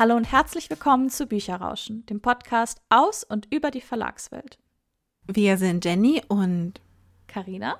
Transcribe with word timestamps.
Hallo 0.00 0.16
und 0.16 0.32
herzlich 0.32 0.70
willkommen 0.70 1.10
zu 1.10 1.26
Bücherrauschen, 1.26 2.06
dem 2.06 2.22
Podcast 2.22 2.80
aus 2.88 3.22
und 3.22 3.46
über 3.52 3.70
die 3.70 3.82
Verlagswelt. 3.82 4.58
Wir 5.26 5.58
sind 5.58 5.84
Jenny 5.84 6.22
und 6.26 6.80
Karina, 7.26 7.76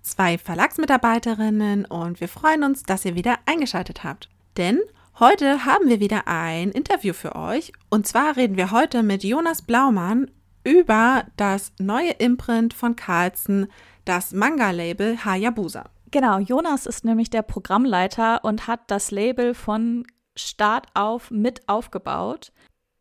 zwei 0.00 0.38
Verlagsmitarbeiterinnen 0.38 1.84
und 1.84 2.22
wir 2.22 2.28
freuen 2.28 2.64
uns, 2.64 2.84
dass 2.84 3.04
ihr 3.04 3.16
wieder 3.16 3.36
eingeschaltet 3.44 4.02
habt. 4.02 4.30
Denn 4.56 4.80
heute 5.20 5.66
haben 5.66 5.90
wir 5.90 6.00
wieder 6.00 6.26
ein 6.26 6.70
Interview 6.70 7.12
für 7.12 7.36
euch 7.36 7.74
und 7.90 8.06
zwar 8.06 8.38
reden 8.38 8.56
wir 8.56 8.70
heute 8.70 9.02
mit 9.02 9.22
Jonas 9.22 9.60
Blaumann 9.60 10.30
über 10.64 11.26
das 11.36 11.72
neue 11.78 12.12
Imprint 12.12 12.72
von 12.72 12.96
Carlsen, 12.96 13.66
das 14.06 14.32
Manga-Label 14.32 15.22
Hayabusa. 15.22 15.84
Genau, 16.12 16.38
Jonas 16.38 16.86
ist 16.86 17.04
nämlich 17.04 17.28
der 17.28 17.42
Programmleiter 17.42 18.42
und 18.42 18.68
hat 18.68 18.90
das 18.90 19.10
Label 19.10 19.52
von 19.52 20.06
Start 20.38 20.86
auf 20.94 21.30
mit 21.30 21.68
aufgebaut. 21.68 22.52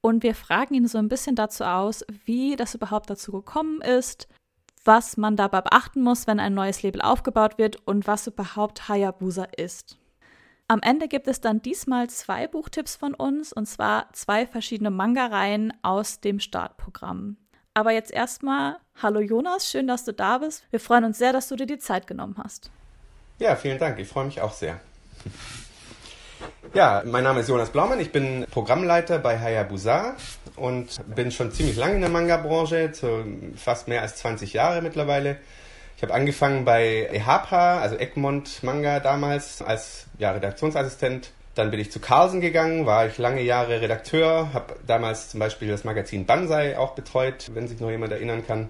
Und 0.01 0.23
wir 0.23 0.35
fragen 0.35 0.73
ihn 0.73 0.87
so 0.87 0.97
ein 0.97 1.09
bisschen 1.09 1.35
dazu 1.35 1.63
aus, 1.63 2.05
wie 2.25 2.55
das 2.55 2.75
überhaupt 2.75 3.09
dazu 3.09 3.31
gekommen 3.31 3.81
ist, 3.81 4.27
was 4.85 5.17
man 5.17 5.35
dabei 5.35 5.61
beachten 5.61 6.01
muss, 6.01 6.27
wenn 6.27 6.39
ein 6.39 6.53
neues 6.53 6.81
Label 6.81 7.01
aufgebaut 7.01 7.57
wird 7.57 7.87
und 7.87 8.07
was 8.07 8.27
überhaupt 8.27 8.87
Hayabusa 8.87 9.45
ist. 9.57 9.97
Am 10.69 10.81
Ende 10.81 11.07
gibt 11.07 11.27
es 11.27 11.39
dann 11.39 11.61
diesmal 11.61 12.09
zwei 12.09 12.47
Buchtipps 12.47 12.95
von 12.95 13.13
uns 13.13 13.53
und 13.53 13.67
zwar 13.67 14.11
zwei 14.13 14.45
verschiedene 14.45 14.91
Manga-Reihen 14.91 15.73
aus 15.81 16.19
dem 16.19 16.39
Startprogramm. 16.39 17.37
Aber 17.73 17.91
jetzt 17.91 18.11
erstmal, 18.11 18.77
hallo 19.01 19.19
Jonas, 19.19 19.69
schön, 19.69 19.87
dass 19.87 20.03
du 20.03 20.11
da 20.11 20.39
bist. 20.39 20.65
Wir 20.71 20.79
freuen 20.79 21.05
uns 21.05 21.17
sehr, 21.17 21.31
dass 21.31 21.47
du 21.47 21.55
dir 21.55 21.67
die 21.67 21.77
Zeit 21.77 22.07
genommen 22.07 22.35
hast. 22.37 22.69
Ja, 23.39 23.55
vielen 23.55 23.77
Dank. 23.77 23.99
Ich 23.99 24.07
freue 24.07 24.25
mich 24.25 24.41
auch 24.41 24.51
sehr. 24.53 24.79
Ja, 26.73 27.01
mein 27.05 27.23
Name 27.23 27.39
ist 27.39 27.49
Jonas 27.49 27.69
Blaumann. 27.69 27.99
Ich 27.99 28.11
bin 28.11 28.45
Programmleiter 28.51 29.19
bei 29.19 29.39
Hayabusa 29.39 30.15
und 30.55 30.87
bin 31.15 31.31
schon 31.31 31.51
ziemlich 31.51 31.77
lange 31.77 31.95
in 31.95 32.01
der 32.01 32.09
Manga-Branche, 32.09 32.91
fast 33.55 33.87
mehr 33.87 34.01
als 34.01 34.17
20 34.17 34.53
Jahre 34.53 34.81
mittlerweile. 34.81 35.37
Ich 35.95 36.03
habe 36.03 36.13
angefangen 36.13 36.65
bei 36.65 37.09
EHPA, 37.11 37.79
also 37.79 37.95
Egmont 37.95 38.63
Manga 38.63 38.99
damals, 38.99 39.61
als 39.61 40.07
ja, 40.19 40.31
Redaktionsassistent. 40.31 41.31
Dann 41.55 41.71
bin 41.71 41.79
ich 41.79 41.91
zu 41.91 41.99
Carlsen 41.99 42.41
gegangen, 42.41 42.85
war 42.85 43.07
ich 43.07 43.17
lange 43.17 43.41
Jahre 43.41 43.81
Redakteur, 43.81 44.49
habe 44.53 44.75
damals 44.85 45.29
zum 45.29 45.39
Beispiel 45.39 45.69
das 45.69 45.85
Magazin 45.85 46.25
Banzai 46.25 46.77
auch 46.77 46.93
betreut, 46.93 47.49
wenn 47.53 47.67
sich 47.67 47.79
noch 47.79 47.89
jemand 47.89 48.11
erinnern 48.11 48.45
kann. 48.45 48.69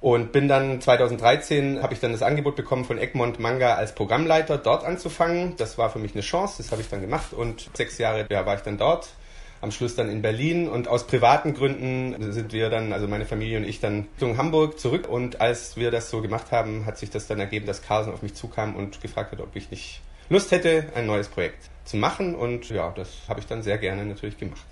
Und 0.00 0.32
bin 0.32 0.48
dann 0.48 0.80
2013 0.80 1.82
habe 1.82 1.92
ich 1.92 2.00
dann 2.00 2.12
das 2.12 2.22
Angebot 2.22 2.56
bekommen 2.56 2.86
von 2.86 2.98
Egmont 2.98 3.38
Manga 3.38 3.74
als 3.74 3.94
Programmleiter 3.94 4.56
dort 4.56 4.82
anzufangen. 4.82 5.56
Das 5.58 5.76
war 5.76 5.90
für 5.90 5.98
mich 5.98 6.14
eine 6.14 6.22
Chance, 6.22 6.54
das 6.62 6.72
habe 6.72 6.80
ich 6.80 6.88
dann 6.88 7.02
gemacht 7.02 7.34
und 7.34 7.68
sechs 7.74 7.98
Jahre 7.98 8.26
ja, 8.30 8.46
war 8.46 8.54
ich 8.54 8.62
dann 8.62 8.78
dort. 8.78 9.10
Am 9.60 9.70
Schluss 9.70 9.94
dann 9.94 10.08
in 10.08 10.22
Berlin 10.22 10.70
und 10.70 10.88
aus 10.88 11.06
privaten 11.06 11.52
Gründen 11.52 12.32
sind 12.32 12.54
wir 12.54 12.70
dann, 12.70 12.94
also 12.94 13.06
meine 13.08 13.26
Familie 13.26 13.58
und 13.58 13.64
ich 13.64 13.78
dann 13.78 14.08
Richtung 14.14 14.38
Hamburg 14.38 14.80
zurück 14.80 15.06
und 15.06 15.42
als 15.42 15.76
wir 15.76 15.90
das 15.90 16.08
so 16.08 16.22
gemacht 16.22 16.50
haben, 16.50 16.86
hat 16.86 16.96
sich 16.96 17.10
das 17.10 17.26
dann 17.26 17.38
ergeben, 17.38 17.66
dass 17.66 17.82
Carlsen 17.82 18.14
auf 18.14 18.22
mich 18.22 18.32
zukam 18.32 18.74
und 18.74 19.02
gefragt 19.02 19.32
hat, 19.32 19.40
ob 19.40 19.54
ich 19.54 19.70
nicht 19.70 20.00
Lust 20.30 20.50
hätte, 20.50 20.86
ein 20.94 21.04
neues 21.04 21.28
Projekt 21.28 21.68
zu 21.84 21.98
machen 21.98 22.34
und 22.34 22.70
ja, 22.70 22.90
das 22.96 23.10
habe 23.28 23.40
ich 23.40 23.46
dann 23.46 23.62
sehr 23.62 23.76
gerne 23.76 24.06
natürlich 24.06 24.38
gemacht. 24.38 24.62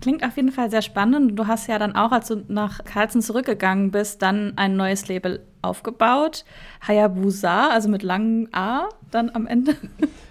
Klingt 0.00 0.24
auf 0.24 0.36
jeden 0.36 0.52
Fall 0.52 0.70
sehr 0.70 0.82
spannend. 0.82 1.38
Du 1.38 1.46
hast 1.46 1.66
ja 1.66 1.78
dann 1.78 1.96
auch, 1.96 2.12
als 2.12 2.28
du 2.28 2.44
nach 2.48 2.84
Carlsen 2.84 3.20
zurückgegangen 3.20 3.90
bist, 3.90 4.22
dann 4.22 4.52
ein 4.56 4.76
neues 4.76 5.08
Label 5.08 5.44
aufgebaut. 5.60 6.44
Hayabusa, 6.86 7.68
also 7.70 7.88
mit 7.88 8.02
langem 8.02 8.48
A 8.52 8.88
dann 9.10 9.30
am 9.34 9.46
Ende. 9.46 9.76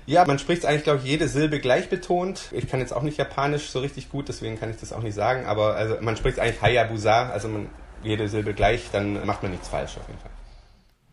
Ja, 0.10 0.24
man 0.26 0.40
spricht 0.40 0.66
eigentlich, 0.66 0.86
glaube 0.86 1.02
ich, 1.04 1.10
jede 1.10 1.28
Silbe 1.28 1.60
gleich 1.60 1.90
betont. 1.90 2.54
Ich 2.54 2.70
kann 2.70 2.80
jetzt 2.80 2.94
auch 2.94 3.02
nicht 3.02 3.18
Japanisch 3.18 3.68
so 3.68 3.80
richtig 3.80 4.10
gut, 4.10 4.30
deswegen 4.30 4.58
kann 4.58 4.70
ich 4.70 4.78
das 4.78 4.94
auch 4.94 5.04
nicht 5.04 5.16
sagen. 5.16 5.46
Aber 5.46 5.76
also 5.76 5.98
man 6.00 6.16
spricht 6.16 6.40
eigentlich 6.40 6.62
Hayabusa, 6.62 7.30
also 7.30 7.50
man, 7.50 7.68
jede 8.04 8.30
Silbe 8.30 8.54
gleich, 8.54 8.90
dann 8.94 9.26
macht 9.26 9.44
man 9.44 9.52
nichts 9.52 9.68
falsch 9.68 9.98
auf 9.98 10.08
jeden 10.08 10.20
Fall. 10.20 10.32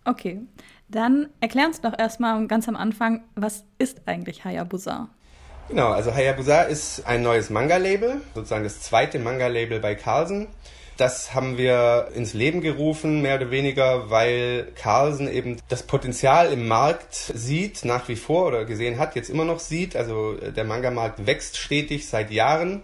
Okay, 0.04 0.42
dann 0.86 1.28
erklär 1.40 1.66
uns 1.66 1.80
doch 1.80 1.98
erstmal 1.98 2.46
ganz 2.46 2.68
am 2.68 2.76
Anfang, 2.76 3.24
was 3.34 3.64
ist 3.78 4.02
eigentlich 4.06 4.44
Hayabusa? 4.44 5.08
Genau, 5.68 5.92
also 5.92 6.14
Hayabusa 6.14 6.62
ist 6.62 7.06
ein 7.06 7.22
neues 7.22 7.48
Manga-Label, 7.48 8.20
sozusagen 8.34 8.64
das 8.64 8.80
zweite 8.80 9.18
Manga-Label 9.18 9.80
bei 9.80 9.94
Carlsen. 9.94 10.48
Das 10.98 11.34
haben 11.34 11.56
wir 11.56 12.08
ins 12.14 12.34
Leben 12.34 12.60
gerufen, 12.60 13.22
mehr 13.22 13.36
oder 13.36 13.50
weniger, 13.50 14.10
weil 14.10 14.68
Carlsen 14.76 15.26
eben 15.26 15.56
das 15.68 15.82
Potenzial 15.82 16.52
im 16.52 16.68
Markt 16.68 17.14
sieht, 17.14 17.84
nach 17.84 18.08
wie 18.08 18.14
vor 18.14 18.46
oder 18.46 18.64
gesehen 18.64 18.98
hat, 18.98 19.16
jetzt 19.16 19.30
immer 19.30 19.44
noch 19.44 19.58
sieht. 19.58 19.96
Also 19.96 20.36
äh, 20.36 20.52
der 20.52 20.64
Manga-Markt 20.64 21.26
wächst 21.26 21.56
stetig 21.56 22.06
seit 22.06 22.30
Jahren. 22.30 22.82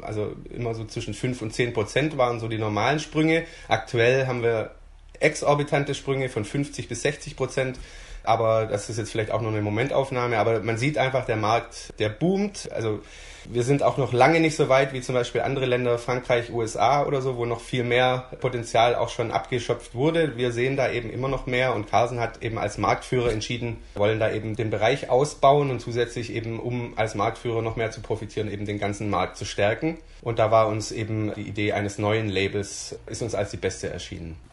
Also 0.00 0.34
immer 0.52 0.74
so 0.74 0.84
zwischen 0.86 1.14
5 1.14 1.42
und 1.42 1.54
10 1.54 1.74
Prozent 1.74 2.16
waren 2.16 2.40
so 2.40 2.48
die 2.48 2.58
normalen 2.58 2.98
Sprünge. 2.98 3.44
Aktuell 3.68 4.26
haben 4.26 4.42
wir 4.42 4.72
exorbitante 5.20 5.94
Sprünge 5.94 6.28
von 6.30 6.44
50 6.44 6.88
bis 6.88 7.02
60 7.02 7.36
Prozent 7.36 7.78
aber 8.24 8.66
das 8.66 8.88
ist 8.88 8.98
jetzt 8.98 9.10
vielleicht 9.10 9.30
auch 9.30 9.40
nur 9.40 9.50
eine 9.50 9.62
Momentaufnahme, 9.62 10.38
aber 10.38 10.60
man 10.60 10.78
sieht 10.78 10.98
einfach, 10.98 11.26
der 11.26 11.36
Markt, 11.36 11.98
der 11.98 12.08
boomt. 12.08 12.70
Also 12.72 13.00
wir 13.48 13.62
sind 13.62 13.82
auch 13.82 13.96
noch 13.96 14.12
lange 14.12 14.40
nicht 14.40 14.56
so 14.56 14.68
weit 14.68 14.92
wie 14.92 15.00
zum 15.00 15.14
Beispiel 15.14 15.40
andere 15.40 15.66
Länder, 15.66 15.98
Frankreich, 15.98 16.52
USA 16.52 17.04
oder 17.04 17.22
so, 17.22 17.36
wo 17.36 17.46
noch 17.46 17.60
viel 17.60 17.84
mehr 17.84 18.26
Potenzial 18.40 18.94
auch 18.94 19.08
schon 19.08 19.30
abgeschöpft 19.30 19.94
wurde. 19.94 20.36
Wir 20.36 20.52
sehen 20.52 20.76
da 20.76 20.90
eben 20.90 21.10
immer 21.10 21.28
noch 21.28 21.46
mehr 21.46 21.74
und 21.74 21.88
Carlsen 21.88 22.20
hat 22.20 22.42
eben 22.42 22.58
als 22.58 22.78
Marktführer 22.78 23.32
entschieden, 23.32 23.78
wollen 23.94 24.20
da 24.20 24.30
eben 24.30 24.56
den 24.56 24.70
Bereich 24.70 25.10
ausbauen 25.10 25.70
und 25.70 25.80
zusätzlich 25.80 26.32
eben, 26.32 26.60
um 26.60 26.92
als 26.96 27.14
Marktführer 27.14 27.62
noch 27.62 27.76
mehr 27.76 27.90
zu 27.90 28.00
profitieren, 28.00 28.50
eben 28.50 28.66
den 28.66 28.78
ganzen 28.78 29.10
Markt 29.10 29.36
zu 29.36 29.44
stärken. 29.44 29.98
Und 30.22 30.38
da 30.38 30.50
war 30.50 30.68
uns 30.68 30.92
eben 30.92 31.32
die 31.34 31.42
Idee 31.42 31.72
eines 31.72 31.98
neuen 31.98 32.28
Labels, 32.28 32.98
ist 33.06 33.22
uns 33.22 33.34
als 33.34 33.50
die 33.50 33.56
beste 33.56 33.88
erschienen 33.88 34.49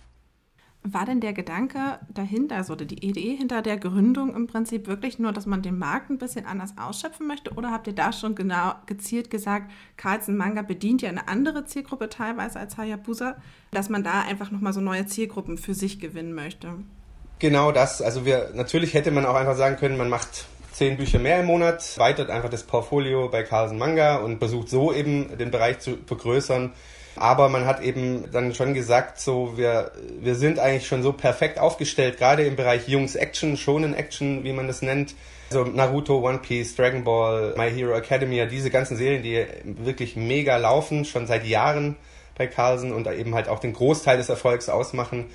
war 0.83 1.05
denn 1.05 1.19
der 1.19 1.33
Gedanke 1.33 1.99
dahinter, 2.09 2.55
also 2.55 2.75
die 2.75 3.05
Idee 3.05 3.35
hinter 3.35 3.61
der 3.61 3.77
Gründung 3.77 4.33
im 4.35 4.47
Prinzip 4.47 4.88
wirklich 4.88 5.19
nur, 5.19 5.33
dass 5.33 5.45
man 5.45 5.61
den 5.61 5.77
Markt 5.77 6.09
ein 6.09 6.17
bisschen 6.17 6.45
anders 6.45 6.73
ausschöpfen 6.77 7.27
möchte? 7.27 7.53
Oder 7.53 7.71
habt 7.71 7.88
ihr 7.88 7.93
da 7.93 8.13
schon 8.13 8.35
genau 8.35 8.73
gezielt 8.85 9.29
gesagt, 9.29 9.71
Carlsen 9.97 10.37
Manga 10.37 10.61
bedient 10.61 11.01
ja 11.01 11.09
eine 11.09 11.27
andere 11.27 11.66
Zielgruppe 11.66 12.09
teilweise 12.09 12.59
als 12.59 12.77
Hayabusa, 12.77 13.35
dass 13.71 13.89
man 13.89 14.03
da 14.03 14.21
einfach 14.21 14.51
nochmal 14.51 14.73
so 14.73 14.81
neue 14.81 15.05
Zielgruppen 15.05 15.57
für 15.57 15.73
sich 15.73 15.99
gewinnen 15.99 16.33
möchte? 16.33 16.69
Genau 17.39 17.71
das. 17.71 18.01
Also 18.01 18.25
wir, 18.25 18.51
natürlich 18.53 18.93
hätte 18.93 19.11
man 19.11 19.25
auch 19.25 19.35
einfach 19.35 19.55
sagen 19.55 19.75
können, 19.75 19.97
man 19.97 20.09
macht 20.09 20.47
zehn 20.71 20.97
Bücher 20.97 21.19
mehr 21.19 21.39
im 21.39 21.47
Monat, 21.47 21.97
weitet 21.97 22.29
einfach 22.29 22.49
das 22.49 22.63
Portfolio 22.63 23.29
bei 23.29 23.43
Carlsen 23.43 23.77
Manga 23.77 24.17
und 24.17 24.39
versucht 24.39 24.69
so 24.69 24.93
eben 24.93 25.37
den 25.37 25.51
Bereich 25.51 25.79
zu 25.79 25.97
vergrößern. 26.05 26.73
Aber 27.17 27.50
man 27.50 27.66
hat 27.66 27.81
eben 27.81 28.31
dann 28.31 28.53
schon 28.53 28.73
gesagt, 28.73 29.19
so 29.19 29.57
wir, 29.57 29.91
wir 30.19 30.35
sind 30.35 30.59
eigentlich 30.59 30.88
schon 30.88 31.03
so 31.03 31.13
perfekt 31.13 31.59
aufgestellt, 31.59 32.17
gerade 32.17 32.44
im 32.44 32.55
Bereich 32.55 32.88
Jungs-Action, 32.88 33.57
Shonen-Action, 33.57 34.44
wie 34.44 34.53
man 34.53 34.67
das 34.67 34.81
nennt. 34.81 35.16
Also 35.50 35.63
Naruto, 35.63 36.28
One 36.28 36.39
Piece, 36.39 36.75
Dragon 36.75 37.03
Ball, 37.03 37.53
My 37.57 37.72
Hero 37.72 37.94
Academia, 37.95 38.45
diese 38.45 38.69
ganzen 38.69 38.97
Serien, 38.97 39.23
die 39.23 39.45
wirklich 39.63 40.16
mega 40.16 40.57
laufen, 40.57 41.05
schon 41.05 41.25
seit 41.25 41.45
Jahren 41.45 41.95
bei 42.38 42.47
Carlsen 42.47 42.91
und 42.91 43.07
eben 43.07 43.34
halt 43.34 43.47
auch 43.47 43.59
den 43.59 43.73
Großteil 43.73 44.17
des 44.17 44.29
Erfolgs 44.29 44.69
ausmachen. 44.69 45.25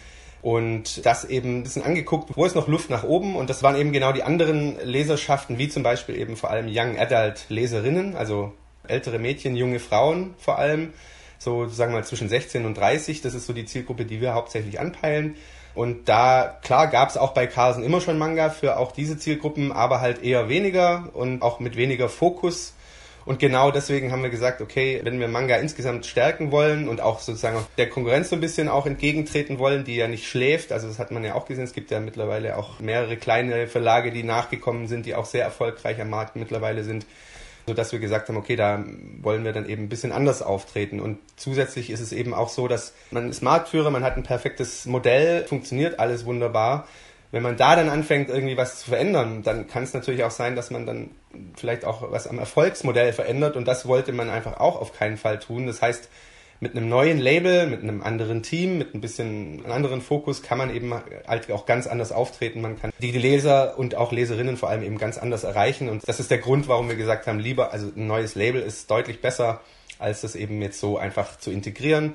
Und 0.42 1.06
das 1.06 1.24
eben 1.24 1.58
ein 1.58 1.62
bisschen 1.62 1.84
angeguckt, 1.84 2.36
wo 2.36 2.44
ist 2.44 2.56
noch 2.56 2.66
Luft 2.66 2.90
nach 2.90 3.04
oben? 3.04 3.36
Und 3.36 3.48
das 3.48 3.62
waren 3.62 3.76
eben 3.76 3.92
genau 3.92 4.12
die 4.12 4.24
anderen 4.24 4.76
Leserschaften, 4.84 5.56
wie 5.56 5.68
zum 5.68 5.84
Beispiel 5.84 6.16
eben 6.18 6.36
vor 6.36 6.50
allem 6.50 6.66
Young 6.68 6.98
Adult 6.98 7.46
Leserinnen, 7.48 8.16
also 8.16 8.52
ältere 8.88 9.20
Mädchen, 9.20 9.54
junge 9.54 9.78
Frauen 9.78 10.34
vor 10.38 10.58
allem, 10.58 10.92
so 11.42 11.66
sagen 11.68 11.92
wir 11.92 12.00
mal 12.00 12.06
zwischen 12.06 12.28
16 12.28 12.64
und 12.64 12.76
30. 12.76 13.20
Das 13.22 13.34
ist 13.34 13.46
so 13.46 13.52
die 13.52 13.64
Zielgruppe, 13.64 14.04
die 14.04 14.20
wir 14.20 14.34
hauptsächlich 14.34 14.78
anpeilen. 14.80 15.36
Und 15.74 16.08
da, 16.08 16.58
klar, 16.62 16.88
gab 16.88 17.08
es 17.08 17.16
auch 17.16 17.32
bei 17.32 17.46
Carlsen 17.46 17.82
immer 17.82 18.00
schon 18.00 18.18
Manga 18.18 18.50
für 18.50 18.76
auch 18.76 18.92
diese 18.92 19.18
Zielgruppen, 19.18 19.72
aber 19.72 20.00
halt 20.00 20.22
eher 20.22 20.48
weniger 20.48 21.08
und 21.14 21.42
auch 21.42 21.60
mit 21.60 21.76
weniger 21.76 22.08
Fokus. 22.08 22.74
Und 23.24 23.38
genau 23.38 23.70
deswegen 23.70 24.10
haben 24.10 24.22
wir 24.22 24.30
gesagt, 24.30 24.60
okay, 24.60 25.00
wenn 25.04 25.20
wir 25.20 25.28
Manga 25.28 25.56
insgesamt 25.56 26.06
stärken 26.06 26.50
wollen 26.50 26.88
und 26.88 27.00
auch 27.00 27.20
sozusagen 27.20 27.64
der 27.78 27.88
Konkurrenz 27.88 28.30
so 28.30 28.36
ein 28.36 28.40
bisschen 28.40 28.68
auch 28.68 28.84
entgegentreten 28.84 29.58
wollen, 29.58 29.84
die 29.84 29.94
ja 29.94 30.08
nicht 30.08 30.26
schläft, 30.26 30.72
also 30.72 30.88
das 30.88 30.98
hat 30.98 31.12
man 31.12 31.24
ja 31.24 31.34
auch 31.34 31.46
gesehen, 31.46 31.64
es 31.64 31.72
gibt 31.72 31.90
ja 31.90 32.00
mittlerweile 32.00 32.56
auch 32.56 32.80
mehrere 32.80 33.16
kleine 33.16 33.68
Verlage, 33.68 34.10
die 34.10 34.24
nachgekommen 34.24 34.88
sind, 34.88 35.06
die 35.06 35.14
auch 35.14 35.26
sehr 35.26 35.44
erfolgreich 35.44 36.00
am 36.00 36.10
Markt 36.10 36.34
mittlerweile 36.34 36.82
sind, 36.82 37.06
sodass 37.66 37.92
wir 37.92 37.98
gesagt 37.98 38.28
haben, 38.28 38.36
okay, 38.36 38.56
da 38.56 38.84
wollen 39.20 39.44
wir 39.44 39.52
dann 39.52 39.68
eben 39.68 39.84
ein 39.84 39.88
bisschen 39.88 40.12
anders 40.12 40.42
auftreten. 40.42 41.00
Und 41.00 41.18
zusätzlich 41.36 41.90
ist 41.90 42.00
es 42.00 42.12
eben 42.12 42.34
auch 42.34 42.48
so, 42.48 42.68
dass 42.68 42.92
man 43.10 43.28
ist 43.30 43.42
Marktführer, 43.42 43.90
man 43.90 44.04
hat 44.04 44.16
ein 44.16 44.22
perfektes 44.22 44.86
Modell, 44.86 45.44
funktioniert 45.46 46.00
alles 46.00 46.24
wunderbar. 46.24 46.86
Wenn 47.30 47.42
man 47.42 47.56
da 47.56 47.76
dann 47.76 47.88
anfängt, 47.88 48.28
irgendwie 48.28 48.58
was 48.58 48.80
zu 48.80 48.90
verändern, 48.90 49.42
dann 49.42 49.66
kann 49.66 49.84
es 49.84 49.94
natürlich 49.94 50.22
auch 50.24 50.30
sein, 50.30 50.54
dass 50.54 50.70
man 50.70 50.84
dann 50.84 51.10
vielleicht 51.56 51.84
auch 51.86 52.12
was 52.12 52.26
am 52.26 52.38
Erfolgsmodell 52.38 53.14
verändert 53.14 53.56
und 53.56 53.66
das 53.66 53.86
wollte 53.86 54.12
man 54.12 54.28
einfach 54.28 54.60
auch 54.60 54.78
auf 54.78 54.92
keinen 54.92 55.16
Fall 55.16 55.38
tun. 55.38 55.66
Das 55.66 55.80
heißt, 55.80 56.10
mit 56.62 56.76
einem 56.76 56.88
neuen 56.88 57.18
Label, 57.18 57.66
mit 57.66 57.82
einem 57.82 58.04
anderen 58.04 58.44
Team, 58.44 58.78
mit 58.78 58.94
ein 58.94 59.00
bisschen 59.00 59.64
einem 59.64 59.72
anderen 59.72 60.00
Fokus 60.00 60.44
kann 60.44 60.58
man 60.58 60.72
eben 60.72 60.94
halt 61.26 61.50
auch 61.50 61.66
ganz 61.66 61.88
anders 61.88 62.12
auftreten. 62.12 62.60
Man 62.60 62.78
kann 62.78 62.92
die 63.00 63.10
Leser 63.10 63.76
und 63.76 63.96
auch 63.96 64.12
Leserinnen 64.12 64.56
vor 64.56 64.68
allem 64.68 64.84
eben 64.84 64.96
ganz 64.96 65.18
anders 65.18 65.42
erreichen. 65.42 65.88
Und 65.88 66.08
das 66.08 66.20
ist 66.20 66.30
der 66.30 66.38
Grund, 66.38 66.68
warum 66.68 66.88
wir 66.88 66.94
gesagt 66.94 67.26
haben, 67.26 67.40
lieber, 67.40 67.72
also 67.72 67.90
ein 67.96 68.06
neues 68.06 68.36
Label 68.36 68.62
ist 68.62 68.88
deutlich 68.88 69.20
besser, 69.20 69.60
als 69.98 70.20
das 70.20 70.36
eben 70.36 70.62
jetzt 70.62 70.78
so 70.78 70.98
einfach 70.98 71.36
zu 71.36 71.50
integrieren. 71.50 72.14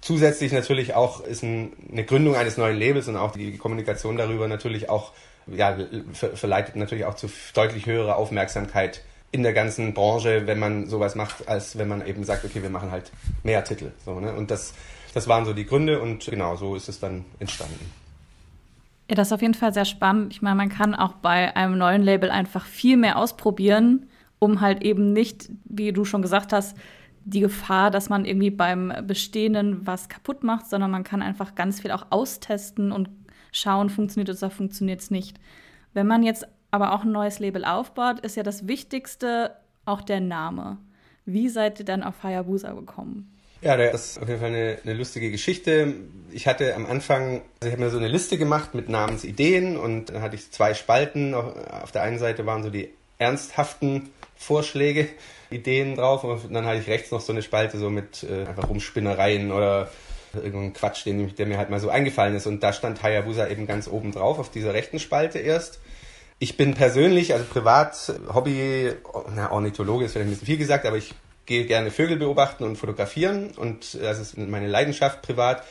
Zusätzlich 0.00 0.52
natürlich 0.52 0.94
auch 0.94 1.24
ist 1.24 1.42
ein, 1.42 1.72
eine 1.90 2.04
Gründung 2.04 2.36
eines 2.36 2.56
neuen 2.56 2.78
Labels 2.78 3.08
und 3.08 3.16
auch 3.16 3.32
die 3.32 3.58
Kommunikation 3.58 4.16
darüber 4.16 4.46
natürlich 4.46 4.88
auch, 4.88 5.10
ja, 5.48 5.76
ver 6.12 6.36
verleitet 6.36 6.76
natürlich 6.76 7.06
auch 7.06 7.14
zu 7.14 7.28
deutlich 7.54 7.86
höherer 7.86 8.18
Aufmerksamkeit 8.18 9.02
in 9.34 9.42
der 9.42 9.52
ganzen 9.52 9.94
Branche, 9.94 10.46
wenn 10.46 10.60
man 10.60 10.86
sowas 10.86 11.16
macht, 11.16 11.48
als 11.48 11.76
wenn 11.76 11.88
man 11.88 12.06
eben 12.06 12.22
sagt, 12.22 12.44
okay, 12.44 12.62
wir 12.62 12.70
machen 12.70 12.92
halt 12.92 13.10
mehr 13.42 13.64
Titel. 13.64 13.90
So, 14.04 14.20
ne? 14.20 14.32
Und 14.32 14.52
das, 14.52 14.74
das 15.12 15.26
waren 15.26 15.44
so 15.44 15.52
die 15.52 15.66
Gründe 15.66 16.00
und 16.00 16.24
genau 16.24 16.54
so 16.54 16.76
ist 16.76 16.88
es 16.88 17.00
dann 17.00 17.24
entstanden. 17.40 17.84
Ja, 19.10 19.16
das 19.16 19.28
ist 19.28 19.32
auf 19.32 19.42
jeden 19.42 19.54
Fall 19.54 19.74
sehr 19.74 19.86
spannend. 19.86 20.32
Ich 20.32 20.40
meine, 20.40 20.54
man 20.54 20.68
kann 20.68 20.94
auch 20.94 21.14
bei 21.14 21.56
einem 21.56 21.76
neuen 21.76 22.02
Label 22.02 22.30
einfach 22.30 22.64
viel 22.64 22.96
mehr 22.96 23.18
ausprobieren, 23.18 24.06
um 24.38 24.60
halt 24.60 24.84
eben 24.84 25.12
nicht, 25.12 25.50
wie 25.64 25.92
du 25.92 26.04
schon 26.04 26.22
gesagt 26.22 26.52
hast, 26.52 26.76
die 27.24 27.40
Gefahr, 27.40 27.90
dass 27.90 28.08
man 28.08 28.26
irgendwie 28.26 28.50
beim 28.50 28.92
Bestehenden 29.04 29.84
was 29.84 30.08
kaputt 30.08 30.44
macht, 30.44 30.68
sondern 30.68 30.92
man 30.92 31.02
kann 31.02 31.22
einfach 31.22 31.56
ganz 31.56 31.80
viel 31.80 31.90
auch 31.90 32.06
austesten 32.10 32.92
und 32.92 33.08
schauen, 33.50 33.90
funktioniert 33.90 34.28
es 34.28 34.44
oder 34.44 34.50
funktioniert 34.50 35.00
es 35.00 35.10
nicht. 35.10 35.40
Wenn 35.92 36.06
man 36.06 36.22
jetzt 36.22 36.46
aber 36.74 36.92
auch 36.92 37.04
ein 37.04 37.12
neues 37.12 37.38
Label 37.38 37.64
aufbaut, 37.64 38.18
ist 38.18 38.36
ja 38.36 38.42
das 38.42 38.66
Wichtigste 38.66 39.52
auch 39.84 40.02
der 40.02 40.18
Name. 40.18 40.78
Wie 41.24 41.48
seid 41.48 41.78
ihr 41.78 41.84
dann 41.84 42.02
auf 42.02 42.24
Hayabusa 42.24 42.72
gekommen? 42.72 43.32
Ja, 43.62 43.76
das 43.76 44.06
ist 44.06 44.18
auf 44.20 44.28
jeden 44.28 44.40
Fall 44.40 44.48
eine, 44.48 44.78
eine, 44.82 44.94
lustige 44.94 45.30
Geschichte. 45.30 45.94
Ich 46.32 46.48
hatte 46.48 46.74
am 46.74 46.84
Anfang, 46.86 47.42
also 47.60 47.68
ich 47.68 47.70
habe 47.70 47.82
mir 47.82 47.90
so 47.90 47.98
eine 47.98 48.08
Liste 48.08 48.38
gemacht 48.38 48.74
mit 48.74 48.88
Namensideen 48.88 49.76
und 49.76 50.10
dann 50.10 50.20
hatte 50.20 50.34
ich 50.34 50.50
zwei 50.50 50.74
Spalten. 50.74 51.32
Auf 51.32 51.92
der 51.92 52.02
einen 52.02 52.18
Seite 52.18 52.44
waren 52.44 52.64
so 52.64 52.70
die 52.70 52.92
ernsthaften 53.18 54.10
Vorschläge, 54.34 55.06
Ideen 55.50 55.94
drauf 55.94 56.24
und 56.24 56.52
dann 56.52 56.66
hatte 56.66 56.80
ich 56.80 56.88
rechts 56.88 57.12
noch 57.12 57.20
so 57.20 57.32
eine 57.32 57.42
Spalte 57.42 57.78
so 57.78 57.88
mit 57.88 58.24
äh, 58.24 58.46
einfach 58.46 58.68
Rumspinnereien 58.68 59.52
oder 59.52 59.92
irgendein 60.34 60.72
Quatsch, 60.72 61.06
den, 61.06 61.36
der 61.36 61.46
mir 61.46 61.56
halt 61.56 61.70
mal 61.70 61.78
so 61.78 61.88
eingefallen 61.88 62.34
ist. 62.34 62.48
Und 62.48 62.64
da 62.64 62.72
stand 62.72 63.00
Hayabusa 63.00 63.46
eben 63.46 63.68
ganz 63.68 63.86
oben 63.86 64.10
drauf 64.10 64.40
auf 64.40 64.50
dieser 64.50 64.74
rechten 64.74 64.98
Spalte 64.98 65.38
erst. 65.38 65.78
Ich 66.44 66.58
bin 66.58 66.74
persönlich, 66.74 67.32
also 67.32 67.46
privat, 67.46 68.12
Hobby, 68.34 68.92
na, 69.34 69.50
Ornithologe 69.50 70.04
ist 70.04 70.12
vielleicht 70.12 70.26
ein 70.26 70.30
bisschen 70.30 70.44
viel 70.44 70.58
gesagt, 70.58 70.84
aber 70.84 70.98
ich 70.98 71.14
gehe 71.46 71.64
gerne 71.64 71.90
Vögel 71.90 72.18
beobachten 72.18 72.64
und 72.64 72.76
fotografieren 72.76 73.52
und 73.56 73.94
das 73.94 74.18
ist 74.18 74.36
meine 74.36 74.68
Leidenschaft 74.68 75.22
privat. 75.22 75.62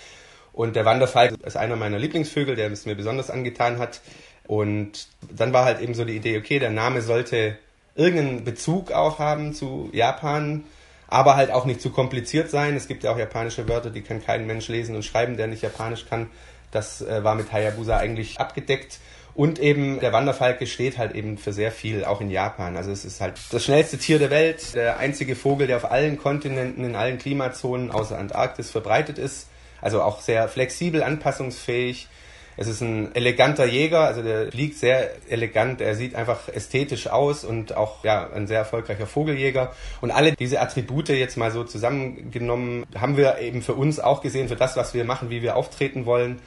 Und 0.51 0.75
der 0.75 0.83
Wanderfalk 0.83 1.33
ist 1.45 1.57
einer 1.57 1.75
meiner 1.75 1.99
Lieblingsvögel, 1.99 2.55
der 2.55 2.71
es 2.71 2.87
mir 2.87 2.95
besonders 2.95 3.29
angetan 3.29 3.77
hat. 3.77 4.01
Und 4.47 5.09
dann 5.29 5.53
war 5.53 5.65
halt 5.65 5.79
eben 5.79 5.93
so 5.93 6.05
die 6.05 6.15
Idee, 6.15 6.39
okay, 6.39 6.57
der 6.57 6.71
Name 6.71 7.03
sollte 7.03 7.55
irgendeinen 7.93 8.43
Bezug 8.43 8.91
auch 8.91 9.19
haben 9.19 9.53
zu 9.53 9.91
Japan, 9.93 10.63
aber 11.07 11.35
halt 11.35 11.51
auch 11.51 11.65
nicht 11.65 11.81
zu 11.81 11.91
kompliziert 11.91 12.49
sein. 12.49 12.75
Es 12.75 12.87
gibt 12.87 13.03
ja 13.03 13.11
auch 13.11 13.19
japanische 13.19 13.69
Wörter, 13.69 13.91
die 13.91 14.01
kann 14.01 14.25
kein 14.25 14.47
Mensch 14.47 14.69
lesen 14.69 14.95
und 14.95 15.05
schreiben, 15.05 15.37
der 15.37 15.45
nicht 15.45 15.61
Japanisch 15.61 16.07
kann. 16.09 16.31
Das 16.71 17.03
äh, 17.03 17.23
war 17.23 17.35
mit 17.35 17.51
Hayabusa 17.51 17.95
eigentlich 17.95 18.39
abgedeckt. 18.39 18.97
Und 19.35 19.57
eben 19.57 19.99
der 19.99 20.13
Wanderfalke 20.13 20.67
steht 20.67 20.99
halt 20.99 21.15
eben 21.15 21.39
für 21.39 21.53
sehr 21.53 21.71
viel, 21.71 22.05
auch 22.05 22.21
in 22.21 22.29
Japan. 22.29 22.77
Also 22.77 22.91
es 22.91 23.03
ist 23.03 23.19
halt 23.19 23.33
das 23.51 23.63
schnellste 23.63 23.97
Tier 23.97 24.19
der 24.19 24.29
Welt, 24.29 24.75
der 24.75 24.97
einzige 24.99 25.35
Vogel, 25.35 25.65
der 25.65 25.77
auf 25.77 25.89
allen 25.89 26.17
Kontinenten, 26.17 26.83
in 26.83 26.95
allen 26.95 27.17
Klimazonen 27.17 27.89
außer 27.89 28.17
Antarktis 28.17 28.69
verbreitet 28.69 29.17
ist. 29.17 29.47
Also 29.81 30.03
auch 30.03 30.21
sehr 30.21 30.47
flexibel, 30.47 31.01
anpassungsfähig. 31.01 32.07
Es 32.55 32.67
ist 32.67 32.81
ein 32.81 33.15
eleganter 33.15 33.65
Jäger, 33.65 34.01
also 34.01 34.21
der 34.21 34.51
fliegt 34.51 34.77
sehr 34.77 35.09
elegant, 35.27 35.81
er 35.81 35.95
sieht 35.95 36.13
einfach 36.13 36.49
ästhetisch 36.49 37.07
aus 37.07 37.43
und 37.43 37.75
auch 37.75 38.03
ja, 38.03 38.29
ein 38.31 38.45
sehr 38.45 38.59
erfolgreicher 38.59 39.07
Vogeljäger. 39.07 39.73
Und 40.01 40.11
alle 40.11 40.33
diese 40.33 40.61
Attribute 40.61 41.09
jetzt 41.09 41.35
mal 41.35 41.49
so 41.49 41.63
zusammengenommen, 41.63 42.85
haben 42.95 43.17
wir 43.17 43.39
eben 43.39 43.63
für 43.63 43.73
uns 43.73 43.99
auch 43.99 44.21
gesehen, 44.21 44.49
für 44.49 44.55
das, 44.55 44.77
was 44.77 44.93
wir 44.93 45.03
machen, 45.03 45.31
wie 45.31 45.41
wir 45.41 45.55
auftreten 45.55 46.05
wollen. 46.05 46.39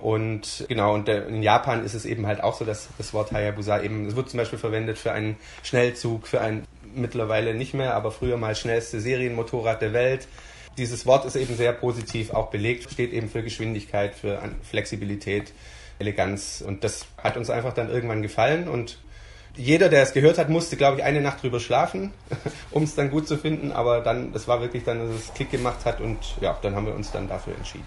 Und 0.00 0.64
genau, 0.68 0.94
und 0.94 1.08
in 1.08 1.42
Japan 1.42 1.84
ist 1.84 1.94
es 1.94 2.04
eben 2.04 2.26
halt 2.26 2.42
auch 2.42 2.54
so, 2.54 2.64
dass 2.64 2.88
das 2.96 3.12
Wort 3.12 3.32
Hayabusa 3.32 3.82
eben, 3.82 4.06
es 4.06 4.16
wird 4.16 4.30
zum 4.30 4.38
Beispiel 4.38 4.58
verwendet 4.58 4.98
für 4.98 5.12
einen 5.12 5.36
Schnellzug, 5.62 6.26
für 6.26 6.40
ein 6.40 6.66
mittlerweile 6.94 7.54
nicht 7.54 7.74
mehr, 7.74 7.94
aber 7.94 8.10
früher 8.10 8.36
mal 8.36 8.54
schnellste 8.54 9.00
Serienmotorrad 9.00 9.82
der 9.82 9.92
Welt. 9.92 10.26
Dieses 10.78 11.06
Wort 11.06 11.24
ist 11.26 11.36
eben 11.36 11.56
sehr 11.56 11.72
positiv 11.72 12.32
auch 12.32 12.50
belegt, 12.50 12.90
steht 12.90 13.12
eben 13.12 13.28
für 13.28 13.42
Geschwindigkeit, 13.42 14.14
für 14.14 14.40
Flexibilität, 14.62 15.52
Eleganz. 15.98 16.62
Und 16.66 16.84
das 16.84 17.06
hat 17.18 17.36
uns 17.36 17.50
einfach 17.50 17.74
dann 17.74 17.90
irgendwann 17.90 18.22
gefallen 18.22 18.68
und 18.68 18.98
jeder, 19.56 19.88
der 19.88 20.02
es 20.02 20.12
gehört 20.12 20.38
hat, 20.38 20.48
musste, 20.48 20.76
glaube 20.76 20.98
ich, 20.98 21.04
eine 21.04 21.20
Nacht 21.20 21.42
drüber 21.42 21.60
schlafen, 21.60 22.12
um 22.70 22.84
es 22.84 22.94
dann 22.94 23.10
gut 23.10 23.28
zu 23.28 23.36
finden. 23.36 23.72
Aber 23.72 24.00
dann, 24.00 24.32
das 24.32 24.48
war 24.48 24.60
wirklich 24.60 24.84
dann, 24.84 25.00
dass 25.00 25.16
es 25.16 25.34
Klick 25.34 25.50
gemacht 25.50 25.84
hat 25.84 26.00
und 26.00 26.18
ja, 26.40 26.56
dann 26.62 26.74
haben 26.74 26.86
wir 26.86 26.94
uns 26.94 27.10
dann 27.10 27.28
dafür 27.28 27.54
entschieden. 27.56 27.86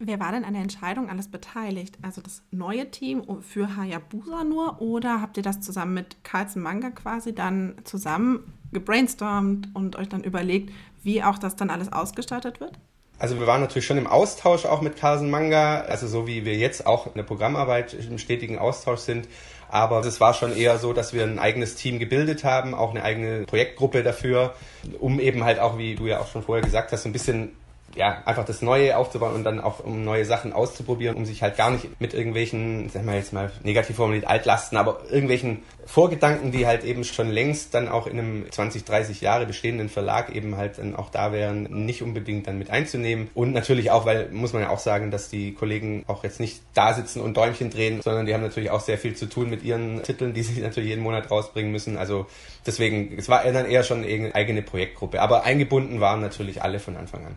Wer 0.00 0.18
war 0.18 0.32
denn 0.32 0.44
an 0.44 0.54
der 0.54 0.62
Entscheidung 0.62 1.08
alles 1.08 1.28
beteiligt? 1.28 1.98
Also 2.02 2.20
das 2.20 2.42
neue 2.50 2.90
Team 2.90 3.22
für 3.42 3.76
Hayabusa 3.76 4.42
nur 4.42 4.80
oder 4.82 5.20
habt 5.20 5.36
ihr 5.36 5.42
das 5.42 5.60
zusammen 5.60 5.94
mit 5.94 6.24
Carlsen 6.24 6.62
Manga 6.62 6.90
quasi 6.90 7.32
dann 7.32 7.76
zusammen 7.84 8.52
gebrainstormt 8.72 9.68
und 9.72 9.96
euch 9.96 10.08
dann 10.08 10.24
überlegt, 10.24 10.72
wie 11.04 11.22
auch 11.22 11.38
das 11.38 11.54
dann 11.54 11.70
alles 11.70 11.92
ausgestaltet 11.92 12.60
wird? 12.60 12.78
Also 13.20 13.38
wir 13.38 13.46
waren 13.46 13.60
natürlich 13.60 13.86
schon 13.86 13.98
im 13.98 14.08
Austausch 14.08 14.66
auch 14.66 14.80
mit 14.80 14.96
Carlsen 14.96 15.30
Manga, 15.30 15.82
also 15.82 16.08
so 16.08 16.26
wie 16.26 16.44
wir 16.44 16.56
jetzt 16.56 16.86
auch 16.86 17.06
in 17.06 17.14
der 17.14 17.22
Programmarbeit 17.22 17.94
im 17.94 18.18
stetigen 18.18 18.58
Austausch 18.58 19.00
sind. 19.00 19.28
Aber 19.68 20.04
es 20.04 20.20
war 20.20 20.34
schon 20.34 20.56
eher 20.56 20.78
so, 20.78 20.92
dass 20.92 21.12
wir 21.12 21.22
ein 21.22 21.38
eigenes 21.38 21.76
Team 21.76 22.00
gebildet 22.00 22.42
haben, 22.42 22.74
auch 22.74 22.90
eine 22.90 23.04
eigene 23.04 23.44
Projektgruppe 23.44 24.02
dafür, 24.02 24.54
um 24.98 25.20
eben 25.20 25.44
halt 25.44 25.60
auch, 25.60 25.78
wie 25.78 25.94
du 25.94 26.06
ja 26.06 26.20
auch 26.20 26.26
schon 26.26 26.42
vorher 26.42 26.64
gesagt 26.64 26.90
hast, 26.90 27.06
ein 27.06 27.12
bisschen 27.12 27.52
ja, 27.96 28.22
einfach 28.24 28.44
das 28.44 28.62
Neue 28.62 28.96
aufzubauen 28.96 29.34
und 29.34 29.44
dann 29.44 29.60
auch 29.60 29.80
um 29.80 30.04
neue 30.04 30.24
Sachen 30.24 30.52
auszuprobieren, 30.52 31.16
um 31.16 31.24
sich 31.24 31.42
halt 31.42 31.56
gar 31.56 31.70
nicht 31.70 32.00
mit 32.00 32.14
irgendwelchen, 32.14 32.88
sagen 32.88 33.06
wir 33.06 33.14
jetzt 33.14 33.32
mal 33.32 33.50
negativ 33.62 33.96
formuliert, 33.96 34.26
Altlasten, 34.26 34.76
aber 34.76 35.00
irgendwelchen 35.10 35.62
Vorgedanken, 35.86 36.50
die 36.50 36.66
halt 36.66 36.82
eben 36.84 37.04
schon 37.04 37.30
längst 37.30 37.74
dann 37.74 37.88
auch 37.88 38.06
in 38.06 38.18
einem 38.18 38.50
20, 38.50 38.84
30 38.84 39.20
Jahre 39.20 39.46
bestehenden 39.46 39.88
Verlag 39.88 40.34
eben 40.34 40.56
halt 40.56 40.78
dann 40.78 40.96
auch 40.96 41.10
da 41.10 41.32
wären, 41.32 41.84
nicht 41.84 42.02
unbedingt 42.02 42.46
dann 42.46 42.58
mit 42.58 42.70
einzunehmen. 42.70 43.28
Und 43.34 43.52
natürlich 43.52 43.90
auch, 43.90 44.06
weil, 44.06 44.30
muss 44.30 44.52
man 44.52 44.62
ja 44.62 44.70
auch 44.70 44.78
sagen, 44.78 45.10
dass 45.10 45.28
die 45.28 45.52
Kollegen 45.52 46.04
auch 46.06 46.24
jetzt 46.24 46.40
nicht 46.40 46.62
da 46.72 46.94
sitzen 46.94 47.20
und 47.20 47.36
Däumchen 47.36 47.70
drehen, 47.70 48.00
sondern 48.02 48.26
die 48.26 48.34
haben 48.34 48.42
natürlich 48.42 48.70
auch 48.70 48.80
sehr 48.80 48.98
viel 48.98 49.14
zu 49.14 49.26
tun 49.26 49.50
mit 49.50 49.62
ihren 49.62 50.02
Titeln, 50.02 50.32
die 50.32 50.42
sie 50.42 50.60
natürlich 50.60 50.88
jeden 50.88 51.02
Monat 51.02 51.30
rausbringen 51.30 51.70
müssen. 51.70 51.98
Also 51.98 52.26
deswegen, 52.66 53.16
es 53.18 53.28
war 53.28 53.44
dann 53.44 53.66
eher 53.66 53.84
schon 53.84 54.04
eine 54.04 54.34
eigene 54.34 54.62
Projektgruppe. 54.62 55.20
Aber 55.20 55.44
eingebunden 55.44 56.00
waren 56.00 56.20
natürlich 56.20 56.62
alle 56.62 56.80
von 56.80 56.96
Anfang 56.96 57.26
an. 57.26 57.36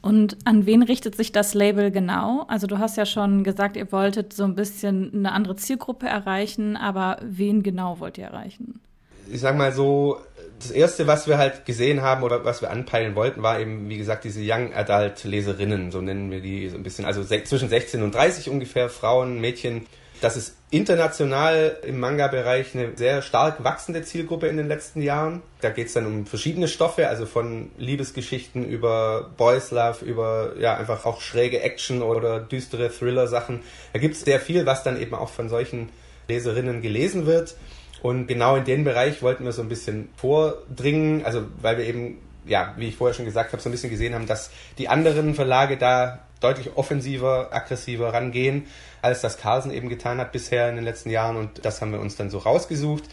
Und 0.00 0.36
an 0.44 0.66
wen 0.66 0.82
richtet 0.82 1.16
sich 1.16 1.32
das 1.32 1.54
Label 1.54 1.90
genau? 1.90 2.44
Also 2.48 2.66
du 2.66 2.78
hast 2.78 2.96
ja 2.96 3.06
schon 3.06 3.42
gesagt, 3.44 3.76
ihr 3.76 3.90
wolltet 3.90 4.32
so 4.32 4.44
ein 4.44 4.54
bisschen 4.54 5.12
eine 5.12 5.32
andere 5.32 5.56
Zielgruppe 5.56 6.06
erreichen, 6.06 6.76
aber 6.76 7.18
wen 7.22 7.62
genau 7.62 7.98
wollt 8.00 8.18
ihr 8.18 8.26
erreichen? 8.26 8.80
Ich 9.30 9.40
sag 9.40 9.56
mal 9.56 9.72
so, 9.72 10.18
das 10.58 10.70
erste, 10.70 11.06
was 11.06 11.26
wir 11.26 11.38
halt 11.38 11.66
gesehen 11.66 12.02
haben 12.02 12.22
oder 12.22 12.44
was 12.44 12.62
wir 12.62 12.70
anpeilen 12.70 13.14
wollten, 13.14 13.42
war 13.42 13.60
eben, 13.60 13.88
wie 13.88 13.98
gesagt, 13.98 14.24
diese 14.24 14.40
Young 14.42 14.72
Adult 14.72 15.24
Leserinnen, 15.24 15.90
so 15.90 16.00
nennen 16.00 16.30
wir 16.30 16.40
die 16.40 16.68
so 16.68 16.76
ein 16.76 16.82
bisschen, 16.82 17.04
also 17.04 17.22
zwischen 17.22 17.68
16 17.68 18.02
und 18.02 18.14
30 18.14 18.50
ungefähr, 18.50 18.88
Frauen, 18.88 19.40
Mädchen, 19.40 19.86
das 20.20 20.36
ist 20.36 20.56
international 20.70 21.78
im 21.82 21.98
Manga-Bereich 22.00 22.74
eine 22.74 22.96
sehr 22.96 23.22
stark 23.22 23.64
wachsende 23.64 24.02
Zielgruppe 24.02 24.48
in 24.48 24.56
den 24.56 24.68
letzten 24.68 25.02
Jahren. 25.02 25.42
Da 25.60 25.70
geht 25.70 25.88
es 25.88 25.94
dann 25.94 26.06
um 26.06 26.26
verschiedene 26.26 26.68
Stoffe, 26.68 27.08
also 27.08 27.26
von 27.26 27.70
Liebesgeschichten 27.78 28.68
über 28.68 29.30
Boys 29.36 29.70
Love, 29.70 30.04
über 30.04 30.52
ja 30.58 30.76
einfach 30.76 31.06
auch 31.06 31.20
schräge 31.20 31.60
Action 31.60 32.02
oder 32.02 32.40
düstere 32.40 32.90
Thriller-Sachen. 32.90 33.60
Da 33.92 33.98
gibt 33.98 34.14
es 34.14 34.22
sehr 34.22 34.40
viel, 34.40 34.66
was 34.66 34.82
dann 34.82 35.00
eben 35.00 35.14
auch 35.14 35.30
von 35.30 35.48
solchen 35.48 35.88
Leserinnen 36.28 36.82
gelesen 36.82 37.26
wird. 37.26 37.56
Und 38.02 38.26
genau 38.26 38.56
in 38.56 38.64
den 38.64 38.84
Bereich 38.84 39.22
wollten 39.22 39.44
wir 39.44 39.52
so 39.52 39.62
ein 39.62 39.68
bisschen 39.68 40.08
vordringen, 40.16 41.24
also 41.24 41.42
weil 41.60 41.78
wir 41.78 41.84
eben, 41.84 42.18
ja, 42.46 42.74
wie 42.76 42.88
ich 42.88 42.96
vorher 42.96 43.14
schon 43.14 43.24
gesagt 43.24 43.52
habe, 43.52 43.62
so 43.62 43.68
ein 43.68 43.72
bisschen 43.72 43.90
gesehen 43.90 44.14
haben, 44.14 44.26
dass 44.26 44.50
die 44.78 44.88
anderen 44.88 45.34
Verlage 45.34 45.76
da 45.76 46.27
deutlich 46.40 46.76
offensiver, 46.76 47.48
aggressiver 47.52 48.12
rangehen, 48.12 48.66
als 49.02 49.20
das 49.20 49.38
Carlsen 49.38 49.70
eben 49.70 49.88
getan 49.88 50.18
hat 50.18 50.32
bisher 50.32 50.68
in 50.68 50.76
den 50.76 50.84
letzten 50.84 51.10
Jahren. 51.10 51.36
Und 51.36 51.64
das 51.64 51.80
haben 51.80 51.92
wir 51.92 52.00
uns 52.00 52.16
dann 52.16 52.30
so 52.30 52.38
rausgesucht. 52.38 53.04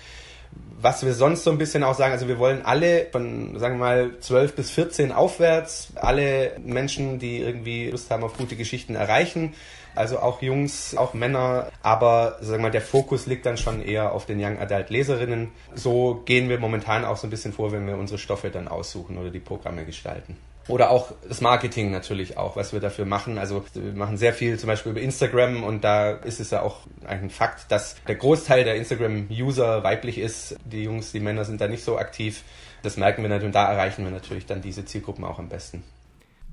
Was 0.79 1.03
wir 1.05 1.13
sonst 1.13 1.44
so 1.44 1.51
ein 1.51 1.58
bisschen 1.58 1.84
auch 1.84 1.96
sagen, 1.96 2.13
also 2.13 2.27
wir 2.27 2.38
wollen 2.38 2.63
alle 2.63 3.08
von, 3.12 3.58
sagen 3.60 3.75
wir 3.75 3.86
mal, 3.86 4.20
12 4.20 4.55
bis 4.55 4.72
14 4.72 5.12
aufwärts, 5.12 5.89
alle 5.96 6.58
Menschen, 6.63 7.20
die 7.20 7.39
irgendwie 7.39 7.89
Lust 7.89 8.12
haben 8.12 8.24
auf 8.24 8.38
gute 8.38 8.55
Geschichten 8.55 8.96
erreichen. 8.96 9.53
Also 9.96 10.20
auch 10.20 10.41
Jungs, 10.41 10.96
auch 10.96 11.13
Männer, 11.13 11.72
aber 11.82 12.38
sagen 12.41 12.60
wir 12.62 12.67
mal, 12.67 12.72
der 12.72 12.82
Fokus 12.82 13.27
liegt 13.27 13.46
dann 13.46 13.58
schon 13.58 13.82
eher 13.82 14.12
auf 14.12 14.25
den 14.25 14.44
Young 14.44 14.60
Adult 14.60 14.89
Leserinnen. 14.89 15.51
So 15.74 16.22
gehen 16.25 16.50
wir 16.50 16.60
momentan 16.60 17.05
auch 17.05 17.15
so 17.15 17.27
ein 17.27 17.29
bisschen 17.29 17.53
vor, 17.53 17.72
wenn 17.72 17.88
wir 17.88 17.98
unsere 17.98 18.20
Stoffe 18.20 18.50
dann 18.50 18.67
aussuchen 18.67 19.17
oder 19.17 19.29
die 19.29 19.39
Programme 19.39 19.86
gestalten. 19.86 20.38
Oder 20.67 20.89
auch 20.89 21.12
das 21.27 21.41
Marketing 21.41 21.91
natürlich 21.91 22.38
auch, 22.38 22.55
was 22.55 22.74
wir 22.74 22.79
dafür 22.79 23.05
machen. 23.05 23.38
Also 23.38 23.63
wir 23.75 23.93
machen 23.93 24.17
sehr 24.17 24.34
viel 24.34 24.57
zum 24.57 24.67
Beispiel 24.67 24.93
über 24.93 25.01
Instagram 25.01 25.63
und 25.63 25.84
da 25.84 26.12
ist 26.12 26.39
es 26.39 26.50
ja 26.50 26.63
auch 26.63 26.79
ein 27.05 27.29
Fakt, 27.29 27.72
dass 27.72 27.95
der 28.07 28.15
Großteil 28.15 28.63
der 28.63 28.75
Instagram-User 28.75 29.84
weiblich 29.84 30.17
ist. 30.17 30.57
Die 30.65 30.84
Jungs, 30.84 31.12
die 31.12 31.19
Männer 31.19 31.45
sind 31.45 31.62
da 31.62 31.67
nicht 31.67 31.84
so 31.84 32.00
aktiv. 32.00 32.43
Das 32.81 32.98
merken 32.98 33.22
wir 33.22 33.29
natürlich 33.29 33.48
und 33.48 33.55
da 33.55 33.72
erreichen 33.72 34.03
wir 34.03 34.12
natürlich 34.12 34.48
dann 34.48 34.62
diese 34.62 34.86
Zielgruppen 34.86 35.24
auch 35.24 35.38
am 35.38 35.50
besten. 35.50 35.84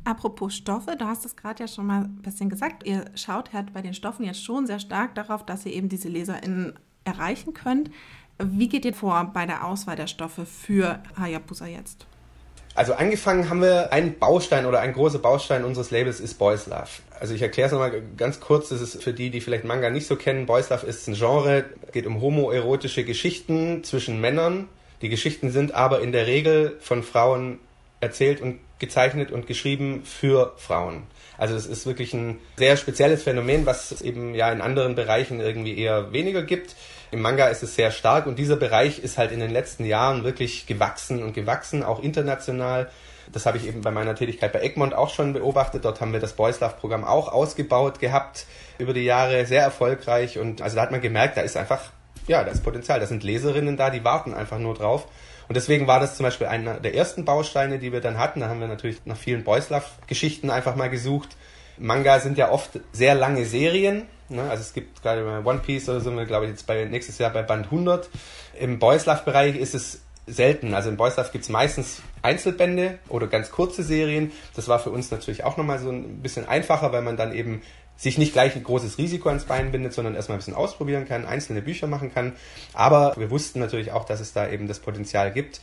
Apropos 0.05 0.57
Stoffe, 0.57 0.97
du 0.97 1.07
hast 1.07 1.25
es 1.25 1.37
gerade 1.37 1.63
ja 1.63 1.69
schon 1.69 1.87
mal 1.87 2.03
ein 2.03 2.23
bisschen 2.23 2.51
gesagt. 2.51 2.85
Ihr 2.85 3.05
schaut 3.15 3.53
halt 3.53 3.73
bei 3.73 3.83
den 3.83 3.95
Stoffen 3.95 4.25
jetzt 4.25 4.45
schon 4.45 4.67
sehr 4.67 4.81
stark 4.81 5.15
darauf, 5.15 5.47
dass 5.47 5.65
ihr 5.65 5.73
eben 5.73 5.89
diese 5.89 6.09
LeserInnen 6.09 6.75
erreichen 7.05 7.55
könnt. 7.55 7.91
Wie 8.39 8.69
geht 8.69 8.85
ihr 8.85 8.95
vor 8.95 9.31
bei 9.33 9.47
der 9.47 9.65
Auswahl 9.65 9.97
der 9.97 10.09
Stoffe 10.09 10.45
für 10.45 11.03
Hayabusa 11.17 11.67
jetzt? 11.67 12.07
Also 12.75 12.95
angefangen 12.95 13.51
haben 13.51 13.61
wir, 13.61 13.93
ein 13.93 14.19
Baustein 14.19 14.65
oder 14.65 14.81
ein 14.81 14.95
großer 14.95 15.19
Baustein 15.19 15.65
unseres 15.65 15.91
Labels 15.91 16.21
ist 16.21 16.39
Boys 16.39 16.67
Love. 16.67 16.89
Also 17.21 17.35
ich 17.35 17.43
erkläre 17.43 17.67
es 17.67 17.73
nochmal 17.73 18.03
ganz 18.17 18.41
kurz, 18.41 18.71
das 18.71 18.81
ist 18.81 19.03
für 19.03 19.13
die, 19.13 19.31
die 19.31 19.41
vielleicht 19.41 19.65
Manga 19.65 19.91
nicht 19.91 20.07
so 20.07 20.17
kennen. 20.17 20.47
Boys 20.47 20.71
Love 20.71 20.87
ist 20.87 21.07
ein 21.07 21.15
Genre, 21.15 21.65
geht 21.93 22.07
um 22.07 22.21
homoerotische 22.21 23.05
Geschichten 23.05 23.85
zwischen 23.85 24.21
Männern. 24.21 24.69
Die 25.03 25.11
Geschichten 25.11 25.51
sind 25.51 25.75
aber 25.75 26.01
in 26.01 26.13
der 26.13 26.27
Regel 26.27 26.79
von 26.81 27.03
Frauen 27.03 27.59
erzählt 28.03 28.41
und 28.41 28.59
gezeichnet 28.79 29.31
und 29.31 29.47
geschrieben 29.47 30.03
für 30.05 30.53
Frauen. 30.57 31.05
Also 31.39 31.55
es 31.55 31.67
ist 31.67 31.87
wirklich 31.87 32.13
ein 32.13 32.39
sehr 32.57 32.77
spezielles 32.77 33.23
Phänomen, 33.23 33.65
was 33.65 33.91
es 33.91 34.03
eben 34.03 34.35
ja 34.35 34.51
in 34.51 34.61
anderen 34.61 34.95
Bereichen 34.95 35.41
irgendwie 35.41 35.79
eher 35.79 36.13
weniger 36.13 36.43
gibt. 36.43 36.75
Im 37.11 37.21
Manga 37.21 37.47
ist 37.49 37.63
es 37.63 37.77
sehr 37.77 37.91
stark 37.91 38.27
und 38.27 38.39
dieser 38.39 38.57
Bereich 38.57 38.99
ist 38.99 39.19
halt 39.19 39.33
in 39.33 39.41
den 39.41 39.51
letzten 39.51 39.85
Jahren 39.85 40.25
wirklich 40.25 40.67
gewachsen 40.67 41.23
und 41.23 41.33
gewachsen, 41.33 41.83
auch 41.83 42.03
international. 42.03 42.91
Das 43.31 43.47
habe 43.47 43.57
ich 43.57 43.67
eben 43.67 43.83
bei 43.83 43.91
meiner 43.93 44.15
Tätigkeit 44.15 44.53
bei 44.53 44.61
Egmont 44.61 44.95
auch 44.95 45.11
schon 45.11 45.33
beobachtet. 45.33 45.85
Dort 45.85 46.01
haben 46.01 46.13
wir 46.13 46.21
das 46.21 46.33
Boys 46.33 46.61
Love 46.61 46.75
Programm 46.81 47.05
auch 47.05 47.29
ausgebaut 47.33 48.01
gehabt 48.01 48.47
über 48.79 48.93
die 48.93 49.05
Jahre, 49.05 49.47
sehr 49.47 49.63
erfolgreich. 49.63 50.39
Und 50.39 50.61
also 50.61 50.77
da 50.77 50.83
hat 50.83 50.91
man 50.91 51.01
gemerkt, 51.01 51.37
da 51.37 51.43
ist 51.43 51.57
einfach, 51.57 51.91
ja, 52.27 52.43
da 52.43 52.51
ist 52.51 52.65
Potenzial. 52.65 52.99
Da 52.99 53.07
sind 53.07 53.23
Leserinnen 53.23 53.77
da, 53.77 53.91
die 53.91 54.05
warten 54.05 54.35
einfach 54.35 54.59
nur 54.59 54.75
drauf. 54.75 55.07
Und 55.49 55.57
deswegen 55.57 55.87
war 55.87 56.01
das 56.01 56.17
zum 56.17 56.25
Beispiel 56.25 56.47
einer 56.47 56.81
der 56.81 56.95
ersten 56.95 57.25
Bausteine, 57.25 57.79
die 57.79 57.93
wir 57.93 58.01
dann 58.01 58.19
hatten. 58.19 58.41
Da 58.41 58.49
haben 58.49 58.61
wir 58.61 58.69
natürlich 58.69 58.99
nach 59.05 59.17
vielen 59.17 59.45
Boys 59.45 59.71
Love 59.71 59.85
Geschichten 60.07 60.51
einfach 60.51 60.77
mal 60.77 60.91
gesucht. 60.91 61.37
Manga 61.79 62.21
sind 62.21 62.39
ja 62.39 62.51
oft 62.51 62.81
sehr 62.93 63.15
lange 63.15 63.45
Serien 63.45 64.07
Ne? 64.33 64.43
Also 64.43 64.63
es 64.63 64.73
gibt 64.73 65.03
gerade 65.03 65.23
bei 65.23 65.49
One 65.49 65.61
Piece 65.61 65.89
oder 65.89 66.01
so, 66.01 66.11
sind 66.11 66.17
wir 66.17 66.27
glaube 66.27 66.47
ich 66.47 66.51
jetzt 66.51 66.67
bei 66.67 66.85
nächstes 66.85 67.19
Jahr 67.19 67.31
bei 67.31 67.43
Band 67.43 67.67
100. 67.67 68.09
Im 68.59 68.79
Boys 68.79 69.07
Love 69.07 69.23
Bereich 69.25 69.57
ist 69.57 69.75
es 69.75 70.01
selten. 70.27 70.75
Also 70.75 70.89
im 70.89 70.97
Boys 70.97 71.17
Love 71.17 71.31
gibt 71.33 71.45
es 71.45 71.51
meistens 71.51 72.03
Einzelbände 72.23 72.99
oder 73.09 73.27
ganz 73.27 73.51
kurze 73.51 73.83
Serien. 73.83 74.33
Das 74.55 74.69
war 74.69 74.79
für 74.79 74.91
uns 74.91 75.11
natürlich 75.11 75.45
auch 75.45 75.57
nochmal 75.57 75.79
so 75.79 75.91
ein 75.91 76.23
bisschen 76.23 76.49
einfacher, 76.49 76.93
weil 76.93 77.03
man 77.03 77.17
dann 77.17 77.35
eben 77.35 77.63
sich 78.03 78.19
nicht 78.19 78.33
gleich 78.33 78.57
ein 78.57 78.65
großes 78.65 78.99
Risiko 78.99 79.29
ans 79.29 79.45
Bein 79.45 79.71
bindet, 79.71 79.93
sondern 79.93 80.17
erstmal 80.17 80.37
ein 80.37 80.41
bisschen 80.41 80.55
ausprobieren 80.55 81.07
kann, 81.07 81.25
einzelne 81.25 81.63
Bücher 81.63 81.87
machen 81.87 82.13
kann. 82.13 82.33
Aber 82.75 83.15
wir 83.17 83.31
wussten 83.31 83.61
natürlich 83.61 83.93
auch, 83.93 84.05
dass 84.05 84.21
es 84.21 84.33
da 84.33 84.49
eben 84.49 84.67
das 84.67 84.81
Potenzial 84.81 85.31
gibt. 85.31 85.61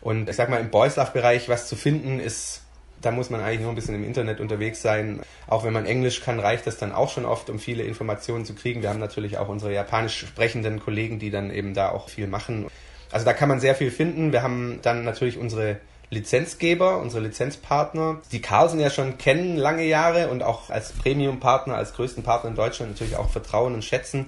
Und 0.00 0.28
ich 0.28 0.36
sag 0.36 0.48
mal, 0.48 0.60
im 0.60 0.70
Boys 0.70 0.94
Love 0.94 1.10
Bereich 1.12 1.48
was 1.48 1.68
zu 1.68 1.74
finden 1.74 2.20
ist 2.20 2.62
da 3.00 3.10
muss 3.10 3.30
man 3.30 3.40
eigentlich 3.40 3.62
nur 3.62 3.70
ein 3.70 3.74
bisschen 3.74 3.96
im 3.96 4.04
Internet 4.04 4.38
unterwegs 4.38 4.80
sein. 4.80 5.20
Auch 5.48 5.64
wenn 5.64 5.72
man 5.72 5.86
Englisch 5.86 6.20
kann, 6.20 6.38
reicht 6.38 6.68
das 6.68 6.78
dann 6.78 6.92
auch 6.92 7.10
schon 7.10 7.24
oft, 7.24 7.50
um 7.50 7.58
viele 7.58 7.82
Informationen 7.82 8.44
zu 8.44 8.54
kriegen. 8.54 8.82
Wir 8.82 8.90
haben 8.90 9.00
natürlich 9.00 9.38
auch 9.38 9.48
unsere 9.48 9.74
japanisch 9.74 10.16
sprechenden 10.16 10.78
Kollegen, 10.78 11.18
die 11.18 11.30
dann 11.30 11.50
eben 11.50 11.74
da 11.74 11.90
auch 11.90 12.08
viel 12.08 12.28
machen. 12.28 12.66
Also 13.10 13.26
da 13.26 13.32
kann 13.32 13.48
man 13.48 13.58
sehr 13.58 13.74
viel 13.74 13.90
finden. 13.90 14.32
Wir 14.32 14.42
haben 14.42 14.78
dann 14.82 15.04
natürlich 15.04 15.36
unsere 15.36 15.78
Lizenzgeber, 16.12 16.98
unsere 16.98 17.22
Lizenzpartner, 17.22 18.20
die 18.32 18.42
Carlsen 18.42 18.78
ja 18.78 18.90
schon 18.90 19.16
kennen 19.16 19.56
lange 19.56 19.84
Jahre 19.84 20.28
und 20.28 20.42
auch 20.42 20.68
als 20.68 20.92
Premium-Partner, 20.92 21.74
als 21.74 21.94
größten 21.94 22.22
Partner 22.22 22.50
in 22.50 22.56
Deutschland 22.56 22.92
natürlich 22.92 23.16
auch 23.16 23.30
vertrauen 23.30 23.72
und 23.72 23.82
schätzen. 23.82 24.26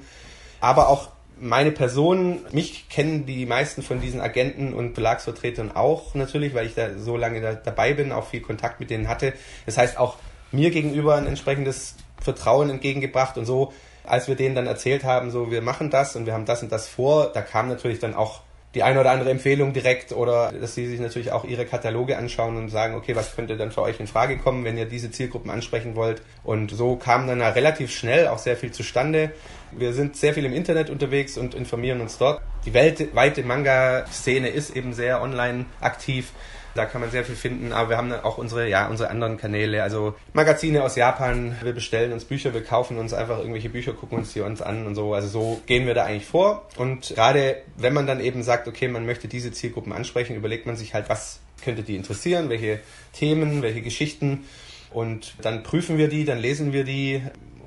Aber 0.62 0.88
auch 0.88 1.10
meine 1.38 1.72
Person, 1.72 2.40
mich 2.52 2.88
kennen 2.88 3.26
die 3.26 3.44
meisten 3.44 3.82
von 3.82 4.00
diesen 4.00 4.22
Agenten 4.22 4.72
und 4.72 4.94
Verlagsvertretern 4.94 5.72
auch 5.76 6.14
natürlich, 6.14 6.54
weil 6.54 6.64
ich 6.64 6.74
da 6.74 6.96
so 6.96 7.18
lange 7.18 7.42
da, 7.42 7.52
dabei 7.52 7.92
bin, 7.92 8.12
auch 8.12 8.28
viel 8.28 8.40
Kontakt 8.40 8.80
mit 8.80 8.88
denen 8.88 9.06
hatte. 9.06 9.34
Das 9.66 9.76
heißt 9.76 9.98
auch 9.98 10.16
mir 10.52 10.70
gegenüber 10.70 11.16
ein 11.16 11.26
entsprechendes 11.26 11.96
Vertrauen 12.18 12.70
entgegengebracht 12.70 13.36
und 13.36 13.44
so, 13.44 13.74
als 14.04 14.26
wir 14.26 14.36
denen 14.36 14.54
dann 14.54 14.66
erzählt 14.66 15.04
haben, 15.04 15.30
so 15.30 15.50
wir 15.50 15.60
machen 15.60 15.90
das 15.90 16.16
und 16.16 16.24
wir 16.24 16.32
haben 16.32 16.46
das 16.46 16.62
und 16.62 16.72
das 16.72 16.88
vor, 16.88 17.30
da 17.34 17.42
kam 17.42 17.68
natürlich 17.68 17.98
dann 17.98 18.14
auch 18.14 18.40
die 18.74 18.82
eine 18.82 19.00
oder 19.00 19.10
andere 19.12 19.30
Empfehlung 19.30 19.72
direkt 19.72 20.12
oder 20.12 20.52
dass 20.52 20.74
sie 20.74 20.86
sich 20.86 21.00
natürlich 21.00 21.30
auch 21.32 21.44
ihre 21.44 21.64
Kataloge 21.64 22.18
anschauen 22.18 22.56
und 22.56 22.68
sagen, 22.68 22.94
okay, 22.94 23.14
was 23.14 23.36
könnte 23.36 23.56
dann 23.56 23.70
für 23.70 23.82
euch 23.82 24.00
in 24.00 24.06
Frage 24.06 24.36
kommen, 24.38 24.64
wenn 24.64 24.76
ihr 24.76 24.86
diese 24.86 25.10
Zielgruppen 25.10 25.50
ansprechen 25.50 25.94
wollt. 25.94 26.22
Und 26.42 26.70
so 26.70 26.96
kam 26.96 27.26
dann 27.26 27.40
relativ 27.40 27.92
schnell 27.92 28.28
auch 28.28 28.38
sehr 28.38 28.56
viel 28.56 28.72
zustande. 28.72 29.32
Wir 29.70 29.92
sind 29.92 30.16
sehr 30.16 30.34
viel 30.34 30.44
im 30.44 30.52
Internet 30.52 30.90
unterwegs 30.90 31.38
und 31.38 31.54
informieren 31.54 32.00
uns 32.00 32.18
dort. 32.18 32.40
Die 32.66 32.74
weltweite 32.74 33.42
Manga-Szene 33.44 34.48
ist 34.48 34.74
eben 34.76 34.92
sehr 34.92 35.22
online 35.22 35.66
aktiv. 35.80 36.32
Da 36.74 36.86
kann 36.86 37.00
man 37.00 37.10
sehr 37.10 37.24
viel 37.24 37.36
finden, 37.36 37.72
aber 37.72 37.90
wir 37.90 37.96
haben 37.96 38.12
auch 38.12 38.38
unsere, 38.38 38.68
ja, 38.68 38.88
unsere 38.88 39.10
anderen 39.10 39.36
Kanäle, 39.36 39.82
also 39.82 40.14
Magazine 40.32 40.82
aus 40.82 40.96
Japan. 40.96 41.56
Wir 41.62 41.72
bestellen 41.72 42.12
uns 42.12 42.24
Bücher, 42.24 42.52
wir 42.52 42.64
kaufen 42.64 42.98
uns 42.98 43.14
einfach 43.14 43.38
irgendwelche 43.38 43.68
Bücher, 43.68 43.92
gucken 43.92 44.18
uns 44.18 44.32
die 44.32 44.40
uns 44.40 44.60
an 44.60 44.86
und 44.86 44.94
so. 44.94 45.14
Also 45.14 45.28
so 45.28 45.60
gehen 45.66 45.86
wir 45.86 45.94
da 45.94 46.04
eigentlich 46.04 46.26
vor. 46.26 46.66
Und 46.76 47.14
gerade 47.14 47.62
wenn 47.76 47.92
man 47.92 48.06
dann 48.06 48.20
eben 48.20 48.42
sagt, 48.42 48.66
okay, 48.66 48.88
man 48.88 49.06
möchte 49.06 49.28
diese 49.28 49.52
Zielgruppen 49.52 49.92
ansprechen, 49.92 50.34
überlegt 50.34 50.66
man 50.66 50.76
sich 50.76 50.94
halt, 50.94 51.08
was 51.08 51.40
könnte 51.62 51.82
die 51.82 51.96
interessieren, 51.96 52.48
welche 52.48 52.80
Themen, 53.12 53.62
welche 53.62 53.80
Geschichten. 53.80 54.44
Und 54.90 55.34
dann 55.42 55.62
prüfen 55.62 55.96
wir 55.98 56.08
die, 56.08 56.24
dann 56.24 56.38
lesen 56.38 56.72
wir 56.72 56.84
die, 56.84 57.22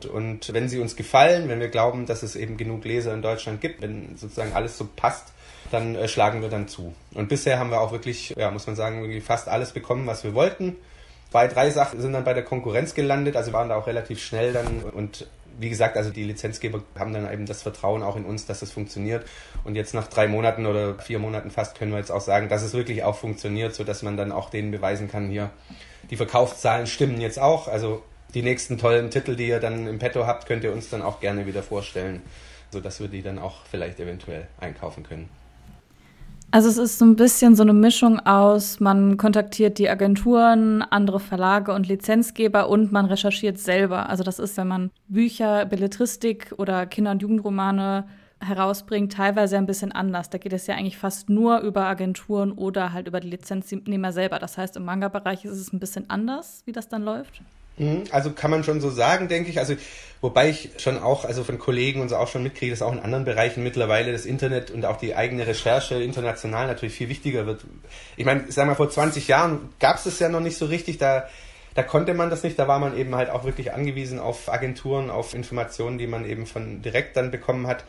und 0.05 0.53
wenn 0.53 0.69
sie 0.69 0.79
uns 0.79 0.95
gefallen, 0.95 1.49
wenn 1.49 1.59
wir 1.59 1.69
glauben, 1.69 2.05
dass 2.05 2.23
es 2.23 2.35
eben 2.35 2.57
genug 2.57 2.85
Leser 2.85 3.13
in 3.13 3.21
Deutschland 3.21 3.61
gibt, 3.61 3.81
wenn 3.81 4.15
sozusagen 4.15 4.53
alles 4.53 4.77
so 4.77 4.87
passt, 4.95 5.33
dann 5.71 5.95
äh, 5.95 6.07
schlagen 6.07 6.41
wir 6.41 6.49
dann 6.49 6.67
zu. 6.67 6.93
Und 7.13 7.29
bisher 7.29 7.59
haben 7.59 7.71
wir 7.71 7.81
auch 7.81 7.91
wirklich, 7.91 8.33
ja, 8.37 8.51
muss 8.51 8.67
man 8.67 8.75
sagen, 8.75 9.21
fast 9.21 9.47
alles 9.47 9.71
bekommen, 9.71 10.07
was 10.07 10.23
wir 10.23 10.33
wollten. 10.33 10.75
Zwei, 11.31 11.47
drei 11.47 11.69
Sachen 11.69 12.01
sind 12.01 12.13
dann 12.13 12.23
bei 12.23 12.33
der 12.33 12.43
Konkurrenz 12.43 12.93
gelandet, 12.93 13.35
also 13.35 13.51
waren 13.51 13.69
da 13.69 13.75
auch 13.75 13.87
relativ 13.87 14.23
schnell 14.23 14.53
dann 14.53 14.81
und 14.83 15.27
wie 15.59 15.69
gesagt, 15.69 15.97
also 15.97 16.11
die 16.11 16.23
Lizenzgeber 16.23 16.83
haben 16.97 17.13
dann 17.13 17.31
eben 17.31 17.45
das 17.45 17.63
Vertrauen 17.63 18.03
auch 18.03 18.15
in 18.15 18.25
uns, 18.25 18.45
dass 18.45 18.61
es 18.61 18.71
funktioniert. 18.71 19.25
Und 19.63 19.75
jetzt 19.75 19.93
nach 19.93 20.07
drei 20.07 20.27
Monaten 20.27 20.65
oder 20.65 20.99
vier 20.99 21.19
Monaten 21.19 21.49
fast 21.49 21.77
können 21.77 21.91
wir 21.91 21.97
jetzt 21.97 22.11
auch 22.11 22.21
sagen, 22.21 22.47
dass 22.47 22.61
es 22.61 22.73
wirklich 22.73 23.03
auch 23.03 23.15
funktioniert, 23.15 23.73
sodass 23.73 24.03
man 24.03 24.17
dann 24.17 24.31
auch 24.31 24.49
denen 24.49 24.71
beweisen 24.71 25.09
kann, 25.09 25.29
hier, 25.29 25.49
die 26.09 26.15
Verkaufszahlen 26.15 26.85
stimmen 26.85 27.19
jetzt 27.19 27.39
auch. 27.39 27.67
Also 27.67 28.03
die 28.33 28.43
nächsten 28.43 28.77
tollen 28.77 29.09
Titel, 29.09 29.35
die 29.35 29.47
ihr 29.47 29.59
dann 29.59 29.87
im 29.87 29.99
Petto 29.99 30.27
habt, 30.27 30.45
könnt 30.45 30.63
ihr 30.63 30.71
uns 30.71 30.89
dann 30.89 31.01
auch 31.01 31.19
gerne 31.19 31.47
wieder 31.47 31.63
vorstellen, 31.63 32.21
sodass 32.71 32.99
wir 32.99 33.07
die 33.07 33.23
dann 33.23 33.39
auch 33.39 33.65
vielleicht 33.69 33.99
eventuell 33.99 34.47
einkaufen 34.59 35.03
können. 35.03 35.27
Also 36.49 36.69
es 36.69 36.77
ist 36.77 36.97
so 36.97 37.05
ein 37.05 37.17
bisschen 37.17 37.55
so 37.55 37.63
eine 37.63 37.73
Mischung 37.73 38.19
aus, 38.21 38.79
man 38.79 39.17
kontaktiert 39.17 39.77
die 39.79 39.89
Agenturen, 39.89 40.81
andere 40.81 41.19
Verlage 41.19 41.73
und 41.73 41.87
Lizenzgeber 41.87 42.69
und 42.69 42.91
man 42.93 43.05
recherchiert 43.05 43.59
selber. 43.59 44.09
Also 44.09 44.23
das 44.23 44.39
ist, 44.39 44.55
wenn 44.55 44.67
man 44.69 44.91
Bücher, 45.09 45.65
Belletristik 45.65 46.53
oder 46.57 46.85
Kinder- 46.85 47.11
und 47.11 47.21
Jugendromane 47.21 48.07
herausbringt, 48.39 49.11
teilweise 49.11 49.57
ein 49.57 49.65
bisschen 49.65 49.91
anders. 49.91 50.29
Da 50.29 50.37
geht 50.37 50.53
es 50.53 50.67
ja 50.67 50.75
eigentlich 50.75 50.97
fast 50.97 51.29
nur 51.29 51.59
über 51.59 51.85
Agenturen 51.85 52.53
oder 52.53 52.93
halt 52.93 53.07
über 53.07 53.19
die 53.19 53.29
Lizenznehmer 53.29 54.13
selber. 54.13 54.39
Das 54.39 54.57
heißt, 54.57 54.77
im 54.77 54.85
Manga-Bereich 54.85 55.43
ist 55.43 55.59
es 55.59 55.73
ein 55.73 55.79
bisschen 55.79 56.09
anders, 56.09 56.61
wie 56.65 56.71
das 56.71 56.87
dann 56.87 57.03
läuft. 57.03 57.41
Mhm, 57.77 58.03
also 58.11 58.31
kann 58.31 58.51
man 58.51 58.63
schon 58.63 58.81
so 58.81 58.89
sagen, 58.89 59.27
denke 59.27 59.49
ich. 59.49 59.59
Also 59.59 59.75
wobei 60.21 60.49
ich 60.49 60.69
schon 60.77 60.97
auch, 60.97 61.25
also 61.25 61.43
von 61.43 61.59
Kollegen 61.59 62.01
und 62.01 62.09
so 62.09 62.17
auch 62.17 62.27
schon 62.27 62.43
mitkriege, 62.43 62.71
dass 62.71 62.81
auch 62.81 62.91
in 62.91 62.99
anderen 62.99 63.25
Bereichen 63.25 63.63
mittlerweile 63.63 64.11
das 64.11 64.25
Internet 64.25 64.71
und 64.71 64.85
auch 64.85 64.97
die 64.97 65.15
eigene 65.15 65.45
Recherche 65.45 65.95
international 66.01 66.67
natürlich 66.67 66.95
viel 66.95 67.09
wichtiger 67.09 67.45
wird. 67.45 67.65
Ich 68.15 68.25
meine, 68.25 68.45
ich 68.47 68.55
sag 68.55 68.65
mal, 68.67 68.75
vor 68.75 68.89
20 68.89 69.27
Jahren 69.27 69.69
gab 69.79 69.97
es 69.97 70.05
das 70.05 70.19
ja 70.19 70.29
noch 70.29 70.39
nicht 70.39 70.57
so 70.57 70.65
richtig. 70.65 70.97
Da 70.97 71.27
da 71.77 71.83
konnte 71.83 72.15
man 72.15 72.31
das 72.31 72.41
nicht, 72.41 72.57
da 72.57 72.67
war 72.67 72.79
man 72.79 72.97
eben 72.97 73.13
halt 73.13 73.29
auch 73.29 73.43
wirklich 73.43 73.71
angewiesen 73.71 74.17
auf 74.17 74.51
Agenturen, 74.51 75.11
auf 75.11 75.35
Informationen, 75.35 75.99
die 75.99 76.07
man 76.07 76.25
eben 76.25 76.47
von 76.47 76.81
direkt 76.81 77.15
dann 77.15 77.29
bekommen 77.29 77.67
hat. 77.67 77.83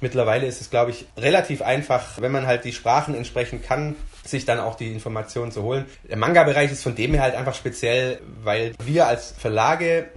Mittlerweile 0.00 0.46
ist 0.46 0.60
es, 0.60 0.70
glaube 0.70 0.90
ich, 0.90 1.06
relativ 1.16 1.62
einfach, 1.62 2.20
wenn 2.20 2.32
man 2.32 2.46
halt 2.46 2.64
die 2.64 2.72
Sprachen 2.72 3.14
entsprechend 3.14 3.64
kann, 3.64 3.96
sich 4.24 4.44
dann 4.44 4.60
auch 4.60 4.74
die 4.74 4.92
Informationen 4.92 5.52
zu 5.52 5.62
holen. 5.62 5.86
Der 6.08 6.16
Manga-Bereich 6.16 6.70
ist 6.70 6.82
von 6.82 6.94
dem 6.94 7.14
her 7.14 7.22
halt 7.22 7.34
einfach 7.34 7.54
speziell, 7.54 8.20
weil 8.42 8.72
wir 8.84 9.06
als 9.06 9.32
Verlage, 9.36 10.08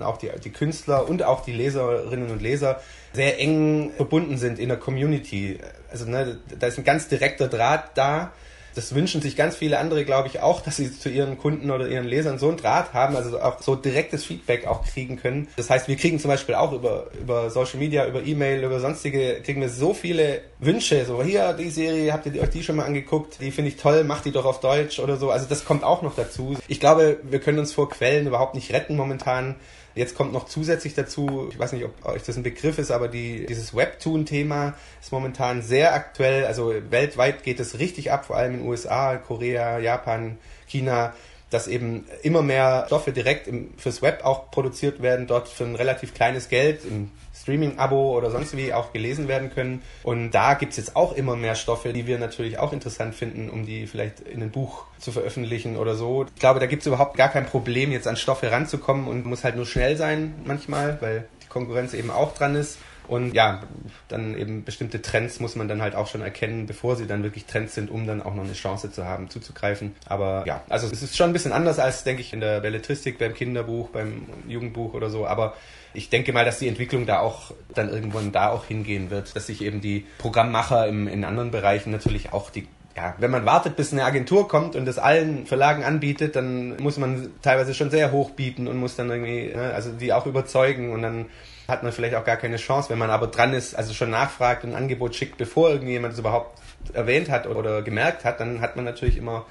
auch 0.00 0.18
die, 0.18 0.30
die 0.44 0.50
Künstler 0.50 1.08
und 1.08 1.22
auch 1.22 1.44
die 1.44 1.52
Leserinnen 1.52 2.30
und 2.30 2.42
Leser 2.42 2.80
sehr 3.12 3.40
eng 3.40 3.92
verbunden 3.96 4.36
sind 4.36 4.58
in 4.58 4.68
der 4.68 4.78
Community. 4.78 5.58
Also 5.90 6.04
ne, 6.04 6.38
da 6.58 6.66
ist 6.66 6.78
ein 6.78 6.84
ganz 6.84 7.08
direkter 7.08 7.48
Draht 7.48 7.96
da 7.96 8.32
Das 8.76 8.94
wünschen 8.94 9.22
sich 9.22 9.36
ganz 9.36 9.56
viele 9.56 9.78
andere, 9.78 10.04
glaube 10.04 10.28
ich, 10.28 10.40
auch, 10.40 10.60
dass 10.60 10.76
sie 10.76 10.96
zu 10.96 11.08
ihren 11.08 11.38
Kunden 11.38 11.70
oder 11.70 11.88
ihren 11.88 12.04
Lesern 12.04 12.38
so 12.38 12.48
einen 12.48 12.58
Draht 12.58 12.92
haben, 12.92 13.16
also 13.16 13.40
auch 13.40 13.62
so 13.62 13.74
direktes 13.74 14.26
Feedback 14.26 14.66
auch 14.66 14.84
kriegen 14.84 15.16
können. 15.16 15.48
Das 15.56 15.70
heißt, 15.70 15.88
wir 15.88 15.96
kriegen 15.96 16.18
zum 16.18 16.28
Beispiel 16.28 16.54
auch 16.54 16.72
über, 16.72 17.06
über 17.18 17.48
Social 17.48 17.78
Media, 17.78 18.06
über 18.06 18.22
E-Mail, 18.22 18.62
über 18.62 18.78
sonstige, 18.78 19.40
kriegen 19.42 19.62
wir 19.62 19.70
so 19.70 19.94
viele 19.94 20.42
Wünsche, 20.58 21.06
so 21.06 21.22
hier, 21.22 21.54
die 21.54 21.70
Serie, 21.70 22.12
habt 22.12 22.26
ihr 22.26 22.42
euch 22.42 22.50
die 22.50 22.62
schon 22.62 22.76
mal 22.76 22.84
angeguckt? 22.84 23.38
Die 23.40 23.50
finde 23.50 23.70
ich 23.70 23.76
toll, 23.78 24.04
macht 24.04 24.26
die 24.26 24.32
doch 24.32 24.44
auf 24.44 24.60
Deutsch 24.60 24.98
oder 24.98 25.16
so. 25.16 25.30
Also 25.30 25.46
das 25.48 25.64
kommt 25.64 25.82
auch 25.82 26.02
noch 26.02 26.14
dazu. 26.14 26.56
Ich 26.68 26.78
glaube, 26.78 27.18
wir 27.22 27.40
können 27.40 27.58
uns 27.58 27.72
vor 27.72 27.88
Quellen 27.88 28.26
überhaupt 28.26 28.54
nicht 28.54 28.74
retten 28.74 28.94
momentan. 28.94 29.56
Jetzt 29.96 30.14
kommt 30.14 30.32
noch 30.34 30.44
zusätzlich 30.44 30.94
dazu, 30.94 31.48
ich 31.50 31.58
weiß 31.58 31.72
nicht, 31.72 31.84
ob 31.84 32.04
euch 32.04 32.22
das 32.22 32.36
ein 32.36 32.42
Begriff 32.42 32.78
ist, 32.78 32.90
aber 32.90 33.08
die, 33.08 33.46
dieses 33.46 33.74
Webtoon-Thema 33.74 34.74
ist 35.00 35.10
momentan 35.10 35.62
sehr 35.62 35.94
aktuell. 35.94 36.44
Also 36.44 36.74
weltweit 36.90 37.42
geht 37.42 37.58
es 37.60 37.78
richtig 37.78 38.12
ab, 38.12 38.26
vor 38.26 38.36
allem 38.36 38.52
in 38.52 38.58
den 38.60 38.68
USA, 38.68 39.16
Korea, 39.16 39.78
Japan, 39.78 40.36
China 40.66 41.14
dass 41.50 41.68
eben 41.68 42.04
immer 42.22 42.42
mehr 42.42 42.84
Stoffe 42.86 43.12
direkt 43.12 43.46
im, 43.46 43.72
fürs 43.78 44.02
Web 44.02 44.24
auch 44.24 44.50
produziert 44.50 45.00
werden, 45.00 45.26
dort 45.26 45.48
für 45.48 45.64
ein 45.64 45.76
relativ 45.76 46.12
kleines 46.12 46.48
Geld 46.48 46.84
im 46.84 47.10
Streaming-Abo 47.46 48.16
oder 48.16 48.32
sonst 48.32 48.56
wie 48.56 48.72
auch 48.72 48.92
gelesen 48.92 49.28
werden 49.28 49.54
können. 49.54 49.82
Und 50.02 50.32
da 50.32 50.54
gibt's 50.54 50.76
jetzt 50.76 50.96
auch 50.96 51.12
immer 51.12 51.36
mehr 51.36 51.54
Stoffe, 51.54 51.92
die 51.92 52.08
wir 52.08 52.18
natürlich 52.18 52.58
auch 52.58 52.72
interessant 52.72 53.14
finden, 53.14 53.48
um 53.48 53.64
die 53.64 53.86
vielleicht 53.86 54.20
in 54.20 54.42
ein 54.42 54.50
Buch 54.50 54.84
zu 54.98 55.12
veröffentlichen 55.12 55.76
oder 55.76 55.94
so. 55.94 56.26
Ich 56.34 56.40
glaube, 56.40 56.58
da 56.58 56.66
gibt's 56.66 56.86
überhaupt 56.86 57.16
gar 57.16 57.28
kein 57.28 57.46
Problem, 57.46 57.92
jetzt 57.92 58.08
an 58.08 58.16
Stoffe 58.16 58.50
ranzukommen 58.50 59.06
und 59.06 59.26
muss 59.26 59.44
halt 59.44 59.54
nur 59.54 59.66
schnell 59.66 59.96
sein 59.96 60.34
manchmal, 60.44 61.00
weil 61.00 61.28
die 61.44 61.46
Konkurrenz 61.46 61.94
eben 61.94 62.10
auch 62.10 62.34
dran 62.34 62.56
ist. 62.56 62.78
Und 63.06 63.34
ja, 63.34 63.62
dann 64.08 64.36
eben 64.36 64.64
bestimmte 64.64 65.00
Trends 65.00 65.38
muss 65.38 65.54
man 65.54 65.68
dann 65.68 65.80
halt 65.80 65.94
auch 65.94 66.08
schon 66.08 66.22
erkennen, 66.22 66.66
bevor 66.66 66.96
sie 66.96 67.06
dann 67.06 67.22
wirklich 67.22 67.44
Trends 67.44 67.76
sind, 67.76 67.88
um 67.88 68.04
dann 68.04 68.20
auch 68.20 68.34
noch 68.34 68.42
eine 68.42 68.54
Chance 68.54 68.90
zu 68.90 69.04
haben, 69.04 69.30
zuzugreifen. 69.30 69.94
Aber 70.06 70.42
ja, 70.44 70.62
also 70.68 70.88
es 70.88 71.00
ist 71.00 71.16
schon 71.16 71.30
ein 71.30 71.32
bisschen 71.32 71.52
anders 71.52 71.78
als, 71.78 72.02
denke 72.02 72.22
ich, 72.22 72.32
in 72.32 72.40
der 72.40 72.58
Belletristik, 72.58 73.18
beim 73.18 73.34
Kinderbuch, 73.34 73.90
beim 73.90 74.26
Jugendbuch 74.48 74.94
oder 74.94 75.08
so. 75.08 75.24
Aber 75.24 75.54
ich 75.96 76.10
denke 76.10 76.32
mal, 76.32 76.44
dass 76.44 76.58
die 76.58 76.68
Entwicklung 76.68 77.06
da 77.06 77.20
auch 77.20 77.52
dann 77.74 77.88
irgendwann 77.88 78.32
da 78.32 78.50
auch 78.50 78.66
hingehen 78.66 79.10
wird, 79.10 79.34
dass 79.34 79.46
sich 79.46 79.62
eben 79.62 79.80
die 79.80 80.06
Programmmacher 80.18 80.86
im, 80.86 81.08
in 81.08 81.24
anderen 81.24 81.50
Bereichen 81.50 81.90
natürlich 81.90 82.32
auch 82.32 82.50
die 82.50 82.68
ja, 82.96 83.14
wenn 83.18 83.30
man 83.30 83.44
wartet, 83.44 83.76
bis 83.76 83.92
eine 83.92 84.04
Agentur 84.04 84.48
kommt 84.48 84.74
und 84.74 84.86
das 84.86 84.98
allen 84.98 85.44
Verlagen 85.44 85.84
anbietet, 85.84 86.34
dann 86.34 86.78
muss 86.78 86.96
man 86.96 87.28
teilweise 87.42 87.74
schon 87.74 87.90
sehr 87.90 88.10
hoch 88.10 88.30
bieten 88.30 88.66
und 88.66 88.78
muss 88.78 88.96
dann 88.96 89.10
irgendwie, 89.10 89.54
ne, 89.54 89.72
also 89.74 89.92
die 89.92 90.14
auch 90.14 90.24
überzeugen 90.24 90.92
und 90.94 91.02
dann 91.02 91.26
hat 91.68 91.82
man 91.82 91.92
vielleicht 91.92 92.14
auch 92.14 92.24
gar 92.24 92.38
keine 92.38 92.56
Chance. 92.56 92.88
Wenn 92.88 92.98
man 92.98 93.10
aber 93.10 93.26
dran 93.26 93.52
ist, 93.52 93.74
also 93.74 93.92
schon 93.92 94.08
nachfragt 94.08 94.64
und 94.64 94.70
ein 94.70 94.76
Angebot 94.76 95.14
schickt, 95.14 95.36
bevor 95.36 95.68
irgendjemand 95.68 96.14
es 96.14 96.18
überhaupt 96.18 96.58
erwähnt 96.94 97.28
hat 97.28 97.46
oder 97.46 97.82
gemerkt 97.82 98.24
hat, 98.24 98.40
dann 98.40 98.62
hat 98.62 98.76
man 98.76 98.86
natürlich 98.86 99.18
immer 99.18 99.44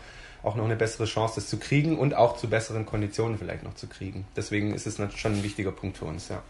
auch 0.46 0.56
noch 0.56 0.66
eine 0.66 0.76
bessere 0.76 1.06
Chance, 1.06 1.36
das 1.36 1.50
zu 1.50 1.58
kriegen 1.58 1.98
und 1.98 2.14
auch 2.14 2.38
zu 2.38 2.50
besseren 2.50 2.86
Konditionen 2.86 3.38
vielleicht 3.38 3.64
noch 3.64 3.74
zu 3.74 3.88
kriegen. 3.88 4.26
Deswegen 4.36 4.74
ist 4.74 4.86
es 4.86 4.98
schon 5.18 5.34
ein 5.34 5.44
wichtiger 5.44 5.72
Punkt 5.72 5.98
für 5.98 6.06
uns, 6.06 6.30
ja. 6.30 6.44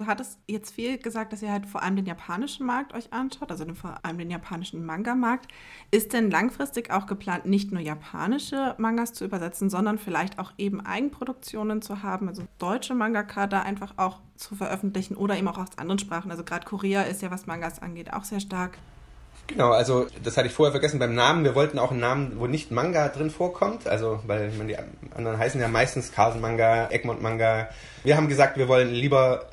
Du 0.00 0.06
hattest 0.06 0.38
jetzt 0.46 0.74
viel 0.74 0.96
gesagt, 0.96 1.30
dass 1.30 1.42
ihr 1.42 1.52
halt 1.52 1.66
vor 1.66 1.82
allem 1.82 1.96
den 1.96 2.06
japanischen 2.06 2.64
Markt 2.64 2.94
euch 2.94 3.12
anschaut, 3.12 3.50
also 3.50 3.66
vor 3.74 3.98
allem 4.02 4.16
den 4.16 4.30
japanischen 4.30 4.86
Manga-Markt. 4.86 5.48
Ist 5.90 6.14
denn 6.14 6.30
langfristig 6.30 6.90
auch 6.90 7.04
geplant, 7.04 7.44
nicht 7.44 7.70
nur 7.70 7.82
japanische 7.82 8.74
Mangas 8.78 9.12
zu 9.12 9.26
übersetzen, 9.26 9.68
sondern 9.68 9.98
vielleicht 9.98 10.38
auch 10.38 10.52
eben 10.56 10.80
Eigenproduktionen 10.80 11.82
zu 11.82 12.02
haben, 12.02 12.28
also 12.28 12.44
deutsche 12.56 12.94
Mangaka 12.94 13.46
da 13.46 13.60
einfach 13.60 13.92
auch 13.98 14.20
zu 14.36 14.54
veröffentlichen 14.54 15.16
oder 15.16 15.36
eben 15.36 15.48
auch 15.48 15.58
aus 15.58 15.76
anderen 15.76 15.98
Sprachen? 15.98 16.30
Also 16.30 16.44
gerade 16.44 16.64
Korea 16.64 17.02
ist 17.02 17.20
ja, 17.20 17.30
was 17.30 17.46
Mangas 17.46 17.82
angeht, 17.82 18.14
auch 18.14 18.24
sehr 18.24 18.40
stark. 18.40 18.78
Genau, 19.50 19.72
also 19.72 20.06
das 20.22 20.36
hatte 20.36 20.46
ich 20.46 20.54
vorher 20.54 20.70
vergessen 20.70 21.00
beim 21.00 21.14
Namen. 21.14 21.42
Wir 21.42 21.56
wollten 21.56 21.80
auch 21.80 21.90
einen 21.90 21.98
Namen, 21.98 22.38
wo 22.38 22.46
nicht 22.46 22.70
Manga 22.70 23.08
drin 23.08 23.30
vorkommt. 23.30 23.88
Also, 23.88 24.20
weil 24.26 24.52
man 24.52 24.68
die 24.68 24.76
anderen 24.76 25.38
heißen 25.38 25.60
ja 25.60 25.66
meistens 25.66 26.12
Carlsen 26.12 26.40
Manga, 26.40 26.88
Egmont 26.90 27.20
Manga. 27.20 27.68
Wir 28.04 28.16
haben 28.16 28.28
gesagt, 28.28 28.56
wir 28.58 28.68
wollen 28.68 28.92
lieber 28.92 29.46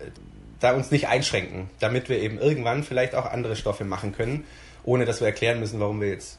da 0.59 0.73
uns 0.73 0.91
nicht 0.91 1.07
einschränken, 1.07 1.69
damit 1.79 2.09
wir 2.09 2.19
eben 2.19 2.37
irgendwann 2.37 2.83
vielleicht 2.83 3.15
auch 3.15 3.25
andere 3.25 3.55
Stoffe 3.55 3.85
machen 3.85 4.11
können, 4.15 4.45
ohne 4.83 5.05
dass 5.05 5.19
wir 5.19 5.27
erklären 5.27 5.59
müssen, 5.59 5.79
warum 5.79 5.99
wir 5.99 6.09
jetzt 6.09 6.37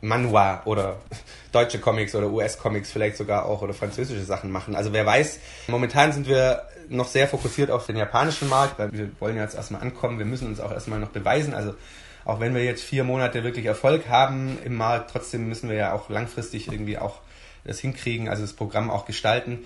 Manhwa 0.00 0.62
oder 0.64 0.96
deutsche 1.52 1.80
Comics 1.80 2.14
oder 2.14 2.28
US-Comics 2.28 2.90
vielleicht 2.90 3.18
sogar 3.18 3.44
auch 3.44 3.60
oder 3.60 3.74
französische 3.74 4.24
Sachen 4.24 4.50
machen. 4.50 4.74
Also 4.74 4.94
wer 4.94 5.04
weiß, 5.04 5.40
momentan 5.68 6.12
sind 6.12 6.26
wir 6.26 6.62
noch 6.88 7.08
sehr 7.08 7.28
fokussiert 7.28 7.70
auf 7.70 7.84
den 7.86 7.96
japanischen 7.96 8.48
Markt, 8.48 8.78
weil 8.78 8.92
wir 8.92 9.10
wollen 9.18 9.36
ja 9.36 9.42
jetzt 9.42 9.54
erstmal 9.54 9.82
ankommen, 9.82 10.18
wir 10.18 10.26
müssen 10.26 10.48
uns 10.48 10.60
auch 10.60 10.72
erstmal 10.72 11.00
noch 11.00 11.08
beweisen. 11.08 11.54
Also 11.54 11.74
auch 12.24 12.40
wenn 12.40 12.54
wir 12.54 12.64
jetzt 12.64 12.82
vier 12.82 13.04
Monate 13.04 13.44
wirklich 13.44 13.66
Erfolg 13.66 14.08
haben 14.08 14.58
im 14.64 14.76
Markt, 14.76 15.10
trotzdem 15.10 15.48
müssen 15.48 15.68
wir 15.68 15.76
ja 15.76 15.92
auch 15.92 16.08
langfristig 16.08 16.70
irgendwie 16.70 16.98
auch 16.98 17.20
das 17.64 17.80
hinkriegen, 17.80 18.28
also 18.28 18.42
das 18.42 18.52
Programm 18.52 18.90
auch 18.90 19.06
gestalten. 19.06 19.60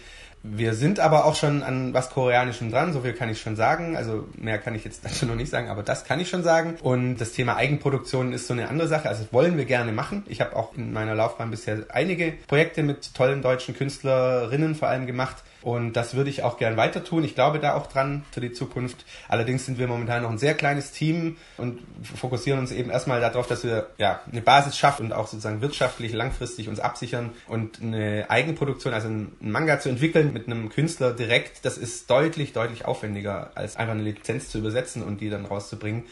Wir 0.45 0.75
sind 0.75 1.01
aber 1.01 1.25
auch 1.25 1.35
schon 1.35 1.65
an 1.65 1.93
was 1.93 2.11
Koreanischem 2.11 2.71
dran, 2.71 2.93
so 2.93 3.01
viel 3.01 3.13
kann 3.13 3.29
ich 3.29 3.41
schon 3.41 3.57
sagen. 3.57 3.97
Also 3.97 4.29
mehr 4.35 4.59
kann 4.59 4.75
ich 4.75 4.85
jetzt 4.85 5.05
dazu 5.05 5.27
noch 5.27 5.35
nicht 5.35 5.51
sagen, 5.51 5.69
aber 5.69 5.83
das 5.83 6.05
kann 6.05 6.21
ich 6.21 6.29
schon 6.29 6.45
sagen. 6.45 6.77
Und 6.81 7.17
das 7.17 7.33
Thema 7.33 7.57
Eigenproduktion 7.57 8.33
ist 8.33 8.47
so 8.47 8.55
eine 8.55 8.69
andere 8.69 8.89
Sache. 8.89 9.09
Also 9.09 9.25
das 9.25 9.33
wollen 9.33 9.57
wir 9.57 9.65
gerne 9.65 9.93
machen. 9.93 10.25
Ich 10.29 10.41
habe 10.41 10.55
auch 10.55 10.77
in 10.77 10.93
meiner 10.93 11.15
Laufbahn 11.15 11.51
bisher 11.51 11.79
einige 11.89 12.33
Projekte 12.47 12.83
mit 12.83 13.15
tollen 13.15 13.43
deutschen 13.43 13.77
Künstlerinnen 13.77 14.75
vor 14.75 14.89
allem 14.89 15.07
gemacht. 15.07 15.37
Und 15.63 15.95
das 15.95 16.15
würde 16.15 16.31
ich 16.31 16.43
auch 16.43 16.57
gern 16.57 16.77
weiter 16.77 17.03
tun. 17.03 17.25
Ich 17.25 17.35
glaube 17.35 17.59
da 17.59 17.75
auch 17.75 17.87
dran 17.87 18.25
für 18.31 18.41
die 18.41 18.53
Zukunft. 18.53 19.05
Allerdings 19.29 19.67
sind 19.67 19.79
wir 19.79 19.89
momentan 19.89 20.23
noch 20.23 20.31
ein 20.31 20.39
sehr 20.39 20.55
kleines 20.55 20.93
Team 20.93 21.37
und 21.57 21.81
fokussieren 22.03 22.61
uns 22.61 22.71
eben 22.71 22.91
erstmal 22.91 23.21
darauf, 23.21 23.47
dass 23.49 23.65
wir 23.65 23.89
ja 23.99 24.21
eine 24.31 24.41
Basis 24.41 24.77
schaffen 24.77 25.07
und 25.07 25.13
auch 25.13 25.27
sozusagen 25.27 25.61
wirtschaftlich 25.61 26.13
langfristig 26.13 26.69
uns 26.69 26.79
absichern 26.79 27.31
und 27.49 27.83
eine 27.83 28.27
Eigenproduktion, 28.29 28.95
also 28.95 29.09
einen 29.09 29.37
Manga 29.41 29.81
zu 29.81 29.89
entwickeln 29.89 30.33
mit 30.33 30.47
einem 30.47 30.69
Künstler 30.69 31.13
direkt, 31.13 31.65
das 31.65 31.77
ist 31.77 32.09
deutlich, 32.09 32.53
deutlich 32.53 32.85
aufwendiger 32.85 33.51
als 33.55 33.77
einfach 33.77 33.95
eine 33.95 34.03
Lizenz 34.03 34.51
zu 34.51 34.59
übersetzen 34.59 35.03
und 35.03 35.21
die 35.21 35.31
dann 35.31 35.45
rauszubringen. 35.45 36.05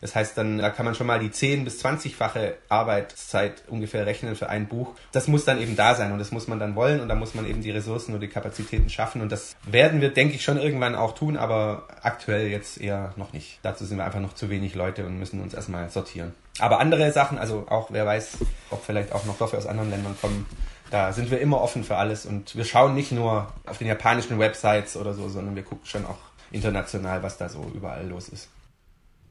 Das 0.00 0.14
heißt, 0.14 0.36
dann 0.36 0.58
da 0.58 0.70
kann 0.70 0.84
man 0.84 0.94
schon 0.94 1.06
mal 1.06 1.18
die 1.18 1.30
10 1.30 1.64
bis 1.64 1.84
20-fache 1.84 2.54
Arbeitszeit 2.68 3.62
ungefähr 3.68 4.06
rechnen 4.06 4.36
für 4.36 4.48
ein 4.48 4.68
Buch. 4.68 4.94
Das 5.12 5.28
muss 5.28 5.44
dann 5.44 5.60
eben 5.60 5.76
da 5.76 5.94
sein 5.94 6.12
und 6.12 6.18
das 6.18 6.32
muss 6.32 6.48
man 6.48 6.58
dann 6.58 6.74
wollen 6.74 7.00
und 7.00 7.08
da 7.08 7.14
muss 7.14 7.34
man 7.34 7.46
eben 7.46 7.62
die 7.62 7.70
Ressourcen 7.70 8.14
und 8.14 8.20
die 8.20 8.28
Kapazitäten 8.28 8.90
schaffen 8.90 9.22
und 9.22 9.32
das 9.32 9.56
werden 9.64 10.00
wir, 10.00 10.10
denke 10.10 10.34
ich, 10.34 10.44
schon 10.44 10.58
irgendwann 10.58 10.94
auch 10.94 11.14
tun, 11.14 11.36
aber 11.36 11.88
aktuell 12.02 12.48
jetzt 12.48 12.80
eher 12.80 13.12
noch 13.16 13.32
nicht. 13.32 13.58
Dazu 13.62 13.84
sind 13.84 13.96
wir 13.96 14.04
einfach 14.04 14.20
noch 14.20 14.34
zu 14.34 14.50
wenig 14.50 14.74
Leute 14.74 15.06
und 15.06 15.18
müssen 15.18 15.40
uns 15.40 15.54
erstmal 15.54 15.88
sortieren. 15.90 16.34
Aber 16.58 16.80
andere 16.80 17.12
Sachen, 17.12 17.38
also 17.38 17.66
auch 17.68 17.90
wer 17.90 18.06
weiß, 18.06 18.38
ob 18.70 18.84
vielleicht 18.84 19.12
auch 19.12 19.24
noch 19.24 19.36
Stoffe 19.36 19.58
aus 19.58 19.66
anderen 19.66 19.90
Ländern 19.90 20.16
kommen, 20.20 20.46
da 20.90 21.12
sind 21.12 21.30
wir 21.30 21.40
immer 21.40 21.60
offen 21.60 21.84
für 21.84 21.96
alles 21.96 22.26
und 22.26 22.54
wir 22.54 22.64
schauen 22.64 22.94
nicht 22.94 23.12
nur 23.12 23.52
auf 23.66 23.78
den 23.78 23.88
japanischen 23.88 24.38
Websites 24.38 24.96
oder 24.96 25.14
so, 25.14 25.28
sondern 25.28 25.56
wir 25.56 25.64
gucken 25.64 25.84
schon 25.84 26.06
auch 26.06 26.18
international, 26.52 27.22
was 27.22 27.38
da 27.38 27.48
so 27.48 27.70
überall 27.74 28.06
los 28.06 28.28
ist. 28.28 28.48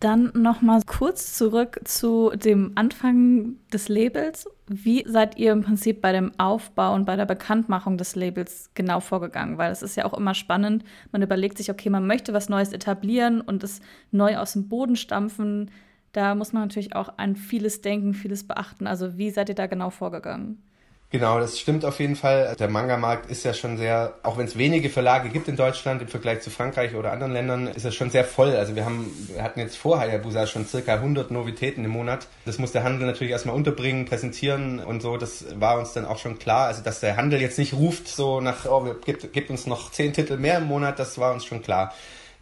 Dann 0.06 0.30
noch 0.36 0.62
mal 0.62 0.84
kurz 0.86 1.36
zurück 1.36 1.80
zu 1.84 2.32
dem 2.36 2.74
Anfang 2.76 3.56
des 3.74 3.90
Labels. 3.90 4.48
Wie 4.68 5.04
seid 5.08 5.40
ihr 5.40 5.52
im 5.52 5.64
Prinzip 5.64 6.00
bei 6.00 6.12
dem 6.12 6.32
Aufbau 6.38 6.94
und 6.94 7.06
bei 7.06 7.16
der 7.16 7.26
Bekanntmachung 7.26 7.98
des 7.98 8.16
Labels 8.16 8.70
genau 8.76 9.00
vorgegangen? 9.00 9.58
Weil 9.58 9.72
es 9.72 9.82
ist 9.82 9.96
ja 9.96 10.06
auch 10.06 10.14
immer 10.14 10.36
spannend. 10.36 10.84
Man 11.12 11.24
überlegt 11.24 11.58
sich, 11.58 11.72
okay, 11.72 11.90
man 11.90 12.06
möchte 12.06 12.34
was 12.34 12.50
Neues 12.50 12.72
etablieren 12.72 13.42
und 13.42 13.64
es 13.64 13.82
neu 14.12 14.38
aus 14.38 14.54
dem 14.54 14.68
Boden 14.68 14.96
stampfen. 14.96 15.72
Da 16.12 16.36
muss 16.36 16.54
man 16.54 16.62
natürlich 16.62 16.96
auch 16.96 17.18
an 17.18 17.36
vieles 17.36 17.82
denken, 17.82 18.14
vieles 18.14 18.48
beachten. 18.48 18.86
Also 18.86 19.18
wie 19.18 19.32
seid 19.32 19.50
ihr 19.50 19.56
da 19.56 19.66
genau 19.66 19.90
vorgegangen? 19.90 20.62
Genau, 21.12 21.40
das 21.40 21.60
stimmt 21.60 21.86
auf 21.86 22.00
jeden 22.00 22.16
Fall. 22.16 22.56
Der 22.60 22.68
Manga-Markt 22.68 23.30
ist 23.30 23.46
ja 23.46 23.54
schon 23.54 23.78
sehr, 23.78 24.16
auch 24.24 24.38
wenn 24.38 24.48
es 24.48 24.58
wenige 24.58 24.90
Verlage 24.90 25.30
gibt 25.30 25.48
in 25.48 25.56
Deutschland 25.56 26.02
im 26.02 26.08
Vergleich 26.08 26.42
zu 26.42 26.50
Frankreich 26.50 26.96
oder 26.96 27.12
anderen 27.12 27.32
Ländern, 27.32 27.68
ist 27.68 27.86
es 27.86 27.94
schon 27.94 28.10
sehr 28.10 28.26
voll. 28.26 28.56
Also 28.56 28.76
wir 28.76 28.86
haben, 28.86 29.12
wir 29.32 29.44
hatten 29.44 29.60
jetzt 29.60 29.78
vor 29.78 30.00
Hayabusa 30.00 30.48
schon 30.48 30.66
circa 30.66 30.96
100 30.96 31.30
Novitäten 31.30 31.86
im 31.86 31.92
Monat. 31.92 32.28
Das 32.46 32.58
muss 32.58 32.72
der 32.72 32.84
Handel 32.84 33.06
natürlich 33.06 33.32
erstmal 33.32 33.56
unterbringen, 33.56 34.06
präsentieren 34.06 34.80
und 34.80 35.02
so. 35.02 35.16
Das 35.16 35.46
war 35.60 35.78
uns 35.78 35.94
dann 35.94 36.06
auch 36.06 36.18
schon 36.18 36.40
klar. 36.40 36.68
Also 36.68 36.82
dass 36.82 37.00
der 37.02 37.18
Handel 37.18 37.40
jetzt 37.40 37.60
nicht 37.60 37.74
ruft 37.74 38.08
so 38.08 38.42
nach, 38.42 38.66
oh, 38.66 38.96
gibt, 39.06 39.32
gibt 39.32 39.50
uns 39.52 39.68
noch 39.68 39.92
zehn 39.92 40.12
Titel 40.12 40.38
mehr 40.38 40.58
im 40.58 40.66
Monat, 40.66 40.98
das 40.98 41.20
war 41.20 41.34
uns 41.34 41.46
schon 41.46 41.62
klar. 41.62 41.94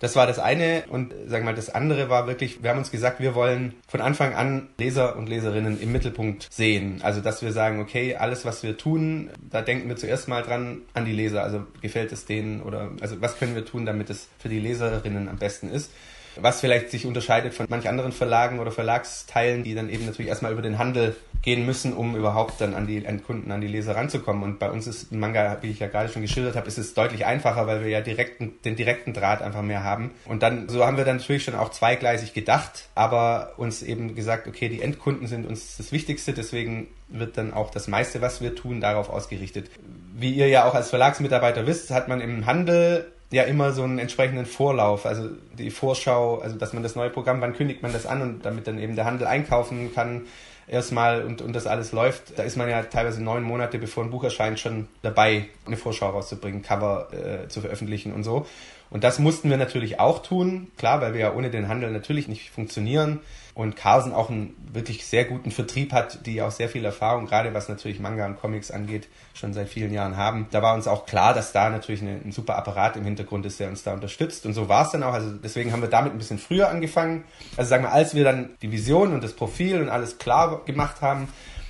Das 0.04 0.18
war 0.18 0.28
das 0.28 0.38
eine 0.38 0.84
und 0.90 1.14
sagen 1.28 1.46
wir 1.46 1.52
mal, 1.52 1.56
das 1.56 1.70
andere 1.70 2.10
war 2.10 2.28
wirklich, 2.28 2.62
wir 2.62 2.72
haben 2.72 2.80
uns 2.80 2.92
gesagt, 2.92 3.22
wir 3.22 3.36
wollen 3.36 3.74
von 3.88 4.02
Anfang 4.02 4.34
an 4.36 4.68
Leser 4.78 5.16
und 5.16 5.30
Leserinnen 5.30 5.80
im 5.80 5.94
Mittelpunkt 5.94 6.50
sehen. 6.52 7.00
Also 7.04 7.22
dass 7.22 7.42
wir 7.42 7.54
sagen, 7.54 7.80
okay, 7.80 8.18
alles 8.18 8.44
was 8.44 8.64
wir 8.64 8.78
tun, 8.78 9.30
da 9.50 9.62
denken 9.62 9.88
wir 9.88 9.96
zuerst 9.96 10.28
mal 10.28 10.44
dran 10.44 10.82
an 10.94 11.06
die 11.06 11.14
Leser. 11.14 11.42
Also 11.42 11.64
gefällt 11.80 12.12
es 12.12 12.26
denen 12.26 12.62
oder 12.62 12.92
also 13.00 13.22
was 13.22 13.40
können 13.40 13.56
wir 13.56 13.64
tun, 13.64 13.86
damit 13.86 14.10
es 14.10 14.28
für 14.40 14.50
die 14.50 14.60
Leserinnen 14.60 15.30
am 15.30 15.38
besten 15.38 15.70
ist. 15.70 15.90
Was 16.36 16.62
vielleicht 16.62 16.92
sich 16.92 17.06
unterscheidet 17.06 17.54
von 17.54 17.68
manch 17.70 17.88
anderen 17.88 18.12
Verlagen 18.12 18.60
oder 18.60 18.72
Verlagsteilen, 18.72 19.64
die 19.64 19.76
dann 19.76 19.90
eben 19.90 20.06
natürlich 20.06 20.30
erstmal 20.30 20.52
über 20.52 20.62
den 20.62 20.78
Handel 20.78 21.16
gehen 21.44 21.66
müssen, 21.66 21.94
um 21.94 22.16
überhaupt 22.16 22.62
dann 22.62 22.74
an 22.74 22.88
die 22.88 23.04
Endkunden, 23.04 23.52
an 23.52 23.62
die 23.62 23.68
Leser 23.68 23.96
ranzukommen. 23.96 24.44
Und 24.44 24.60
bei 24.60 24.72
uns 24.72 24.88
ist 24.88 25.12
ein 25.12 25.20
Manga, 25.20 25.58
wie 25.62 25.70
ich 25.70 25.80
ja 25.80 25.88
gerade 25.88 26.10
schon 26.10 26.22
geschildert 26.22 26.56
habe, 26.56 26.68
ist 26.68 26.78
es 26.78 26.94
deutlich 26.94 27.26
einfacher, 27.26 27.68
weil 27.68 27.82
wir 27.82 27.90
ja 27.90 28.02
direkten, 28.02 28.54
den 28.64 28.76
direkten 28.76 29.14
Draht 29.14 29.42
einfach 29.42 29.62
mehr 29.62 29.84
haben. 29.84 30.12
Und 30.26 30.42
dann, 30.42 30.70
so 30.70 30.86
haben 30.86 30.98
wir 30.98 31.04
dann 31.04 31.18
natürlich 31.18 31.44
schon 31.44 31.56
auch 31.56 31.70
zweigleisig 31.70 32.34
gedacht, 32.34 32.88
aber 32.96 33.54
uns 33.58 33.84
eben 33.84 34.16
gesagt, 34.16 34.48
okay, 34.48 34.70
die 34.70 34.82
Endkunden 34.82 35.28
sind 35.28 35.46
uns 35.46 35.78
das 35.78 35.92
Wichtigste, 35.92 36.34
deswegen 36.34 36.88
wird 37.10 37.38
dann 37.38 37.54
auch 37.54 37.70
das 37.70 37.88
meiste, 37.88 38.22
was 38.22 38.42
wir 38.42 38.56
tun, 38.56 38.80
darauf 38.80 39.10
ausgerichtet. 39.10 39.70
Wie 40.16 40.32
ihr 40.32 40.48
ja 40.48 40.66
auch 40.66 40.76
als 40.76 40.90
Verlagsmitarbeiter 40.90 41.68
wisst, 41.68 41.92
hat 41.92 42.08
man 42.08 42.22
im 42.22 42.46
Handel 42.46 43.12
ja 43.34 43.44
immer 43.44 43.72
so 43.72 43.82
einen 43.82 43.98
entsprechenden 43.98 44.46
Vorlauf, 44.46 45.08
also 45.08 45.28
die 45.58 45.72
Vorschau, 45.72 46.38
also 46.38 46.56
dass 46.56 46.72
man 46.72 46.84
das 46.84 46.96
neue 46.96 47.10
Programm, 47.10 47.42
wann 47.42 47.54
kündigt 47.54 47.82
man 47.82 47.92
das 47.92 48.06
an 48.06 48.22
und 48.22 48.46
damit 48.46 48.68
dann 48.68 48.78
eben 48.78 48.96
der 48.96 49.06
Handel 49.06 49.26
einkaufen 49.26 49.92
kann, 49.94 50.28
erstmal 50.68 51.24
und, 51.24 51.42
und 51.42 51.54
das 51.54 51.66
alles 51.66 51.92
läuft, 51.92 52.38
da 52.38 52.44
ist 52.44 52.58
man 52.58 52.70
ja 52.70 52.84
teilweise 52.84 53.24
neun 53.24 53.42
Monate 53.42 53.80
bevor 53.80 54.04
ein 54.04 54.12
Buch 54.12 54.24
erscheint 54.24 54.60
schon 54.60 54.88
dabei, 55.02 55.48
eine 55.66 55.78
Vorschau 55.78 56.12
rauszubringen, 56.12 56.62
Cover 56.62 57.08
äh, 57.12 57.48
zu 57.48 57.62
veröffentlichen 57.62 58.14
und 58.14 58.24
so. 58.24 58.46
Und 58.94 59.04
das 59.04 59.18
mussten 59.18 59.50
wir 59.50 59.58
natürlich 59.58 60.00
auch 60.00 60.22
tun, 60.22 60.68
klar, 60.78 61.02
weil 61.02 61.14
wir 61.14 61.22
ja 61.22 61.34
ohne 61.34 61.50
den 61.50 61.68
Handel 61.68 61.90
natürlich 61.90 62.28
nicht 62.28 62.52
funktionieren 62.52 63.22
und 63.56 63.76
Carlsen 63.76 64.14
auch 64.14 64.30
einen 64.30 64.56
wirklich 64.72 65.08
sehr 65.08 65.26
guten 65.26 65.50
Vertrieb 65.50 65.92
hat, 65.92 66.28
die 66.28 66.44
auch 66.44 66.52
sehr 66.52 66.70
viel 66.70 66.86
Erfahrung, 66.86 67.26
gerade 67.26 67.56
was 67.56 67.70
natürlich 67.70 68.00
Manga 68.00 68.24
und 68.28 68.40
Comics 68.40 68.70
angeht, 68.70 69.08
schon 69.34 69.52
seit 69.52 69.68
vielen 69.68 69.92
Jahren 69.94 70.16
haben. 70.16 70.46
Da 70.52 70.62
war 70.62 70.76
uns 70.76 70.88
auch 70.88 71.08
klar, 71.08 71.34
dass 71.34 71.52
da 71.52 71.72
natürlich 71.72 72.04
ein 72.04 72.32
super 72.32 72.56
Apparat 72.56 72.96
im 72.96 73.04
Hintergrund 73.04 73.48
ist, 73.48 73.60
der 73.60 73.70
uns 73.70 73.82
da 73.82 73.94
unterstützt. 73.94 74.46
Und 74.46 74.54
so 74.54 74.70
war 74.70 74.86
es 74.86 74.92
dann 74.92 75.02
auch. 75.02 75.14
Also 75.14 75.32
deswegen 75.32 75.72
haben 75.72 75.82
wir 75.82 75.90
damit 75.90 76.14
ein 76.14 76.20
bisschen 76.20 76.38
früher 76.38 76.70
angefangen. 76.70 77.24
Also 77.58 77.70
sagen 77.70 77.86
wir, 77.86 77.92
als 77.92 78.14
wir 78.14 78.24
dann 78.24 78.52
die 78.62 78.72
Vision 78.72 79.12
und 79.12 79.24
das 79.24 79.34
Profil 79.34 79.82
und 79.82 79.90
alles 79.90 80.20
klar 80.20 80.64
gemacht 80.66 81.02
haben, 81.02 81.30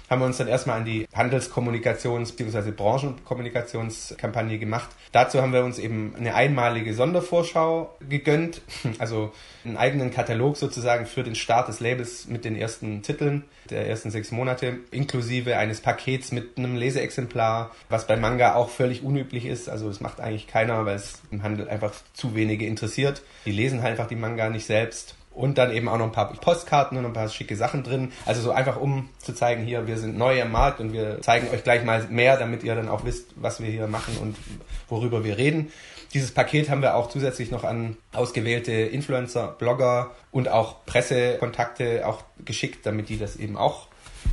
haben 0.09 0.21
wir 0.21 0.25
uns 0.25 0.37
dann 0.37 0.47
erstmal 0.47 0.77
an 0.77 0.85
die 0.85 1.07
Handelskommunikations- 1.15 2.35
bzw. 2.35 2.71
Branchenkommunikationskampagne 2.71 4.59
gemacht. 4.59 4.89
Dazu 5.11 5.41
haben 5.41 5.53
wir 5.53 5.63
uns 5.63 5.79
eben 5.79 6.13
eine 6.17 6.35
einmalige 6.35 6.93
Sondervorschau 6.93 7.95
gegönnt, 8.07 8.61
also 8.99 9.31
einen 9.65 9.77
eigenen 9.77 10.11
Katalog 10.11 10.57
sozusagen 10.57 11.05
für 11.05 11.23
den 11.23 11.35
Start 11.35 11.67
des 11.67 11.79
Labels 11.79 12.27
mit 12.27 12.45
den 12.45 12.55
ersten 12.55 13.01
Titeln 13.01 13.45
der 13.69 13.87
ersten 13.87 14.11
sechs 14.11 14.31
Monate, 14.31 14.79
inklusive 14.91 15.57
eines 15.57 15.81
Pakets 15.81 16.31
mit 16.31 16.57
einem 16.57 16.75
Leseexemplar, 16.75 17.71
was 17.89 18.07
bei 18.07 18.17
Manga 18.17 18.55
auch 18.55 18.69
völlig 18.69 19.03
unüblich 19.03 19.45
ist. 19.45 19.69
Also 19.69 19.87
das 19.87 20.01
macht 20.01 20.19
eigentlich 20.19 20.47
keiner, 20.47 20.85
weil 20.85 20.95
es 20.95 21.21
im 21.31 21.43
Handel 21.43 21.69
einfach 21.69 21.93
zu 22.13 22.35
wenige 22.35 22.65
interessiert. 22.65 23.21
Die 23.45 23.51
lesen 23.51 23.81
halt 23.81 23.93
einfach 23.93 24.07
die 24.07 24.15
Manga 24.15 24.49
nicht 24.49 24.65
selbst 24.65 25.15
und 25.33 25.57
dann 25.57 25.71
eben 25.71 25.87
auch 25.87 25.97
noch 25.97 26.05
ein 26.05 26.11
paar 26.11 26.31
Postkarten 26.33 26.97
und 26.97 27.05
ein 27.05 27.13
paar 27.13 27.29
schicke 27.29 27.55
Sachen 27.55 27.83
drin. 27.83 28.11
Also 28.25 28.41
so 28.41 28.51
einfach, 28.51 28.79
um 28.79 29.09
zu 29.19 29.33
zeigen, 29.33 29.63
hier, 29.63 29.87
wir 29.87 29.97
sind 29.97 30.17
neu 30.17 30.39
im 30.39 30.51
Markt 30.51 30.79
und 30.79 30.93
wir 30.93 31.21
zeigen 31.21 31.47
euch 31.53 31.63
gleich 31.63 31.83
mal 31.83 32.05
mehr, 32.09 32.37
damit 32.37 32.63
ihr 32.63 32.75
dann 32.75 32.89
auch 32.89 33.05
wisst, 33.05 33.29
was 33.35 33.61
wir 33.61 33.69
hier 33.69 33.87
machen 33.87 34.17
und 34.21 34.37
worüber 34.87 35.23
wir 35.23 35.37
reden. 35.37 35.71
Dieses 36.13 36.31
Paket 36.31 36.69
haben 36.69 36.83
wir 36.83 36.95
auch 36.95 37.09
zusätzlich 37.09 37.49
noch 37.49 37.63
an 37.63 37.97
ausgewählte 38.11 38.71
Influencer, 38.71 39.47
Blogger 39.57 40.11
und 40.31 40.47
auch 40.47 40.85
Pressekontakte 40.85 42.07
auch 42.07 42.23
geschickt, 42.45 42.85
damit 42.85 43.09
die 43.09 43.17
das 43.17 43.35
eben 43.35 43.57
auch 43.57 43.87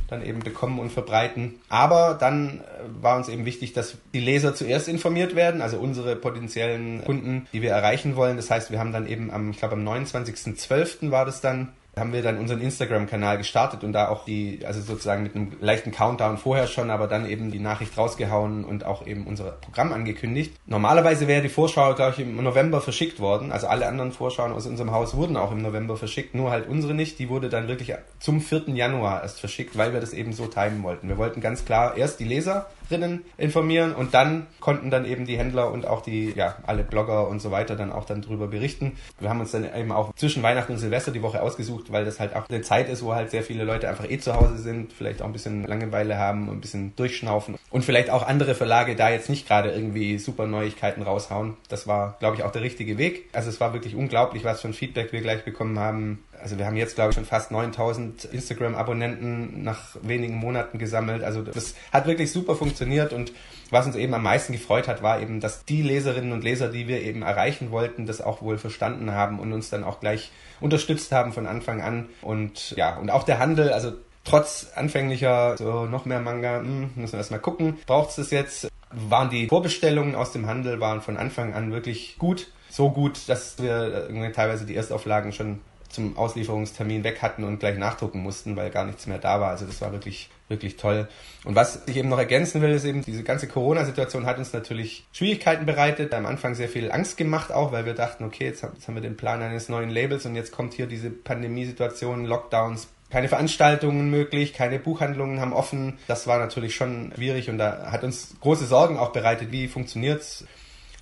dann 0.07 0.25
eben 0.25 0.39
bekommen 0.39 0.79
und 0.79 0.91
verbreiten. 0.91 1.55
Aber 1.69 2.17
dann 2.19 2.59
äh, 2.59 2.61
war 3.01 3.17
uns 3.17 3.29
eben 3.29 3.45
wichtig, 3.45 3.73
dass 3.73 3.97
die 4.13 4.19
Leser 4.19 4.55
zuerst 4.55 4.87
informiert 4.87 5.35
werden, 5.35 5.61
also 5.61 5.77
unsere 5.77 6.15
potenziellen 6.15 7.03
Kunden, 7.03 7.47
die 7.53 7.61
wir 7.61 7.71
erreichen 7.71 8.15
wollen. 8.15 8.37
Das 8.37 8.49
heißt, 8.51 8.71
wir 8.71 8.79
haben 8.79 8.91
dann 8.91 9.07
eben 9.07 9.31
am, 9.31 9.51
ich 9.51 9.57
glaube 9.57 9.75
am 9.75 9.87
29.12. 9.87 11.11
war 11.11 11.25
das 11.25 11.41
dann, 11.41 11.69
haben 11.95 12.13
wir 12.13 12.21
dann 12.21 12.37
unseren 12.37 12.61
Instagram-Kanal 12.61 13.37
gestartet 13.37 13.83
und 13.83 13.91
da 13.91 14.07
auch 14.07 14.23
die, 14.23 14.61
also 14.65 14.79
sozusagen 14.79 15.23
mit 15.23 15.35
einem 15.35 15.51
leichten 15.59 15.91
Countdown 15.91 16.37
vorher 16.37 16.67
schon, 16.67 16.89
aber 16.89 17.07
dann 17.07 17.29
eben 17.29 17.51
die 17.51 17.59
Nachricht 17.59 17.97
rausgehauen 17.97 18.63
und 18.63 18.85
auch 18.85 19.05
eben 19.05 19.27
unser 19.27 19.51
Programm 19.51 19.91
angekündigt. 19.91 20.53
Normalerweise 20.65 21.27
wäre 21.27 21.41
die 21.41 21.49
Vorschau, 21.49 21.93
glaube 21.93 22.13
ich, 22.13 22.19
im 22.19 22.41
November 22.41 22.79
verschickt 22.79 23.19
worden. 23.19 23.51
Also 23.51 23.67
alle 23.67 23.87
anderen 23.87 24.13
Vorschauen 24.13 24.53
aus 24.53 24.67
unserem 24.67 24.91
Haus 24.91 25.15
wurden 25.15 25.35
auch 25.35 25.51
im 25.51 25.61
November 25.61 25.97
verschickt, 25.97 26.33
nur 26.33 26.51
halt 26.51 26.69
unsere 26.69 26.93
nicht. 26.93 27.19
Die 27.19 27.27
wurde 27.27 27.49
dann 27.49 27.67
wirklich 27.67 27.93
zum 28.19 28.39
4. 28.39 28.69
Januar 28.69 29.21
erst 29.21 29.41
verschickt, 29.41 29.77
weil 29.77 29.91
wir 29.91 29.99
das 29.99 30.13
eben 30.13 30.31
so 30.31 30.47
timen 30.47 30.83
wollten. 30.83 31.09
Wir 31.09 31.17
wollten 31.17 31.41
ganz 31.41 31.65
klar 31.65 31.97
erst 31.97 32.21
die 32.21 32.25
Leser 32.25 32.67
drinnen 32.91 33.23
informieren 33.37 33.93
und 33.95 34.13
dann 34.13 34.47
konnten 34.59 34.91
dann 34.91 35.05
eben 35.05 35.25
die 35.25 35.37
Händler 35.37 35.71
und 35.71 35.87
auch 35.87 36.01
die, 36.01 36.33
ja, 36.35 36.55
alle 36.65 36.83
Blogger 36.83 37.27
und 37.27 37.41
so 37.41 37.51
weiter 37.51 37.75
dann 37.75 37.91
auch 37.91 38.05
dann 38.05 38.21
drüber 38.21 38.47
berichten. 38.47 38.97
Wir 39.19 39.29
haben 39.29 39.39
uns 39.39 39.51
dann 39.51 39.63
eben 39.75 39.91
auch 39.91 40.13
zwischen 40.15 40.43
Weihnachten 40.43 40.73
und 40.73 40.79
Silvester 40.79 41.11
die 41.11 41.21
Woche 41.21 41.41
ausgesucht, 41.41 41.91
weil 41.91 42.05
das 42.05 42.19
halt 42.19 42.35
auch 42.35 42.49
eine 42.49 42.61
Zeit 42.61 42.89
ist, 42.89 43.03
wo 43.03 43.15
halt 43.15 43.31
sehr 43.31 43.43
viele 43.43 43.63
Leute 43.63 43.89
einfach 43.89 44.09
eh 44.09 44.17
zu 44.19 44.35
Hause 44.35 44.57
sind, 44.57 44.93
vielleicht 44.93 45.21
auch 45.21 45.25
ein 45.25 45.33
bisschen 45.33 45.65
Langeweile 45.65 46.17
haben 46.17 46.49
ein 46.49 46.61
bisschen 46.61 46.95
durchschnaufen 46.95 47.57
und 47.69 47.85
vielleicht 47.85 48.09
auch 48.09 48.27
andere 48.27 48.55
Verlage 48.55 48.95
da 48.95 49.09
jetzt 49.09 49.29
nicht 49.29 49.47
gerade 49.47 49.71
irgendwie 49.71 50.17
super 50.17 50.47
Neuigkeiten 50.47 51.01
raushauen. 51.01 51.55
Das 51.69 51.87
war, 51.87 52.17
glaube 52.19 52.35
ich, 52.35 52.43
auch 52.43 52.51
der 52.51 52.61
richtige 52.61 52.97
Weg. 52.97 53.29
Also 53.33 53.49
es 53.49 53.59
war 53.59 53.73
wirklich 53.73 53.95
unglaublich, 53.95 54.43
was 54.43 54.61
für 54.61 54.67
ein 54.67 54.73
Feedback 54.73 55.13
wir 55.13 55.21
gleich 55.21 55.43
bekommen 55.45 55.79
haben 55.79 56.19
also 56.41 56.57
wir 56.57 56.65
haben 56.65 56.75
jetzt, 56.75 56.95
glaube 56.95 57.11
ich, 57.11 57.15
schon 57.15 57.25
fast 57.25 57.51
9000 57.51 58.25
Instagram-Abonnenten 58.25 59.63
nach 59.63 59.95
wenigen 60.01 60.35
Monaten 60.35 60.77
gesammelt. 60.77 61.23
Also 61.23 61.41
das 61.41 61.75
hat 61.91 62.07
wirklich 62.07 62.31
super 62.31 62.55
funktioniert 62.55 63.13
und 63.13 63.31
was 63.69 63.85
uns 63.85 63.95
eben 63.95 64.13
am 64.13 64.23
meisten 64.23 64.51
gefreut 64.53 64.87
hat, 64.87 65.01
war 65.01 65.21
eben, 65.21 65.39
dass 65.39 65.63
die 65.63 65.81
Leserinnen 65.81 66.33
und 66.33 66.43
Leser, 66.43 66.67
die 66.67 66.87
wir 66.87 67.01
eben 67.01 67.21
erreichen 67.21 67.71
wollten, 67.71 68.05
das 68.05 68.21
auch 68.21 68.41
wohl 68.41 68.57
verstanden 68.57 69.11
haben 69.11 69.39
und 69.39 69.53
uns 69.53 69.69
dann 69.69 69.83
auch 69.83 70.01
gleich 70.01 70.31
unterstützt 70.59 71.11
haben 71.11 71.31
von 71.31 71.47
Anfang 71.47 71.81
an. 71.81 72.09
Und 72.21 72.71
ja, 72.71 72.97
und 72.97 73.09
auch 73.09 73.23
der 73.23 73.39
Handel, 73.39 73.71
also 73.71 73.93
trotz 74.25 74.71
anfänglicher, 74.75 75.55
so 75.57 75.85
noch 75.85 76.05
mehr 76.05 76.19
Manga, 76.19 76.59
hm, 76.59 76.91
müssen 76.95 77.13
wir 77.13 77.19
erstmal 77.19 77.39
gucken, 77.39 77.77
braucht 77.85 78.09
es 78.09 78.15
das 78.17 78.31
jetzt? 78.31 78.67
Waren 78.91 79.29
die 79.29 79.47
Vorbestellungen 79.47 80.15
aus 80.15 80.33
dem 80.33 80.47
Handel 80.47 80.81
waren 80.81 81.01
von 81.01 81.15
Anfang 81.15 81.53
an 81.53 81.71
wirklich 81.71 82.17
gut. 82.17 82.47
So 82.69 82.89
gut, 82.89 83.29
dass 83.29 83.61
wir 83.61 84.09
teilweise 84.33 84.65
die 84.65 84.75
Erstauflagen 84.75 85.31
schon 85.31 85.59
zum 85.91 86.17
Auslieferungstermin 86.17 87.03
weg 87.03 87.21
hatten 87.21 87.43
und 87.43 87.59
gleich 87.59 87.77
nachdrucken 87.77 88.21
mussten, 88.21 88.55
weil 88.55 88.69
gar 88.69 88.85
nichts 88.85 89.07
mehr 89.07 89.17
da 89.17 89.39
war. 89.39 89.49
Also 89.49 89.65
das 89.65 89.81
war 89.81 89.91
wirklich, 89.91 90.29
wirklich 90.47 90.77
toll. 90.77 91.07
Und 91.43 91.55
was 91.55 91.83
ich 91.87 91.97
eben 91.97 92.09
noch 92.09 92.17
ergänzen 92.17 92.61
will, 92.61 92.71
ist 92.71 92.85
eben, 92.85 93.03
diese 93.03 93.23
ganze 93.23 93.47
Corona-Situation 93.47 94.25
hat 94.25 94.37
uns 94.37 94.53
natürlich 94.53 95.05
Schwierigkeiten 95.11 95.65
bereitet, 95.65 96.13
am 96.13 96.25
Anfang 96.25 96.55
sehr 96.55 96.69
viel 96.69 96.91
Angst 96.91 97.17
gemacht 97.17 97.51
auch, 97.51 97.71
weil 97.71 97.85
wir 97.85 97.93
dachten, 97.93 98.23
okay, 98.23 98.45
jetzt, 98.45 98.63
haben 98.63 98.95
wir 98.95 99.01
den 99.01 99.17
Plan 99.17 99.41
eines 99.41 99.69
neuen 99.69 99.89
Labels 99.89 100.25
und 100.25 100.35
jetzt 100.35 100.51
kommt 100.51 100.73
hier 100.73 100.87
diese 100.87 101.09
Pandemiesituation, 101.09 102.25
Lockdowns, 102.25 102.87
keine 103.09 103.27
Veranstaltungen 103.27 104.09
möglich, 104.09 104.53
keine 104.53 104.79
Buchhandlungen 104.79 105.41
haben 105.41 105.53
offen. 105.53 105.99
Das 106.07 106.27
war 106.27 106.39
natürlich 106.39 106.75
schon 106.75 107.11
schwierig 107.15 107.49
und 107.49 107.57
da 107.57 107.91
hat 107.91 108.03
uns 108.03 108.35
große 108.39 108.65
Sorgen 108.65 108.97
auch 108.97 109.11
bereitet, 109.11 109.51
wie 109.51 109.67
funktioniert's 109.67 110.45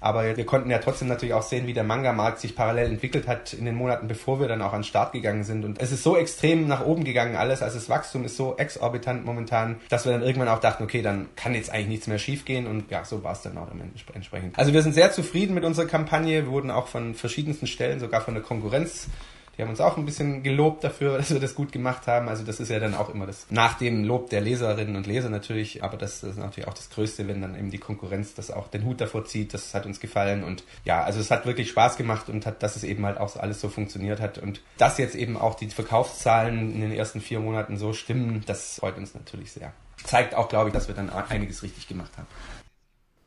aber 0.01 0.37
wir 0.37 0.45
konnten 0.45 0.69
ja 0.69 0.77
trotzdem 0.77 1.07
natürlich 1.07 1.33
auch 1.33 1.41
sehen, 1.41 1.67
wie 1.67 1.73
der 1.73 1.83
Manga-Markt 1.83 2.39
sich 2.39 2.55
parallel 2.55 2.87
entwickelt 2.87 3.27
hat 3.27 3.53
in 3.53 3.65
den 3.65 3.75
Monaten, 3.75 4.07
bevor 4.07 4.39
wir 4.39 4.47
dann 4.47 4.61
auch 4.61 4.71
an 4.71 4.79
den 4.79 4.85
Start 4.85 5.11
gegangen 5.11 5.43
sind. 5.43 5.65
Und 5.65 5.81
es 5.81 5.91
ist 5.91 6.03
so 6.03 6.15
extrem 6.15 6.67
nach 6.67 6.85
oben 6.85 7.03
gegangen 7.03 7.35
alles, 7.35 7.61
also 7.61 7.77
das 7.77 7.89
Wachstum 7.89 8.23
ist 8.23 8.37
so 8.37 8.55
exorbitant 8.57 9.25
momentan, 9.25 9.77
dass 9.89 10.05
wir 10.05 10.13
dann 10.13 10.23
irgendwann 10.23 10.47
auch 10.47 10.59
dachten, 10.59 10.83
okay, 10.83 11.01
dann 11.01 11.27
kann 11.35 11.53
jetzt 11.53 11.69
eigentlich 11.69 11.87
nichts 11.87 12.07
mehr 12.07 12.19
schiefgehen. 12.19 12.67
Und 12.67 12.89
ja, 12.91 13.03
so 13.03 13.23
war 13.23 13.33
es 13.33 13.41
dann 13.41 13.57
auch 13.57 13.67
entsprechend. 14.13 14.57
Also 14.57 14.73
wir 14.73 14.81
sind 14.81 14.93
sehr 14.93 15.11
zufrieden 15.11 15.53
mit 15.53 15.65
unserer 15.65 15.85
Kampagne. 15.85 16.45
Wir 16.45 16.51
wurden 16.51 16.71
auch 16.71 16.87
von 16.87 17.13
verschiedensten 17.13 17.67
Stellen, 17.67 17.99
sogar 17.99 18.21
von 18.21 18.33
der 18.33 18.43
Konkurrenz, 18.43 19.07
die 19.59 19.63
haben 19.63 19.71
uns 19.71 19.81
auch 19.81 19.97
ein 19.97 20.05
bisschen 20.05 20.41
gelobt 20.41 20.85
dafür, 20.85 21.17
dass 21.17 21.31
wir 21.31 21.41
das 21.41 21.53
gut 21.53 21.73
gemacht 21.73 22.07
haben. 22.07 22.29
Also 22.29 22.45
das 22.45 22.61
ist 22.61 22.69
ja 22.69 22.79
dann 22.79 22.95
auch 22.95 23.13
immer 23.13 23.25
das 23.25 23.45
nach 23.49 23.77
dem 23.77 24.05
Lob 24.05 24.29
der 24.29 24.39
Leserinnen 24.39 24.95
und 24.95 25.05
Leser 25.05 25.29
natürlich, 25.29 25.83
aber 25.83 25.97
das 25.97 26.23
ist 26.23 26.37
natürlich 26.37 26.69
auch 26.69 26.73
das 26.73 26.89
Größte, 26.89 27.27
wenn 27.27 27.41
dann 27.41 27.55
eben 27.55 27.69
die 27.69 27.77
Konkurrenz 27.77 28.33
das 28.33 28.51
auch 28.51 28.69
den 28.69 28.85
Hut 28.85 29.01
davor 29.01 29.25
zieht. 29.25 29.53
Das 29.53 29.73
hat 29.73 29.85
uns 29.85 29.99
gefallen 29.99 30.45
und 30.45 30.63
ja, 30.85 31.03
also 31.03 31.19
es 31.19 31.29
hat 31.29 31.45
wirklich 31.45 31.69
Spaß 31.69 31.97
gemacht 31.97 32.29
und 32.29 32.45
hat, 32.45 32.63
dass 32.63 32.77
es 32.77 32.85
eben 32.85 33.05
halt 33.05 33.17
auch 33.17 33.35
alles 33.35 33.59
so 33.59 33.67
funktioniert 33.67 34.21
hat 34.21 34.37
und 34.37 34.61
dass 34.77 34.97
jetzt 34.97 35.15
eben 35.15 35.35
auch 35.35 35.55
die 35.55 35.67
Verkaufszahlen 35.67 36.73
in 36.73 36.79
den 36.79 36.93
ersten 36.93 37.19
vier 37.19 37.41
Monaten 37.41 37.75
so 37.75 37.91
stimmen, 37.91 38.41
das 38.45 38.75
freut 38.79 38.97
uns 38.97 39.13
natürlich 39.13 39.51
sehr. 39.51 39.73
Zeigt 40.05 40.35
auch, 40.35 40.47
glaube 40.47 40.69
ich, 40.69 40.73
dass 40.73 40.87
wir 40.87 40.95
dann 40.95 41.09
einiges 41.09 41.63
richtig 41.63 41.89
gemacht 41.89 42.11
haben. 42.17 42.27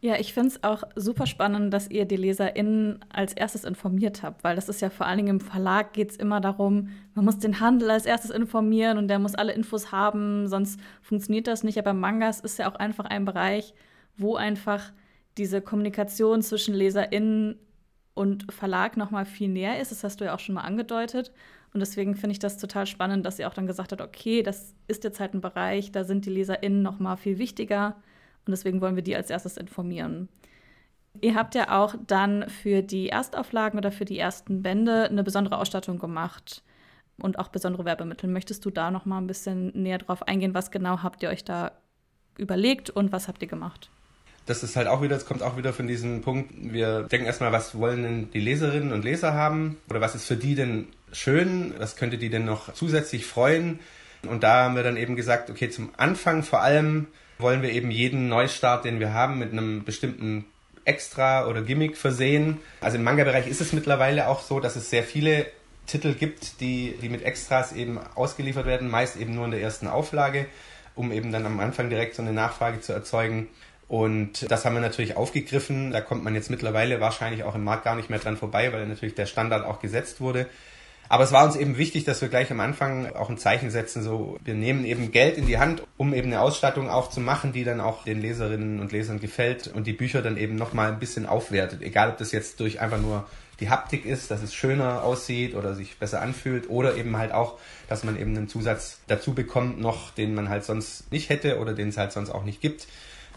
Ja, 0.04 0.18
ich 0.18 0.34
finde 0.34 0.48
es 0.48 0.64
auch 0.64 0.82
super 0.96 1.26
spannend, 1.26 1.72
dass 1.72 1.88
ihr 1.88 2.06
die 2.06 2.16
LeserInnen 2.16 3.04
als 3.08 3.34
erstes 3.34 3.62
informiert 3.62 4.24
habt, 4.24 4.42
weil 4.42 4.56
das 4.56 4.68
ist 4.68 4.80
ja 4.80 4.90
vor 4.90 5.06
allen 5.06 5.18
Dingen 5.18 5.28
im 5.28 5.40
Verlag 5.40 5.92
geht 5.92 6.10
es 6.10 6.16
immer 6.16 6.40
darum, 6.40 6.88
man 7.14 7.24
muss 7.24 7.38
den 7.38 7.60
Handel 7.60 7.88
als 7.88 8.04
erstes 8.04 8.32
informieren 8.32 8.98
und 8.98 9.06
der 9.06 9.20
muss 9.20 9.36
alle 9.36 9.52
Infos 9.52 9.92
haben, 9.92 10.48
sonst 10.48 10.80
funktioniert 11.02 11.46
das 11.46 11.62
nicht. 11.62 11.78
Aber 11.78 11.92
Mangas 11.92 12.40
ist 12.40 12.58
ja 12.58 12.68
auch 12.68 12.74
einfach 12.74 13.04
ein 13.04 13.24
Bereich, 13.24 13.74
wo 14.16 14.34
einfach 14.34 14.92
diese 15.38 15.60
Kommunikation 15.60 16.42
zwischen 16.42 16.74
LeserInnen 16.74 17.60
und 18.14 18.52
Verlag 18.52 18.96
noch 18.96 19.12
mal 19.12 19.24
viel 19.24 19.50
näher 19.50 19.80
ist. 19.80 19.92
Das 19.92 20.02
hast 20.02 20.20
du 20.20 20.24
ja 20.24 20.34
auch 20.34 20.40
schon 20.40 20.56
mal 20.56 20.62
angedeutet. 20.62 21.30
Und 21.74 21.78
deswegen 21.78 22.16
finde 22.16 22.32
ich 22.32 22.40
das 22.40 22.58
total 22.58 22.86
spannend, 22.86 23.24
dass 23.24 23.38
ihr 23.38 23.46
auch 23.46 23.54
dann 23.54 23.68
gesagt 23.68 23.92
habt, 23.92 24.02
okay, 24.02 24.42
das 24.42 24.74
ist 24.88 25.04
jetzt 25.04 25.20
halt 25.20 25.34
ein 25.34 25.40
Bereich, 25.40 25.92
da 25.92 26.02
sind 26.02 26.26
die 26.26 26.30
LeserInnen 26.30 26.82
noch 26.82 26.98
mal 26.98 27.14
viel 27.14 27.38
wichtiger 27.38 28.02
und 28.46 28.50
deswegen 28.50 28.80
wollen 28.80 28.96
wir 28.96 29.02
die 29.02 29.16
als 29.16 29.30
erstes 29.30 29.56
informieren. 29.56 30.28
Ihr 31.20 31.34
habt 31.34 31.54
ja 31.54 31.78
auch 31.82 31.94
dann 32.06 32.48
für 32.48 32.82
die 32.82 33.10
Erstauflagen 33.10 33.78
oder 33.78 33.92
für 33.92 34.04
die 34.04 34.18
ersten 34.18 34.62
Bände 34.62 35.04
eine 35.04 35.22
besondere 35.22 35.58
Ausstattung 35.58 35.98
gemacht 35.98 36.62
und 37.18 37.38
auch 37.38 37.48
besondere 37.48 37.84
Werbemittel. 37.84 38.30
Möchtest 38.30 38.64
du 38.64 38.70
da 38.70 38.90
noch 38.90 39.04
mal 39.04 39.18
ein 39.18 39.26
bisschen 39.26 39.70
näher 39.74 39.98
drauf 39.98 40.26
eingehen? 40.26 40.54
Was 40.54 40.70
genau 40.70 41.02
habt 41.02 41.22
ihr 41.22 41.28
euch 41.28 41.44
da 41.44 41.72
überlegt 42.38 42.88
und 42.88 43.12
was 43.12 43.28
habt 43.28 43.42
ihr 43.42 43.48
gemacht? 43.48 43.90
Das 44.46 44.64
ist 44.64 44.74
halt 44.74 44.88
auch 44.88 45.02
wieder, 45.02 45.14
es 45.14 45.26
kommt 45.26 45.42
auch 45.42 45.56
wieder 45.56 45.72
von 45.72 45.86
diesem 45.86 46.22
Punkt, 46.22 46.50
wir 46.56 47.04
denken 47.04 47.26
erstmal, 47.26 47.52
was 47.52 47.78
wollen 47.78 48.02
denn 48.02 48.30
die 48.32 48.40
Leserinnen 48.40 48.92
und 48.92 49.04
Leser 49.04 49.34
haben? 49.34 49.76
Oder 49.88 50.00
was 50.00 50.16
ist 50.16 50.26
für 50.26 50.36
die 50.36 50.56
denn 50.56 50.88
schön? 51.12 51.74
Was 51.78 51.94
könnte 51.94 52.18
die 52.18 52.28
denn 52.28 52.44
noch 52.44 52.72
zusätzlich 52.72 53.24
freuen? 53.26 53.78
Und 54.26 54.42
da 54.42 54.64
haben 54.64 54.76
wir 54.76 54.82
dann 54.82 54.96
eben 54.96 55.14
gesagt, 55.14 55.50
okay, 55.50 55.68
zum 55.68 55.90
Anfang 55.96 56.42
vor 56.42 56.60
allem 56.60 57.06
wollen 57.38 57.62
wir 57.62 57.70
eben 57.70 57.90
jeden 57.90 58.28
Neustart, 58.28 58.84
den 58.84 59.00
wir 59.00 59.12
haben, 59.12 59.38
mit 59.38 59.52
einem 59.52 59.84
bestimmten 59.84 60.44
Extra 60.84 61.46
oder 61.46 61.62
Gimmick 61.62 61.96
versehen. 61.96 62.58
Also 62.80 62.96
im 62.98 63.04
Manga-Bereich 63.04 63.46
ist 63.46 63.60
es 63.60 63.72
mittlerweile 63.72 64.28
auch 64.28 64.40
so, 64.40 64.60
dass 64.60 64.76
es 64.76 64.90
sehr 64.90 65.04
viele 65.04 65.46
Titel 65.86 66.14
gibt, 66.14 66.60
die, 66.60 66.94
die 67.00 67.08
mit 67.08 67.22
Extras 67.22 67.72
eben 67.72 67.98
ausgeliefert 68.14 68.66
werden, 68.66 68.90
meist 68.90 69.16
eben 69.16 69.34
nur 69.34 69.44
in 69.44 69.50
der 69.50 69.60
ersten 69.60 69.86
Auflage, 69.86 70.46
um 70.94 71.12
eben 71.12 71.32
dann 71.32 71.46
am 71.46 71.58
Anfang 71.60 71.90
direkt 71.90 72.14
so 72.14 72.22
eine 72.22 72.32
Nachfrage 72.32 72.80
zu 72.80 72.92
erzeugen. 72.92 73.48
Und 73.88 74.50
das 74.50 74.64
haben 74.64 74.74
wir 74.74 74.80
natürlich 74.80 75.16
aufgegriffen. 75.16 75.90
Da 75.90 76.00
kommt 76.00 76.24
man 76.24 76.34
jetzt 76.34 76.50
mittlerweile 76.50 77.00
wahrscheinlich 77.00 77.44
auch 77.44 77.54
im 77.54 77.64
Markt 77.64 77.84
gar 77.84 77.94
nicht 77.94 78.10
mehr 78.10 78.18
dran 78.18 78.36
vorbei, 78.36 78.72
weil 78.72 78.86
natürlich 78.86 79.14
der 79.14 79.26
Standard 79.26 79.66
auch 79.66 79.80
gesetzt 79.80 80.20
wurde. 80.20 80.46
Aber 81.12 81.24
es 81.24 81.32
war 81.32 81.44
uns 81.44 81.56
eben 81.56 81.76
wichtig, 81.76 82.04
dass 82.04 82.22
wir 82.22 82.30
gleich 82.30 82.50
am 82.50 82.60
Anfang 82.60 83.14
auch 83.14 83.28
ein 83.28 83.36
Zeichen 83.36 83.70
setzen, 83.70 84.02
so 84.02 84.38
wir 84.46 84.54
nehmen 84.54 84.86
eben 84.86 85.12
Geld 85.12 85.36
in 85.36 85.46
die 85.46 85.58
Hand, 85.58 85.82
um 85.98 86.14
eben 86.14 86.28
eine 86.28 86.40
Ausstattung 86.40 86.88
auch 86.88 87.10
zu 87.10 87.20
machen, 87.20 87.52
die 87.52 87.64
dann 87.64 87.82
auch 87.82 88.04
den 88.04 88.22
Leserinnen 88.22 88.80
und 88.80 88.92
Lesern 88.92 89.20
gefällt 89.20 89.66
und 89.66 89.86
die 89.86 89.92
Bücher 89.92 90.22
dann 90.22 90.38
eben 90.38 90.54
nochmal 90.54 90.90
ein 90.90 90.98
bisschen 90.98 91.26
aufwertet. 91.26 91.82
Egal, 91.82 92.08
ob 92.08 92.16
das 92.16 92.32
jetzt 92.32 92.60
durch 92.60 92.80
einfach 92.80 92.98
nur 92.98 93.26
die 93.60 93.68
Haptik 93.68 94.06
ist, 94.06 94.30
dass 94.30 94.42
es 94.42 94.54
schöner 94.54 95.02
aussieht 95.02 95.54
oder 95.54 95.74
sich 95.74 95.98
besser 95.98 96.22
anfühlt 96.22 96.70
oder 96.70 96.96
eben 96.96 97.14
halt 97.18 97.32
auch, 97.32 97.58
dass 97.90 98.04
man 98.04 98.18
eben 98.18 98.34
einen 98.34 98.48
Zusatz 98.48 98.98
dazu 99.06 99.34
bekommt 99.34 99.78
noch, 99.78 100.12
den 100.12 100.34
man 100.34 100.48
halt 100.48 100.64
sonst 100.64 101.12
nicht 101.12 101.28
hätte 101.28 101.58
oder 101.58 101.74
den 101.74 101.90
es 101.90 101.98
halt 101.98 102.12
sonst 102.12 102.30
auch 102.30 102.44
nicht 102.44 102.62
gibt. 102.62 102.86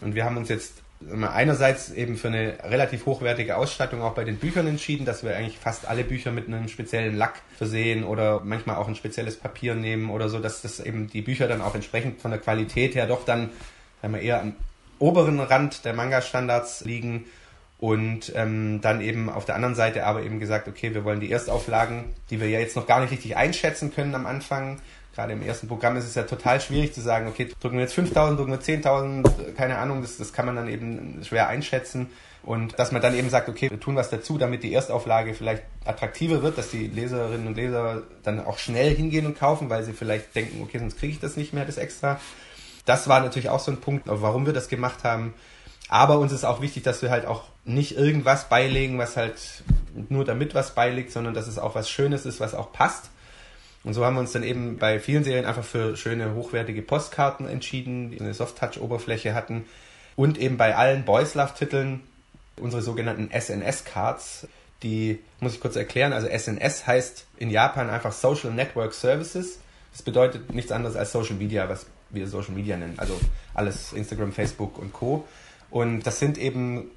Und 0.00 0.14
wir 0.14 0.24
haben 0.24 0.38
uns 0.38 0.48
jetzt 0.48 0.82
einerseits 1.10 1.90
eben 1.90 2.16
für 2.16 2.28
eine 2.28 2.58
relativ 2.64 3.06
hochwertige 3.06 3.56
Ausstattung 3.56 4.02
auch 4.02 4.14
bei 4.14 4.24
den 4.24 4.38
Büchern 4.38 4.66
entschieden, 4.66 5.04
dass 5.04 5.22
wir 5.22 5.36
eigentlich 5.36 5.58
fast 5.58 5.86
alle 5.86 6.04
Bücher 6.04 6.32
mit 6.32 6.48
einem 6.48 6.68
speziellen 6.68 7.16
Lack 7.16 7.42
versehen 7.56 8.04
oder 8.04 8.40
manchmal 8.42 8.76
auch 8.76 8.88
ein 8.88 8.94
spezielles 8.94 9.36
Papier 9.36 9.74
nehmen 9.74 10.10
oder 10.10 10.28
so, 10.28 10.38
dass 10.38 10.62
das 10.62 10.80
eben 10.80 11.08
die 11.08 11.22
Bücher 11.22 11.48
dann 11.48 11.60
auch 11.60 11.74
entsprechend 11.74 12.20
von 12.20 12.30
der 12.30 12.40
Qualität 12.40 12.94
her 12.94 13.06
doch 13.06 13.24
dann 13.24 13.50
sagen 14.00 14.14
wir, 14.14 14.20
eher 14.20 14.40
am 14.40 14.54
oberen 14.98 15.40
Rand 15.40 15.84
der 15.84 15.92
Manga-Standards 15.92 16.84
liegen 16.84 17.26
und 17.78 18.32
ähm, 18.34 18.80
dann 18.80 19.02
eben 19.02 19.28
auf 19.28 19.44
der 19.44 19.54
anderen 19.54 19.74
Seite 19.74 20.06
aber 20.06 20.22
eben 20.22 20.40
gesagt, 20.40 20.66
okay, 20.66 20.94
wir 20.94 21.04
wollen 21.04 21.20
die 21.20 21.30
Erstauflagen, 21.30 22.14
die 22.30 22.40
wir 22.40 22.48
ja 22.48 22.58
jetzt 22.58 22.76
noch 22.76 22.86
gar 22.86 23.00
nicht 23.00 23.10
richtig 23.10 23.36
einschätzen 23.36 23.92
können 23.92 24.14
am 24.14 24.24
Anfang, 24.24 24.80
gerade 25.16 25.32
im 25.32 25.42
ersten 25.42 25.66
Programm 25.66 25.96
ist 25.96 26.04
es 26.04 26.14
ja 26.14 26.24
total 26.24 26.60
schwierig 26.60 26.92
zu 26.92 27.00
sagen, 27.00 27.26
okay, 27.26 27.48
drücken 27.60 27.76
wir 27.76 27.82
jetzt 27.82 27.94
5000, 27.94 28.38
drücken 28.38 28.52
wir 28.52 28.60
10.000, 28.60 29.54
keine 29.54 29.78
Ahnung, 29.78 30.02
das, 30.02 30.18
das 30.18 30.32
kann 30.32 30.44
man 30.44 30.54
dann 30.54 30.68
eben 30.68 31.24
schwer 31.24 31.48
einschätzen. 31.48 32.10
Und 32.42 32.78
dass 32.78 32.92
man 32.92 33.02
dann 33.02 33.16
eben 33.16 33.28
sagt, 33.28 33.48
okay, 33.48 33.70
wir 33.70 33.80
tun 33.80 33.96
was 33.96 34.10
dazu, 34.10 34.38
damit 34.38 34.62
die 34.62 34.72
Erstauflage 34.72 35.34
vielleicht 35.34 35.64
attraktiver 35.84 36.42
wird, 36.42 36.58
dass 36.58 36.70
die 36.70 36.86
Leserinnen 36.86 37.46
und 37.46 37.56
Leser 37.56 38.02
dann 38.22 38.44
auch 38.44 38.58
schnell 38.58 38.94
hingehen 38.94 39.26
und 39.26 39.36
kaufen, 39.36 39.68
weil 39.68 39.82
sie 39.82 39.94
vielleicht 39.94 40.36
denken, 40.36 40.62
okay, 40.62 40.78
sonst 40.78 40.98
kriege 40.98 41.14
ich 41.14 41.18
das 41.18 41.36
nicht 41.36 41.52
mehr, 41.54 41.64
das 41.64 41.78
extra. 41.78 42.20
Das 42.84 43.08
war 43.08 43.20
natürlich 43.20 43.48
auch 43.48 43.58
so 43.58 43.72
ein 43.72 43.78
Punkt, 43.78 44.04
warum 44.06 44.46
wir 44.46 44.52
das 44.52 44.68
gemacht 44.68 45.02
haben. 45.02 45.34
Aber 45.88 46.18
uns 46.18 46.30
ist 46.30 46.44
auch 46.44 46.60
wichtig, 46.60 46.82
dass 46.82 47.02
wir 47.02 47.10
halt 47.10 47.26
auch 47.26 47.44
nicht 47.64 47.96
irgendwas 47.96 48.48
beilegen, 48.48 48.98
was 48.98 49.16
halt 49.16 49.64
nur 50.08 50.24
damit 50.24 50.54
was 50.54 50.74
beilegt, 50.74 51.10
sondern 51.10 51.34
dass 51.34 51.48
es 51.48 51.58
auch 51.58 51.74
was 51.74 51.88
Schönes 51.90 52.26
ist, 52.26 52.38
was 52.38 52.54
auch 52.54 52.70
passt. 52.70 53.10
Und 53.86 53.94
so 53.94 54.04
haben 54.04 54.14
wir 54.14 54.20
uns 54.20 54.32
dann 54.32 54.42
eben 54.42 54.78
bei 54.78 54.98
vielen 54.98 55.22
Serien 55.22 55.44
einfach 55.44 55.62
für 55.62 55.96
schöne, 55.96 56.34
hochwertige 56.34 56.82
Postkarten 56.82 57.48
entschieden, 57.48 58.10
die 58.10 58.20
eine 58.20 58.34
Soft-Touch-Oberfläche 58.34 59.32
hatten. 59.32 59.64
Und 60.16 60.38
eben 60.38 60.56
bei 60.56 60.74
allen 60.74 61.04
Boys 61.04 61.36
Love-Titeln 61.36 62.00
unsere 62.60 62.82
sogenannten 62.82 63.30
SNS-Cards, 63.30 64.48
die 64.82 65.20
muss 65.38 65.54
ich 65.54 65.60
kurz 65.60 65.76
erklären. 65.76 66.12
Also 66.12 66.26
SNS 66.26 66.88
heißt 66.88 67.26
in 67.36 67.48
Japan 67.48 67.88
einfach 67.88 68.10
Social 68.10 68.50
Network 68.50 68.92
Services. 68.92 69.60
Das 69.92 70.02
bedeutet 70.02 70.52
nichts 70.52 70.72
anderes 70.72 70.96
als 70.96 71.12
Social 71.12 71.36
Media, 71.36 71.68
was 71.68 71.86
wir 72.10 72.26
Social 72.26 72.54
Media 72.54 72.76
nennen. 72.76 72.94
Also 72.96 73.20
alles 73.54 73.92
Instagram, 73.92 74.32
Facebook 74.32 74.78
und 74.78 74.92
Co. 74.92 75.28
Und 75.70 76.02
das 76.02 76.18
sind 76.18 76.38
eben 76.38 76.90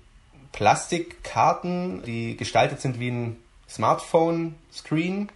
Plastikkarten, 0.54 2.02
die 2.02 2.36
gestaltet 2.36 2.82
sind 2.82 3.00
wie 3.00 3.12
ein 3.12 3.38
Smartphone-Screen 3.70 5.30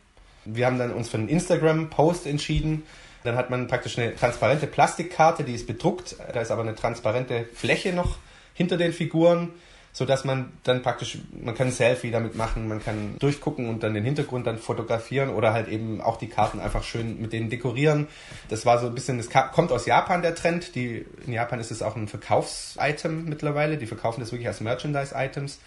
wir 0.45 0.65
haben 0.65 0.77
dann 0.77 0.91
uns 0.91 1.09
für 1.09 1.17
einen 1.17 1.29
Instagram-Post 1.29 2.27
entschieden. 2.27 2.83
Dann 3.23 3.35
hat 3.35 3.49
man 3.49 3.67
praktisch 3.67 3.97
eine 3.97 4.15
transparente 4.15 4.67
Plastikkarte, 4.67 5.43
die 5.43 5.53
ist 5.53 5.67
bedruckt. 5.67 6.15
Da 6.33 6.41
ist 6.41 6.51
aber 6.51 6.61
eine 6.61 6.75
transparente 6.75 7.45
Fläche 7.53 7.93
noch 7.93 8.17
hinter 8.53 8.77
den 8.77 8.93
Figuren, 8.93 9.49
so 9.93 10.05
dass 10.05 10.25
man 10.25 10.51
dann 10.63 10.81
praktisch, 10.81 11.19
man 11.31 11.55
kann 11.55 11.67
ein 11.67 11.73
Selfie 11.73 12.11
damit 12.11 12.35
machen, 12.35 12.67
man 12.67 12.83
kann 12.83 13.15
durchgucken 13.19 13.69
und 13.69 13.83
dann 13.83 13.93
den 13.93 14.03
Hintergrund 14.03 14.45
dann 14.45 14.57
fotografieren 14.57 15.29
oder 15.29 15.53
halt 15.53 15.67
eben 15.67 16.01
auch 16.01 16.17
die 16.17 16.27
Karten 16.27 16.59
einfach 16.59 16.83
schön 16.83 17.21
mit 17.21 17.31
denen 17.31 17.49
dekorieren. 17.49 18.07
Das 18.49 18.65
war 18.65 18.79
so 18.79 18.87
ein 18.87 18.95
bisschen, 18.95 19.17
das 19.17 19.29
kommt 19.53 19.71
aus 19.71 19.85
Japan 19.85 20.21
der 20.21 20.35
Trend. 20.35 20.75
Die, 20.75 21.05
in 21.25 21.33
Japan 21.33 21.59
ist 21.59 21.71
es 21.71 21.81
auch 21.81 21.95
ein 21.95 22.07
Verkaufsitem 22.07 23.25
mittlerweile. 23.25 23.77
Die 23.77 23.87
verkaufen 23.87 24.19
das 24.19 24.31
wirklich 24.31 24.47
als 24.47 24.61
Merchandise-Items. 24.61 25.59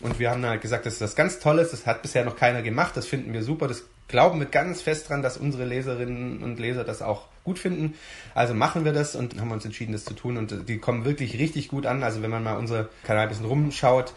Und 0.00 0.18
wir 0.18 0.30
haben 0.30 0.44
halt 0.46 0.60
gesagt, 0.60 0.86
das 0.86 0.94
ist 0.94 1.00
was 1.00 1.16
ganz 1.16 1.40
Tolles, 1.40 1.72
das 1.72 1.86
hat 1.86 2.02
bisher 2.02 2.24
noch 2.24 2.36
keiner 2.36 2.62
gemacht, 2.62 2.96
das 2.96 3.06
finden 3.06 3.32
wir 3.32 3.42
super, 3.42 3.66
das 3.66 3.82
glauben 4.08 4.40
wir 4.40 4.46
ganz 4.46 4.82
fest 4.82 5.08
dran, 5.08 5.22
dass 5.22 5.36
unsere 5.36 5.64
Leserinnen 5.64 6.42
und 6.42 6.58
Leser 6.58 6.82
das 6.82 7.02
auch 7.02 7.26
gut 7.44 7.58
finden. 7.58 7.94
Also 8.34 8.54
machen 8.54 8.84
wir 8.84 8.92
das 8.92 9.14
und 9.14 9.38
haben 9.40 9.52
uns 9.52 9.64
entschieden, 9.64 9.92
das 9.92 10.04
zu 10.04 10.14
tun. 10.14 10.36
Und 10.36 10.68
die 10.68 10.78
kommen 10.78 11.04
wirklich 11.04 11.38
richtig 11.38 11.68
gut 11.68 11.86
an. 11.86 12.02
Also 12.02 12.22
wenn 12.22 12.30
man 12.30 12.42
mal 12.42 12.56
unsere 12.56 12.88
Kanal 13.04 13.24
ein 13.24 13.28
bisschen 13.28 13.46
rumschaut, 13.46 14.12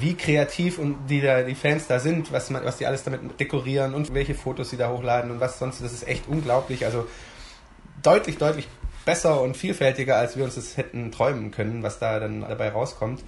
wie 0.00 0.14
kreativ 0.14 0.78
und 0.78 1.06
die, 1.08 1.20
da, 1.20 1.42
die 1.42 1.54
Fans 1.54 1.86
da 1.86 1.98
sind, 1.98 2.32
was, 2.32 2.50
man, 2.50 2.64
was 2.64 2.78
die 2.78 2.86
alles 2.86 3.04
damit 3.04 3.38
dekorieren 3.40 3.94
und 3.94 4.12
welche 4.12 4.34
Fotos 4.34 4.70
sie 4.70 4.76
da 4.76 4.90
hochladen 4.90 5.30
und 5.30 5.40
was 5.40 5.58
sonst, 5.58 5.82
das 5.82 5.92
ist 5.92 6.06
echt 6.06 6.28
unglaublich. 6.28 6.84
Also 6.84 7.06
deutlich, 8.02 8.36
deutlich 8.38 8.68
besser 9.04 9.40
und 9.42 9.56
vielfältiger, 9.56 10.16
als 10.16 10.36
wir 10.36 10.44
uns 10.44 10.54
das 10.54 10.76
hätten 10.76 11.12
träumen 11.12 11.50
können, 11.50 11.82
was 11.82 11.98
da 11.98 12.20
dann 12.20 12.42
dabei 12.42 12.70
rauskommt. 12.70 13.22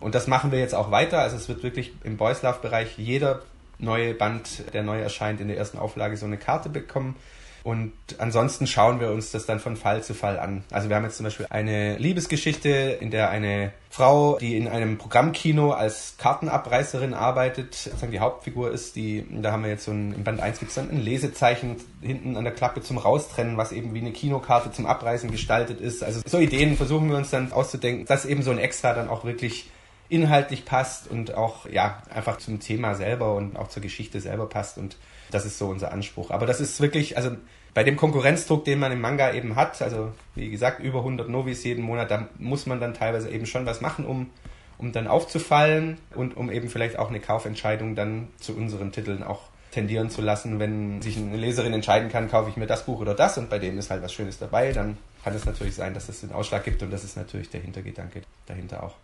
Und 0.00 0.14
das 0.14 0.26
machen 0.26 0.50
wir 0.50 0.58
jetzt 0.58 0.74
auch 0.74 0.90
weiter. 0.90 1.20
Also 1.20 1.36
es 1.36 1.48
wird 1.48 1.62
wirklich 1.62 1.92
im 2.02 2.16
Boys 2.16 2.42
Love 2.42 2.58
Bereich 2.60 2.98
jeder 2.98 3.42
neue 3.82 4.14
Band, 4.14 4.72
der 4.72 4.82
neu 4.82 5.00
erscheint, 5.00 5.40
in 5.40 5.48
der 5.48 5.56
ersten 5.56 5.78
Auflage 5.78 6.16
so 6.16 6.26
eine 6.26 6.38
Karte 6.38 6.68
bekommen. 6.68 7.16
Und 7.64 7.92
ansonsten 8.18 8.66
schauen 8.66 8.98
wir 8.98 9.10
uns 9.10 9.30
das 9.30 9.46
dann 9.46 9.60
von 9.60 9.76
Fall 9.76 10.02
zu 10.02 10.14
Fall 10.14 10.38
an. 10.38 10.64
Also 10.72 10.88
wir 10.88 10.96
haben 10.96 11.04
jetzt 11.04 11.16
zum 11.16 11.24
Beispiel 11.24 11.46
eine 11.48 11.96
Liebesgeschichte, 11.96 12.68
in 12.68 13.12
der 13.12 13.30
eine 13.30 13.72
Frau, 13.88 14.36
die 14.38 14.56
in 14.56 14.66
einem 14.66 14.98
Programmkino 14.98 15.70
als 15.70 16.16
Kartenabreißerin 16.18 17.14
arbeitet, 17.14 17.74
sozusagen 17.74 18.10
die 18.10 18.18
Hauptfigur 18.18 18.72
ist, 18.72 18.96
die, 18.96 19.24
da 19.30 19.52
haben 19.52 19.62
wir 19.62 19.70
jetzt 19.70 19.84
so 19.84 19.92
ein, 19.92 20.12
im 20.12 20.24
Band 20.24 20.40
1 20.40 20.58
gibt 20.58 20.70
es 20.70 20.74
dann 20.74 20.90
ein 20.90 21.00
Lesezeichen 21.00 21.76
hinten 22.00 22.36
an 22.36 22.42
der 22.42 22.52
Klappe 22.52 22.80
zum 22.80 22.98
Raustrennen, 22.98 23.56
was 23.56 23.70
eben 23.70 23.94
wie 23.94 24.00
eine 24.00 24.12
Kinokarte 24.12 24.72
zum 24.72 24.86
Abreißen 24.86 25.30
gestaltet 25.30 25.80
ist. 25.80 26.02
Also 26.02 26.20
so 26.26 26.38
Ideen 26.38 26.76
versuchen 26.76 27.10
wir 27.10 27.16
uns 27.16 27.30
dann 27.30 27.52
auszudenken, 27.52 28.06
dass 28.06 28.24
eben 28.24 28.42
so 28.42 28.50
ein 28.50 28.58
Extra 28.58 28.92
dann 28.92 29.08
auch 29.08 29.24
wirklich 29.24 29.70
inhaltlich 30.12 30.64
passt 30.64 31.10
und 31.10 31.34
auch 31.34 31.68
ja 31.68 32.02
einfach 32.14 32.38
zum 32.38 32.60
Thema 32.60 32.94
selber 32.94 33.34
und 33.34 33.56
auch 33.56 33.68
zur 33.68 33.82
Geschichte 33.82 34.20
selber 34.20 34.48
passt 34.48 34.78
und 34.78 34.96
das 35.30 35.46
ist 35.46 35.58
so 35.58 35.68
unser 35.68 35.92
Anspruch. 35.92 36.30
Aber 36.30 36.46
das 36.46 36.60
ist 36.60 36.80
wirklich, 36.80 37.16
also 37.16 37.30
bei 37.74 37.84
dem 37.84 37.96
Konkurrenzdruck, 37.96 38.64
den 38.66 38.78
man 38.78 38.92
im 38.92 39.00
Manga 39.00 39.32
eben 39.32 39.56
hat, 39.56 39.80
also 39.80 40.12
wie 40.34 40.50
gesagt 40.50 40.80
über 40.80 40.98
100 40.98 41.28
Novis 41.28 41.64
jeden 41.64 41.82
Monat, 41.82 42.10
da 42.10 42.28
muss 42.38 42.66
man 42.66 42.80
dann 42.80 42.92
teilweise 42.92 43.30
eben 43.30 43.46
schon 43.46 43.64
was 43.64 43.80
machen, 43.80 44.04
um 44.04 44.30
um 44.82 44.90
dann 44.90 45.06
aufzufallen 45.06 45.98
und 46.14 46.36
um 46.36 46.50
eben 46.50 46.68
vielleicht 46.68 46.98
auch 46.98 47.08
eine 47.08 47.20
Kaufentscheidung 47.20 47.94
dann 47.94 48.28
zu 48.38 48.56
unseren 48.56 48.90
Titeln 48.90 49.22
auch 49.22 49.42
tendieren 49.70 50.10
zu 50.10 50.20
lassen, 50.20 50.58
wenn 50.58 51.00
sich 51.00 51.16
eine 51.16 51.36
Leserin 51.36 51.72
entscheiden 51.72 52.10
kann, 52.10 52.28
kaufe 52.28 52.50
ich 52.50 52.56
mir 52.56 52.66
das 52.66 52.84
Buch 52.84 53.00
oder 53.00 53.14
das 53.14 53.38
und 53.38 53.48
bei 53.48 53.60
dem 53.60 53.78
ist 53.78 53.90
halt 53.90 54.02
was 54.02 54.12
Schönes 54.12 54.38
dabei, 54.38 54.72
dann 54.72 54.98
kann 55.22 55.34
es 55.34 55.44
natürlich 55.44 55.76
sein, 55.76 55.94
dass 55.94 56.08
es 56.08 56.20
den 56.20 56.32
Ausschlag 56.32 56.64
gibt 56.64 56.82
und 56.82 56.90
das 56.90 57.04
ist 57.04 57.16
natürlich 57.16 57.48
der 57.48 57.60
Hintergedanke 57.60 58.22
dahinter 58.46 58.82
auch. 58.82 58.94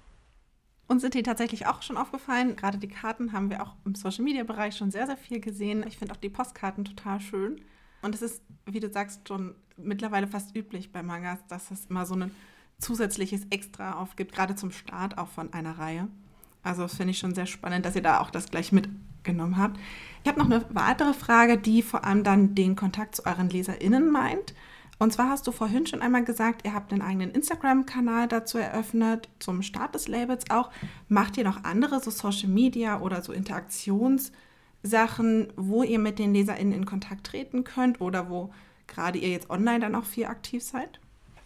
Uns 0.89 1.03
sind 1.03 1.13
die 1.13 1.23
tatsächlich 1.23 1.67
auch 1.67 1.83
schon 1.83 1.99
aufgefallen. 1.99 2.57
Gerade 2.57 2.79
die 2.79 2.89
Karten 2.89 3.33
haben 3.33 3.51
wir 3.51 3.63
auch 3.63 3.75
im 3.85 3.95
Social 3.95 4.25
Media 4.25 4.43
Bereich 4.43 4.75
schon 4.75 4.91
sehr, 4.91 5.07
sehr 5.07 5.19
viel 5.19 5.39
gesehen. 5.39 5.85
Ich 5.87 5.99
finde 5.99 6.15
auch 6.15 6.19
die 6.19 6.31
Postkarten 6.31 6.87
total 6.87 7.21
schön. 7.21 7.61
Und 8.01 8.15
es 8.15 8.23
ist, 8.23 8.43
wie 8.65 8.81
du 8.81 8.91
sagst, 8.91 9.29
schon 9.29 9.55
mittlerweile 9.77 10.27
fast 10.27 10.57
üblich 10.57 10.91
bei 10.91 11.03
Mangas, 11.03 11.39
dass 11.49 11.71
es 11.71 11.87
immer 11.87 12.07
so 12.07 12.15
ein 12.15 12.31
zusätzliches 12.79 13.43
Extra 13.51 14.01
aufgibt, 14.01 14.35
gerade 14.35 14.55
zum 14.57 14.71
Start 14.71 15.19
auch 15.19 15.29
von 15.29 15.53
einer 15.53 15.79
Reihe. 15.79 16.09
Also 16.63 16.83
das 16.83 16.97
finde 16.97 17.11
ich 17.11 17.19
schon 17.19 17.35
sehr 17.35 17.47
spannend, 17.47 17.85
dass 17.85 17.97
ihr 17.97 18.03
da 18.03 18.21
auch 18.21 18.31
das 18.31 18.51
gleich 18.51 18.73
mitgenommen 18.73 19.59
habt. 19.59 19.79
Ich 20.23 20.29
habe 20.29 20.39
noch 20.39 20.47
eine 20.47 20.65
weitere 20.71 21.13
Frage, 21.13 21.59
die 21.59 21.83
vor 21.83 22.05
allem 22.05 22.25
dann 22.25 22.55
den 22.55 22.77
Kontakt 22.77 23.17
zu 23.17 23.27
euren 23.27 23.51
LeserInnen 23.51 24.11
meint. 24.11 24.55
Und 24.99 25.13
zwar 25.13 25.29
hast 25.31 25.47
du 25.47 25.53
vorhin 25.53 25.87
schon 25.87 26.03
einmal 26.03 26.25
gesagt, 26.25 26.65
ihr 26.65 26.75
habt 26.75 26.93
einen 26.93 27.03
eigenen 27.03 27.31
Instagram-Kanal 27.31 28.27
dazu 28.27 28.59
eröffnet, 28.59 29.29
zum 29.39 29.63
Start 29.63 29.95
des 29.95 30.09
Labels 30.09 30.51
auch. 30.51 30.73
Macht 31.09 31.37
ihr 31.37 31.45
noch 31.45 31.63
andere, 31.65 32.01
so 32.01 32.11
Social 32.11 32.49
Media 32.49 33.01
oder 33.01 33.23
so 33.23 33.33
Interaktionssachen, 33.33 35.53
wo 35.57 35.85
ihr 35.85 36.01
mit 36.01 36.19
den 36.19 36.35
LeserInnen 36.35 36.73
in 36.73 36.85
Kontakt 36.85 37.29
treten 37.29 37.63
könnt 37.63 38.01
oder 38.01 38.29
wo 38.29 38.51
gerade 38.89 39.19
ihr 39.19 39.29
jetzt 39.29 39.51
online 39.51 39.79
dann 39.81 39.95
auch 39.95 40.05
viel 40.05 40.27
aktiv 40.27 40.65
seid? 40.65 40.99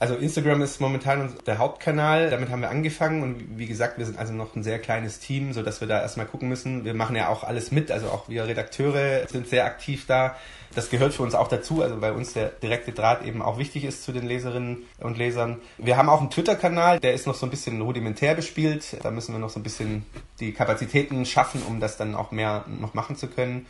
Also 0.02 0.16
Instagram 0.16 0.62
ist 0.62 0.80
momentan 0.80 1.32
der 1.46 1.58
Hauptkanal, 1.58 2.28
damit 2.28 2.50
haben 2.50 2.60
wir 2.60 2.70
angefangen 2.70 3.22
und 3.22 3.56
wie 3.56 3.66
gesagt, 3.66 3.98
wir 3.98 4.04
sind 4.04 4.18
also 4.18 4.32
noch 4.32 4.56
ein 4.56 4.64
sehr 4.64 4.80
kleines 4.80 5.20
Team, 5.20 5.52
sodass 5.52 5.80
wir 5.80 5.86
da 5.86 6.02
erstmal 6.02 6.26
gucken 6.26 6.48
müssen. 6.48 6.84
Wir 6.84 6.92
machen 6.92 7.14
ja 7.14 7.28
auch 7.28 7.44
alles 7.44 7.70
mit, 7.70 7.92
also 7.92 8.08
auch 8.08 8.28
wir 8.28 8.44
Redakteure 8.48 9.28
sind 9.28 9.46
sehr 9.46 9.64
aktiv 9.64 10.06
da. 10.08 10.34
Das 10.74 10.90
gehört 10.90 11.14
für 11.14 11.22
uns 11.22 11.36
auch 11.36 11.46
dazu, 11.46 11.82
also 11.82 12.00
weil 12.00 12.14
uns 12.14 12.32
der 12.32 12.48
direkte 12.48 12.90
Draht 12.90 13.24
eben 13.24 13.42
auch 13.42 13.58
wichtig 13.58 13.84
ist 13.84 14.02
zu 14.02 14.10
den 14.10 14.26
Leserinnen 14.26 14.78
und 14.98 15.18
Lesern. 15.18 15.60
Wir 15.78 15.96
haben 15.96 16.08
auch 16.08 16.18
einen 16.18 16.30
Twitter-Kanal, 16.30 16.98
der 16.98 17.12
ist 17.12 17.28
noch 17.28 17.36
so 17.36 17.46
ein 17.46 17.50
bisschen 17.50 17.80
rudimentär 17.80 18.34
bespielt. 18.34 18.96
Da 19.04 19.12
müssen 19.12 19.32
wir 19.32 19.38
noch 19.38 19.50
so 19.50 19.60
ein 19.60 19.62
bisschen 19.62 20.04
die 20.40 20.50
Kapazitäten 20.50 21.24
schaffen, 21.26 21.62
um 21.62 21.78
das 21.78 21.96
dann 21.96 22.16
auch 22.16 22.32
mehr 22.32 22.64
noch 22.80 22.94
machen 22.94 23.14
zu 23.14 23.28
können 23.28 23.66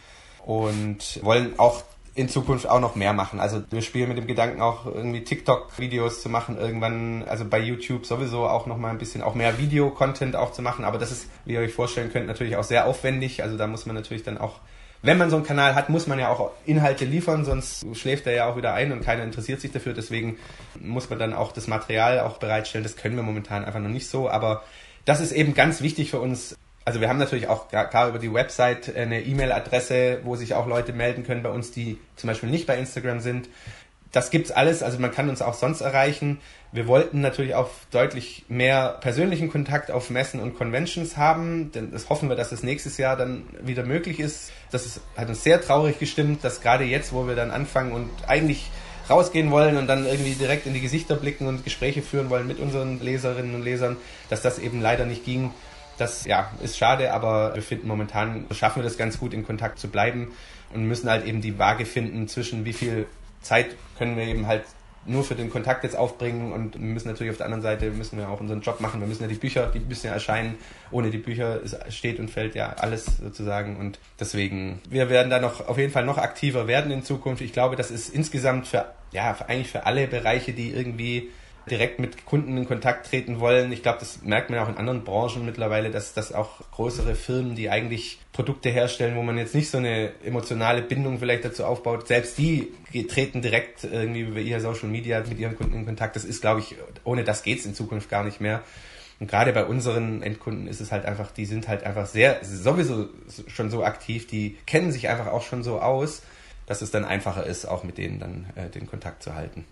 und 0.47 1.23
wollen 1.23 1.59
auch 1.59 1.83
in 2.15 2.29
Zukunft 2.29 2.69
auch 2.69 2.81
noch 2.81 2.95
mehr 2.95 3.15
machen. 3.15 3.41
Also 3.41 3.63
wir 3.71 3.81
spielen 3.81 4.09
mit 4.09 4.19
dem 4.19 4.27
Gedanken 4.27 4.61
auch 4.61 4.85
irgendwie 4.85 5.25
TikTok-Videos 5.25 6.21
zu 6.21 6.29
machen 6.29 6.59
irgendwann, 6.59 7.25
also 7.27 7.47
bei 7.47 7.59
YouTube 7.59 8.05
sowieso 8.05 8.47
auch 8.47 8.67
noch 8.67 8.77
mal 8.77 8.91
ein 8.91 8.99
bisschen 8.99 9.23
auch 9.23 9.35
mehr 9.35 9.59
Video-Content 9.59 10.37
auch 10.37 10.53
zu 10.53 10.61
machen. 10.61 10.85
Aber 10.85 10.99
das 10.99 11.11
ist, 11.11 11.29
wie 11.47 11.55
ihr 11.55 11.61
euch 11.61 11.73
vorstellen 11.73 12.13
könnt, 12.13 12.27
natürlich 12.27 12.57
auch 12.57 12.65
sehr 12.65 12.87
aufwendig. 12.87 13.43
Also 13.43 13.57
da 13.57 13.67
muss 13.67 13.87
man 13.87 13.97
natürlich 13.97 14.23
dann 14.23 14.37
auch, 14.37 14.61
wenn 15.01 15.17
man 15.17 15.31
so 15.31 15.37
einen 15.37 15.47
Kanal 15.47 15.75
hat, 15.75 15.89
muss 15.89 16.07
man 16.07 16.19
ja 16.19 16.29
auch 16.29 16.51
Inhalte 16.67 17.07
liefern, 17.07 17.47
sonst 17.47 17.85
schläft 17.97 18.27
er 18.27 18.35
ja 18.35 18.47
auch 18.47 18.57
wieder 18.57 18.75
ein 18.75 18.93
und 18.93 19.01
keiner 19.03 19.25
interessiert 19.25 19.63
sich 19.63 19.73
dafür. 19.73 19.95
Deswegen 19.95 20.37
muss 20.79 21.09
man 21.09 21.19
dann 21.19 21.33
auch 21.33 21.53
das 21.53 21.67
Material 21.67 22.21
auch 22.21 22.37
bereitstellen. 22.37 22.85
Das 22.85 22.97
können 22.97 23.17
wir 23.17 23.23
momentan 23.23 23.65
einfach 23.65 23.81
noch 23.81 23.89
nicht 23.89 24.09
so. 24.09 24.29
Aber 24.29 24.63
das 25.07 25.21
ist 25.21 25.33
eben 25.33 25.55
ganz 25.55 25.81
wichtig 25.81 26.11
für 26.11 26.21
uns, 26.21 26.57
also 26.85 27.01
wir 27.01 27.09
haben 27.09 27.19
natürlich 27.19 27.49
auch 27.49 27.69
klar 27.69 28.09
über 28.09 28.19
die 28.19 28.33
Website 28.33 28.95
eine 28.97 29.23
E-Mail-Adresse, 29.23 30.21
wo 30.25 30.37
sich 30.37 30.55
auch 30.55 30.67
Leute 30.67 30.93
melden 30.93 31.25
können 31.25 31.43
bei 31.43 31.51
uns, 31.51 31.71
die 31.71 31.99
zum 32.17 32.29
Beispiel 32.29 32.51
nicht 32.51 32.67
bei 32.67 32.77
Instagram 32.77 33.21
sind. 33.21 33.49
Das 34.11 34.31
gibt's 34.31 34.51
alles, 34.51 34.83
also 34.83 34.99
man 34.99 35.11
kann 35.11 35.31
uns 35.31 35.41
auch 35.41 35.55
sonst 35.55 35.81
erreichen. 35.81 36.39
Wir 36.71 36.87
wollten 36.87 37.23
natürlich 37.23 37.55
auch 37.55 37.71
deutlich 37.91 38.45
mehr 38.49 38.99
persönlichen 39.01 39.51
Kontakt 39.51 39.91
auf 39.91 40.11
Messen 40.11 40.39
und 40.41 40.55
Conventions 40.59 41.17
haben, 41.17 41.73
denn 41.73 41.93
das 41.93 42.11
hoffen 42.11 42.29
wir, 42.29 42.37
dass 42.37 42.51
das 42.51 42.63
nächstes 42.63 42.99
Jahr 42.99 43.17
dann 43.17 43.45
wieder 43.63 43.85
möglich 43.85 44.21
ist. 44.21 44.53
Das 44.71 44.85
ist, 44.85 45.01
hat 45.17 45.29
uns 45.29 45.43
sehr 45.43 45.63
traurig 45.63 45.99
gestimmt, 45.99 46.45
dass 46.45 46.61
gerade 46.61 46.85
jetzt, 46.85 47.15
wo 47.15 47.27
wir 47.27 47.37
dann 47.37 47.51
anfangen 47.51 47.93
und 47.93 48.11
eigentlich 48.27 48.71
rausgehen 49.09 49.51
wollen 49.51 49.79
und 49.79 49.87
dann 49.87 50.07
irgendwie 50.07 50.35
direkt 50.35 50.67
in 50.67 50.75
die 50.75 50.81
Gesichter 50.81 51.17
blicken 51.17 51.47
und 51.47 51.65
Gespräche 51.65 52.03
führen 52.03 52.29
wollen 52.29 52.47
mit 52.47 52.59
unseren 52.59 53.01
Leserinnen 53.01 53.55
und 53.55 53.63
Lesern, 53.63 53.97
dass 54.29 54.43
das 54.43 54.59
eben 54.59 54.81
leider 54.81 55.07
nicht 55.07 55.25
ging. 55.25 55.53
Das 55.99 56.25
ja, 56.25 56.51
ist 56.63 56.79
schade, 56.79 57.13
aber 57.13 57.55
wir 57.55 57.63
finden 57.63 57.87
momentan 57.87 58.47
schaffen 58.53 58.81
wir 58.81 58.85
das 58.85 58.97
ganz 58.97 59.19
gut 59.19 59.35
in 59.35 59.45
Kontakt 59.45 59.79
zu 59.79 59.89
bleiben 59.89 60.33
und 60.73 60.85
müssen 60.85 61.09
halt 61.09 61.27
eben 61.27 61.41
die 61.41 61.59
Waage 61.59 61.87
finden 61.87 62.29
zwischen 62.29 62.65
wie 62.65 62.73
viel 62.73 63.07
Zeit 63.43 63.77
können 63.99 64.17
wir 64.17 64.25
eben 64.25 64.47
halt 64.47 64.65
nur 65.05 65.25
für 65.25 65.35
den 65.35 65.51
Kontakt 65.51 65.83
jetzt 65.85 65.97
aufbringen 65.97 66.53
und 66.53 66.79
müssen 66.79 67.09
natürlich 67.09 67.33
auf 67.33 67.37
der 67.37 67.47
anderen 67.47 67.63
Seite 67.63 67.91
müssen 67.91 68.19
wir 68.19 68.29
auch 68.29 68.41
unseren 68.41 68.61
Job 68.61 68.81
machen. 68.81 69.01
Wir 69.01 69.09
müssen 69.09 69.23
ja 69.23 69.29
die 69.29 69.35
Bücher, 69.35 69.67
die 69.67 69.81
müssen 69.81 70.07
ja 70.07 70.13
erscheinen. 70.13 70.55
Ohne 70.91 71.11
die 71.11 71.19
Bücher 71.19 71.61
steht 71.89 72.21
und 72.21 72.31
fällt 72.31 72.55
ja 72.55 72.75
alles 72.75 73.19
sozusagen 73.19 73.77
und 73.77 73.99
deswegen 74.21 74.81
wir 74.89 75.11
werden 75.11 75.31
da 75.31 75.41
noch 75.41 75.67
auf 75.67 75.79
jeden 75.79 75.93
Fall 75.93 76.05
noch 76.05 76.19
aktiver 76.19 76.69
werden 76.69 76.93
in 76.93 77.03
Zukunft. 77.03 77.43
Ich 77.43 77.53
glaube, 77.53 77.77
das 77.77 77.91
ist 77.91 78.15
insgesamt 78.15 78.69
für 78.69 78.87
ja 79.11 79.37
eigentlich 79.47 79.69
für 79.69 79.87
alle 79.87 80.07
Bereiche, 80.07 80.53
die 80.53 80.71
irgendwie 80.71 81.31
direkt 81.71 81.99
mit 81.99 82.25
Kunden 82.25 82.57
in 82.57 82.67
Kontakt 82.67 83.07
treten 83.07 83.41
wollen. 83.41 83.73
Ich 83.73 83.83
glaube, 83.83 83.99
das 84.01 84.23
merkt 84.23 84.51
man 84.51 84.59
auch 84.59 84.69
in 84.69 84.77
anderen 84.77 85.05
Branchen 85.05 85.45
mittlerweile, 85.45 85.91
dass, 85.91 86.15
dass 86.15 86.33
auch 86.33 86.61
größere 86.73 87.15
Firmen, 87.15 87.55
die 87.55 87.71
eigentlich 87.71 88.19
Produkte 88.33 88.71
herstellen, 88.71 89.17
wo 89.17 89.23
man 89.23 89.39
jetzt 89.39 89.55
nicht 89.55 89.71
so 89.71 89.79
eine 89.79 90.13
emotionale 90.25 90.83
Bindung 90.83 91.19
vielleicht 91.19 91.45
dazu 91.45 91.65
aufbaut, 91.65 92.09
selbst 92.09 92.39
die 92.39 92.73
treten 93.09 93.43
direkt 93.43 93.85
irgendwie 93.85 94.21
über 94.21 94.41
ihr 94.41 94.61
Social 94.61 94.89
Media 94.89 95.23
mit 95.29 95.39
ihren 95.39 95.57
Kunden 95.57 95.75
in 95.75 95.87
Kontakt. 95.87 96.17
Das 96.17 96.25
ist, 96.25 96.41
glaube 96.41 96.61
ich, 96.61 96.77
ohne 97.05 97.25
das 97.25 97.43
geht's 97.43 97.67
in 97.67 97.75
Zukunft 97.75 98.09
gar 98.09 98.25
nicht 98.25 98.41
mehr. 98.41 98.63
Und 99.21 99.29
gerade 99.29 99.53
bei 99.53 99.65
unseren 99.65 100.21
Endkunden 100.23 100.67
ist 100.67 100.81
es 100.81 100.91
halt 100.91 101.05
einfach, 101.05 101.31
die 101.31 101.47
sind 101.47 101.69
halt 101.69 101.85
einfach 101.85 102.07
sehr, 102.07 102.41
sowieso 102.43 103.09
schon 103.47 103.71
so 103.71 103.85
aktiv, 103.85 104.27
die 104.27 104.57
kennen 104.67 104.91
sich 104.91 105.09
einfach 105.09 105.29
auch 105.29 105.43
schon 105.43 105.63
so 105.63 105.81
aus, 105.81 106.23
dass 106.67 106.83
es 106.83 106.91
dann 106.91 107.05
einfacher 107.05 107.47
ist, 107.47 107.67
auch 107.67 107.85
mit 107.85 107.99
denen 107.99 108.19
dann 108.19 108.47
äh, 108.57 108.69
den 108.69 108.89
Kontakt 108.89 109.23
zu 109.23 109.35
halten. 109.35 109.65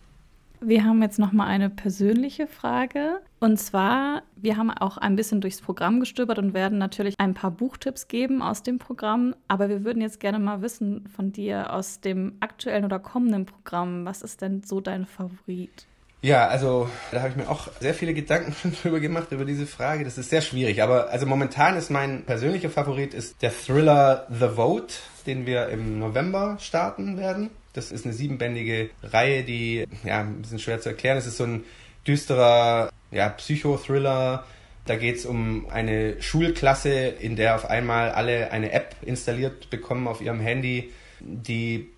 Wir 0.62 0.84
haben 0.84 1.00
jetzt 1.00 1.18
noch 1.18 1.32
mal 1.32 1.46
eine 1.46 1.70
persönliche 1.70 2.46
Frage. 2.46 3.20
Und 3.38 3.58
zwar, 3.58 4.22
wir 4.36 4.58
haben 4.58 4.70
auch 4.70 4.98
ein 4.98 5.16
bisschen 5.16 5.40
durchs 5.40 5.62
Programm 5.62 6.00
gestöbert 6.00 6.38
und 6.38 6.52
werden 6.52 6.76
natürlich 6.76 7.14
ein 7.18 7.32
paar 7.32 7.50
Buchtipps 7.50 8.08
geben 8.08 8.42
aus 8.42 8.62
dem 8.62 8.78
Programm. 8.78 9.34
Aber 9.48 9.70
wir 9.70 9.84
würden 9.84 10.02
jetzt 10.02 10.20
gerne 10.20 10.38
mal 10.38 10.60
wissen 10.60 11.08
von 11.08 11.32
dir 11.32 11.72
aus 11.72 12.00
dem 12.00 12.34
aktuellen 12.40 12.84
oder 12.84 12.98
kommenden 12.98 13.46
Programm, 13.46 14.04
was 14.04 14.20
ist 14.20 14.42
denn 14.42 14.62
so 14.62 14.82
dein 14.82 15.06
Favorit? 15.06 15.86
Ja, 16.22 16.48
also 16.48 16.90
da 17.12 17.20
habe 17.20 17.30
ich 17.30 17.36
mir 17.36 17.48
auch 17.48 17.68
sehr 17.80 17.94
viele 17.94 18.12
Gedanken 18.12 18.76
drüber 18.82 19.00
gemacht, 19.00 19.32
über 19.32 19.46
diese 19.46 19.66
Frage. 19.66 20.04
Das 20.04 20.18
ist 20.18 20.28
sehr 20.28 20.42
schwierig. 20.42 20.82
Aber 20.82 21.08
also 21.08 21.24
momentan 21.24 21.78
ist 21.78 21.90
mein 21.90 22.24
persönlicher 22.24 22.68
Favorit 22.68 23.14
ist 23.14 23.40
der 23.40 23.50
Thriller 23.50 24.26
The 24.28 24.48
Vote, 24.48 24.92
den 25.26 25.46
wir 25.46 25.68
im 25.68 25.98
November 25.98 26.58
starten 26.60 27.16
werden. 27.16 27.48
Das 27.72 27.92
ist 27.92 28.04
eine 28.04 28.14
siebenbändige 28.14 28.90
Reihe, 29.02 29.44
die, 29.44 29.86
ja, 30.04 30.20
ein 30.20 30.42
bisschen 30.42 30.58
schwer 30.58 30.80
zu 30.80 30.88
erklären. 30.88 31.18
Es 31.18 31.26
ist 31.26 31.36
so 31.36 31.44
ein 31.44 31.64
düsterer, 32.06 32.90
ja, 33.10 33.28
Psychothriller. 33.28 34.44
Da 34.86 34.96
geht 34.96 35.16
es 35.16 35.26
um 35.26 35.68
eine 35.70 36.20
Schulklasse, 36.20 36.90
in 36.90 37.36
der 37.36 37.54
auf 37.54 37.68
einmal 37.68 38.10
alle 38.10 38.50
eine 38.50 38.72
App 38.72 38.96
installiert 39.02 39.70
bekommen 39.70 40.08
auf 40.08 40.20
ihrem 40.20 40.40
Handy, 40.40 40.90
die 41.20 41.88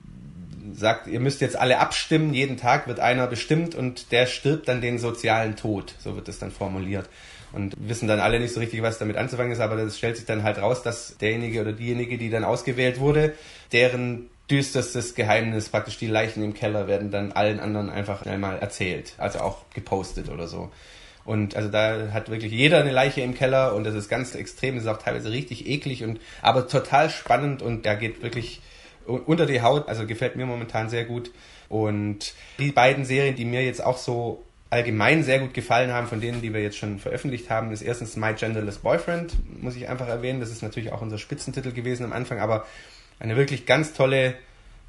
sagt, 0.75 1.07
ihr 1.07 1.21
müsst 1.21 1.41
jetzt 1.41 1.57
alle 1.57 1.79
abstimmen, 1.79 2.35
jeden 2.35 2.57
Tag 2.57 2.87
wird 2.87 3.01
einer 3.01 3.27
bestimmt 3.27 3.75
und 3.75 4.13
der 4.13 4.27
stirbt 4.27 4.69
dann 4.69 4.81
den 4.81 4.99
sozialen 4.99 5.57
Tod, 5.57 5.95
so 5.99 6.17
wird 6.17 6.29
es 6.29 6.39
dann 6.39 6.51
formuliert. 6.51 7.09
Und 7.53 7.75
wissen 7.79 8.09
dann 8.09 8.21
alle 8.21 8.41
nicht 8.41 8.55
so 8.55 8.61
richtig, 8.61 8.81
was 8.81 8.99
damit 8.99 9.17
anzufangen 9.17 9.53
ist, 9.53 9.61
aber 9.61 9.77
das 9.77 9.99
stellt 9.99 10.17
sich 10.17 10.25
dann 10.25 10.43
halt 10.43 10.59
raus, 10.59 10.83
dass 10.83 11.19
derjenige 11.19 11.61
oder 11.61 11.73
diejenige, 11.73 12.17
die 12.17 12.31
dann 12.31 12.45
ausgewählt 12.45 12.99
wurde, 12.99 13.35
deren 13.73 14.31
düsterstes 14.51 15.15
Geheimnis, 15.15 15.69
praktisch 15.69 15.99
die 15.99 16.07
Leichen 16.07 16.43
im 16.43 16.55
Keller 16.55 16.89
werden 16.89 17.11
dann 17.11 17.33
allen 17.33 17.61
anderen 17.61 17.91
einfach 17.91 18.27
einmal 18.27 18.59
erzählt, 18.59 19.15
also 19.19 19.41
auch 19.41 19.65
gepostet 19.73 20.29
oder 20.29 20.47
so. 20.47 20.71
Und 21.25 21.55
also 21.55 21.69
da 21.69 22.11
hat 22.13 22.31
wirklich 22.31 22.53
jeder 22.53 22.81
eine 22.81 22.91
Leiche 22.91 23.21
im 23.21 23.35
Keller 23.35 23.75
und 23.75 23.85
das 23.85 23.95
ist 23.95 24.09
ganz 24.09 24.35
extrem, 24.35 24.75
das 24.75 24.85
ist 24.85 24.91
auch 24.91 24.99
teilweise 24.99 25.31
richtig 25.31 25.69
eklig 25.69 26.03
und 26.03 26.21
aber 26.43 26.67
total 26.67 27.11
spannend 27.11 27.63
und 27.63 27.87
da 27.87 27.95
geht 27.95 28.23
wirklich 28.23 28.61
unter 29.07 29.47
die 29.47 29.63
Haut, 29.63 29.89
also 29.89 30.07
gefällt 30.07 30.37
mir 30.37 30.47
momentan 30.47 30.89
sehr 30.89 31.05
gut. 31.05 31.31
Und 31.69 32.35
die 32.59 32.73
beiden 32.73 33.05
Serien, 33.05 33.35
die 33.35 33.45
mir 33.45 33.65
jetzt 33.65 33.85
auch 33.85 33.99
so 33.99 34.45
allgemein 34.71 35.23
sehr 35.23 35.39
gut 35.39 35.55
gefallen 35.55 35.93
haben, 35.93 36.07
von 36.07 36.21
denen, 36.21 36.41
die 36.41 36.53
wir 36.53 36.63
jetzt 36.63 36.79
schon 36.79 36.99
veröffentlicht 36.99 37.51
haben, 37.51 37.73
ist 37.73 37.83
erstens 37.83 38.17
My 38.17 38.33
Genderless 38.35 38.79
Boyfriend, 38.79 39.35
muss 39.61 39.77
ich 39.77 39.89
einfach 39.89 40.09
erwähnen. 40.09 40.41
Das 40.41 40.51
ist 40.51 40.63
natürlich 40.63 40.93
auch 40.93 41.03
unser 41.03 41.19
Spitzentitel 41.19 41.73
gewesen 41.73 42.05
am 42.05 42.13
Anfang, 42.13 42.41
aber 42.41 42.67
eine 43.23 43.37
wirklich 43.37 43.67
ganz 43.67 43.93
tolle 43.95 44.35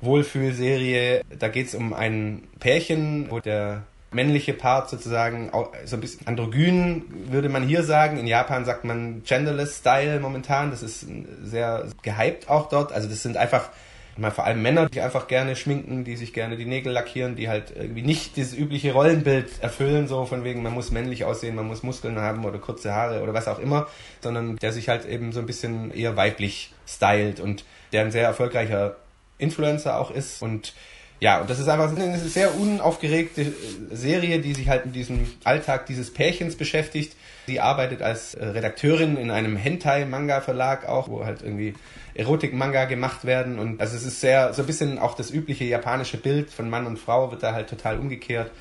Wohlfühlserie. 0.02 1.22
Da 1.38 1.48
geht 1.48 1.67
es 1.67 1.76
um 1.76 1.93
ein 1.93 2.43
Pärchen, 2.60 3.28
wo 3.30 3.39
der 3.39 3.84
männliche 4.12 4.54
Part 4.54 4.89
sozusagen 4.89 5.52
so 5.86 5.96
ein 5.96 6.02
bisschen 6.02 6.28
androgyn, 6.28 7.04
würde 7.32 7.50
man 7.50 7.63
hier 7.63 7.84
sagen. 7.84 8.17
In 8.17 8.28
Japan 8.28 8.65
sagt 8.65 8.86
man 8.86 9.24
genderless 9.24 9.78
Style 9.78 10.19
momentan. 10.19 10.72
Das 10.72 10.84
ist 10.84 11.06
sehr 11.43 11.88
gehypt 12.02 12.50
auch 12.50 12.69
dort. 12.69 12.91
Also 12.91 13.08
das 13.08 13.24
sind 13.24 13.38
einfach 13.38 13.69
mal 14.17 14.32
vor 14.32 14.46
allem 14.46 14.62
Männer, 14.62 14.89
die 14.89 15.02
einfach 15.02 15.28
gerne 15.28 15.56
schminken, 15.56 16.04
die 16.04 16.15
sich 16.15 16.34
gerne 16.34 16.56
die 16.56 16.65
Nägel 16.65 16.91
lackieren, 16.91 17.36
die 17.36 17.50
halt 17.50 17.74
irgendwie 17.76 18.04
nicht 18.04 18.36
dieses 18.36 18.56
übliche 18.56 18.93
Rollenbild 18.93 19.62
erfüllen, 19.62 20.08
so 20.08 20.26
von 20.26 20.43
wegen, 20.43 20.62
man 20.62 20.74
muss 20.74 20.91
männlich 20.91 21.26
aussehen, 21.26 21.56
man 21.56 21.65
muss 21.65 21.82
Muskeln 21.82 22.19
haben 22.19 22.46
oder 22.46 22.60
kurze 22.60 22.93
Haare 22.93 23.24
oder 23.24 23.34
was 23.34 23.48
auch 23.48 23.58
immer, 23.58 23.88
sondern 24.22 24.58
der 24.58 24.72
sich 24.72 24.89
halt 24.89 25.08
eben 25.08 25.32
so 25.32 25.39
ein 25.39 25.48
bisschen 25.48 25.91
eher 25.91 26.15
weiblich 26.15 26.74
stylt 26.88 27.39
und 27.39 27.65
der 27.93 28.01
ein 28.01 28.12
sehr 28.12 28.25
erfolgreicher 28.25 28.97
Influencer 29.38 29.99
auch 29.99 30.12
ist 30.12 30.41
und 30.41 30.73
ja, 31.19 31.39
und 31.39 31.49
das 31.49 31.60
ist 31.60 31.69
einfach 31.69 31.95
eine 31.95 32.17
sehr 32.19 32.53
unaufgeregte 32.53 33.53
Serie, 33.91 34.39
die 34.39 34.53
sich 34.53 34.67
halt 34.67 34.88
mit 34.88 34.95
diesem 34.95 35.25
Alltag 35.45 35.86
dieses 35.86 36.12
Pärchens 36.12 36.58
beschäftigt. 36.58 37.15
Sie 37.47 37.62
arbeitet 37.62 38.01
als 38.01 38.36
Redakteurin 38.38 39.15
in 39.15 39.32
einem 39.32 39.56
Hentai-Manga-Verlag 39.56 40.86
auch, 40.86 41.08
wo 41.08 41.23
halt 41.23 41.41
irgendwie 41.41 41.75
Erotik-Manga 42.15 42.86
gemacht 42.86 43.23
werden. 43.23 43.58
Und 43.58 43.79
also 43.79 43.95
es 43.95 44.03
ist 44.03 44.19
sehr, 44.19 44.53
so 44.53 44.63
ein 44.63 44.65
bisschen 44.65 44.99
auch 44.99 45.15
das 45.15 45.32
übliche 45.32 45.63
japanische 45.63 46.17
Bild 46.17 46.51
von 46.51 46.69
Mann 46.69 46.86
und 46.86 46.99
Frau 46.99 47.32
wird 47.32 47.41
da 47.41 47.53
halt 47.53 47.69
total 47.69 47.99
umgekehrt. 47.99 48.51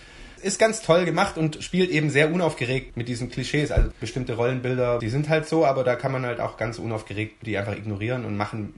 Ist 0.40 0.61
ganz 0.61 0.83
toll 0.83 1.05
gemacht 1.05 1.38
und 1.38 1.64
spielt 1.64 1.90
eben 1.90 2.11
sehr 2.11 2.33
unaufgeregt 2.33 2.97
mit 2.97 3.09
diesen 3.09 3.29
Klischees. 3.29 3.73
Also 3.73 3.90
bestimmte 3.99 4.35
Rollenbilder, 4.35 5.01
die 5.01 5.09
sind 5.09 5.29
halt 5.29 5.49
so, 5.49 5.66
aber 5.66 5.83
da 5.83 5.97
kann 5.97 6.12
man 6.12 6.25
halt 6.25 6.38
auch 6.38 6.57
ganz 6.57 6.79
unaufgeregt 6.79 7.45
die 7.45 7.59
einfach 7.59 7.77
ignorieren 7.77 8.25
und 8.25 8.37
machen, 8.37 8.75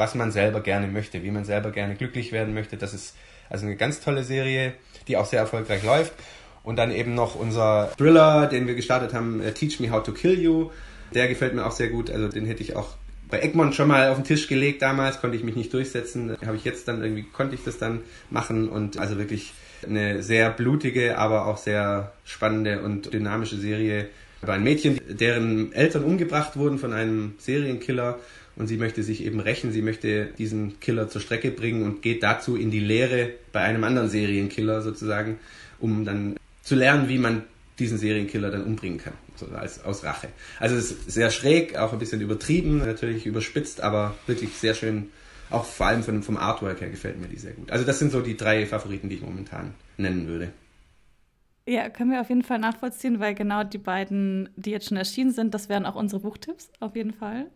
was 0.00 0.14
man 0.14 0.32
selber 0.32 0.62
gerne 0.62 0.88
möchte, 0.88 1.22
wie 1.22 1.30
man 1.30 1.44
selber 1.44 1.70
gerne 1.70 1.94
glücklich 1.94 2.32
werden 2.32 2.54
möchte. 2.54 2.78
Das 2.78 2.94
ist 2.94 3.14
also 3.50 3.66
eine 3.66 3.76
ganz 3.76 4.00
tolle 4.00 4.24
Serie, 4.24 4.72
die 5.06 5.18
auch 5.18 5.26
sehr 5.26 5.40
erfolgreich 5.40 5.84
läuft. 5.84 6.14
Und 6.62 6.76
dann 6.76 6.90
eben 6.90 7.14
noch 7.14 7.34
unser 7.34 7.90
Thriller, 7.96 8.46
den 8.46 8.66
wir 8.66 8.74
gestartet 8.74 9.12
haben, 9.12 9.40
äh, 9.42 9.52
Teach 9.52 9.78
Me 9.78 9.90
How 9.90 10.02
to 10.02 10.12
Kill 10.12 10.40
You. 10.40 10.70
Der 11.14 11.28
gefällt 11.28 11.54
mir 11.54 11.66
auch 11.66 11.72
sehr 11.72 11.88
gut. 11.88 12.10
Also 12.10 12.28
den 12.28 12.46
hätte 12.46 12.62
ich 12.62 12.76
auch 12.76 12.96
bei 13.28 13.40
Egmont 13.40 13.74
schon 13.74 13.88
mal 13.88 14.08
auf 14.08 14.16
den 14.16 14.24
Tisch 14.24 14.48
gelegt 14.48 14.82
damals, 14.82 15.20
konnte 15.20 15.36
ich 15.36 15.44
mich 15.44 15.54
nicht 15.54 15.72
durchsetzen. 15.72 16.36
Habe 16.44 16.56
ich 16.56 16.64
jetzt 16.64 16.88
dann 16.88 17.02
irgendwie, 17.02 17.24
konnte 17.24 17.54
ich 17.54 17.62
das 17.62 17.78
dann 17.78 18.00
machen 18.30 18.68
und 18.68 18.98
also 18.98 19.18
wirklich 19.18 19.52
eine 19.86 20.22
sehr 20.22 20.50
blutige, 20.50 21.18
aber 21.18 21.46
auch 21.46 21.58
sehr 21.58 22.12
spannende 22.24 22.82
und 22.82 23.12
dynamische 23.12 23.56
Serie 23.56 24.08
über 24.42 24.54
ein 24.54 24.62
Mädchen, 24.62 24.98
deren 25.08 25.72
Eltern 25.72 26.04
umgebracht 26.04 26.56
wurden 26.56 26.78
von 26.78 26.92
einem 26.92 27.34
Serienkiller 27.38 28.18
und 28.56 28.66
sie 28.66 28.76
möchte 28.76 29.02
sich 29.02 29.24
eben 29.24 29.40
rächen, 29.40 29.72
sie 29.72 29.82
möchte 29.82 30.26
diesen 30.38 30.80
Killer 30.80 31.08
zur 31.08 31.20
Strecke 31.20 31.50
bringen 31.50 31.82
und 31.82 32.02
geht 32.02 32.22
dazu 32.22 32.56
in 32.56 32.70
die 32.70 32.80
Lehre 32.80 33.30
bei 33.52 33.60
einem 33.60 33.84
anderen 33.84 34.08
Serienkiller 34.08 34.82
sozusagen, 34.82 35.38
um 35.78 36.04
dann 36.04 36.36
zu 36.62 36.74
lernen, 36.74 37.08
wie 37.08 37.18
man 37.18 37.44
diesen 37.78 37.98
Serienkiller 37.98 38.50
dann 38.50 38.64
umbringen 38.64 38.98
kann, 38.98 39.14
so 39.36 39.46
als 39.46 39.82
aus 39.82 40.04
Rache. 40.04 40.28
Also 40.58 40.76
es 40.76 40.90
ist 40.90 41.10
sehr 41.10 41.30
schräg, 41.30 41.76
auch 41.76 41.92
ein 41.92 41.98
bisschen 41.98 42.20
übertrieben, 42.20 42.78
natürlich 42.78 43.26
überspitzt, 43.26 43.80
aber 43.80 44.14
wirklich 44.26 44.52
sehr 44.52 44.74
schön. 44.74 45.10
Auch 45.48 45.64
vor 45.64 45.86
allem 45.86 46.04
von, 46.04 46.22
vom 46.22 46.36
Artwork 46.36 46.80
her 46.80 46.90
gefällt 46.90 47.18
mir 47.20 47.26
die 47.26 47.38
sehr 47.38 47.52
gut. 47.52 47.72
Also 47.72 47.84
das 47.84 47.98
sind 47.98 48.12
so 48.12 48.20
die 48.20 48.36
drei 48.36 48.66
Favoriten, 48.66 49.08
die 49.08 49.16
ich 49.16 49.22
momentan 49.22 49.74
nennen 49.96 50.28
würde. 50.28 50.52
Ja, 51.66 51.88
können 51.88 52.10
wir 52.10 52.20
auf 52.20 52.28
jeden 52.28 52.42
Fall 52.42 52.58
nachvollziehen, 52.58 53.20
weil 53.20 53.34
genau 53.34 53.64
die 53.64 53.78
beiden, 53.78 54.48
die 54.56 54.70
jetzt 54.70 54.88
schon 54.88 54.96
erschienen 54.96 55.32
sind, 55.32 55.54
das 55.54 55.68
wären 55.68 55.86
auch 55.86 55.94
unsere 55.94 56.20
Buchtipps, 56.20 56.70
auf 56.80 56.94
jeden 56.94 57.12
Fall. 57.12 57.46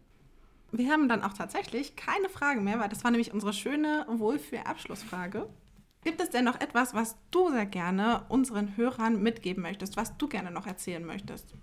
Wir 0.77 0.91
haben 0.91 1.09
dann 1.09 1.23
auch 1.23 1.35
tatsächlich 1.35 1.95
keine 1.95 2.29
Fragen 2.29 2.65
mehr, 2.65 2.81
weil 2.81 2.89
das 2.89 3.05
war 3.05 3.13
nämlich 3.13 3.33
unsere 3.33 3.53
schöne 3.53 4.07
Wohlfühl-Abschlussfrage. 4.09 5.47
Gibt 6.03 6.21
es 6.21 6.31
denn 6.31 6.45
noch 6.45 6.61
etwas, 6.61 6.95
was 6.95 7.17
du 7.31 7.49
sehr 7.53 7.65
gerne 7.65 8.23
unseren 8.29 8.77
Hörern 8.77 9.23
mitgeben 9.23 9.63
möchtest, 9.63 9.97
was 9.97 10.17
du 10.17 10.29
gerne 10.29 10.51
noch 10.51 10.67
erzählen 10.67 11.05
möchtest? 11.05 11.55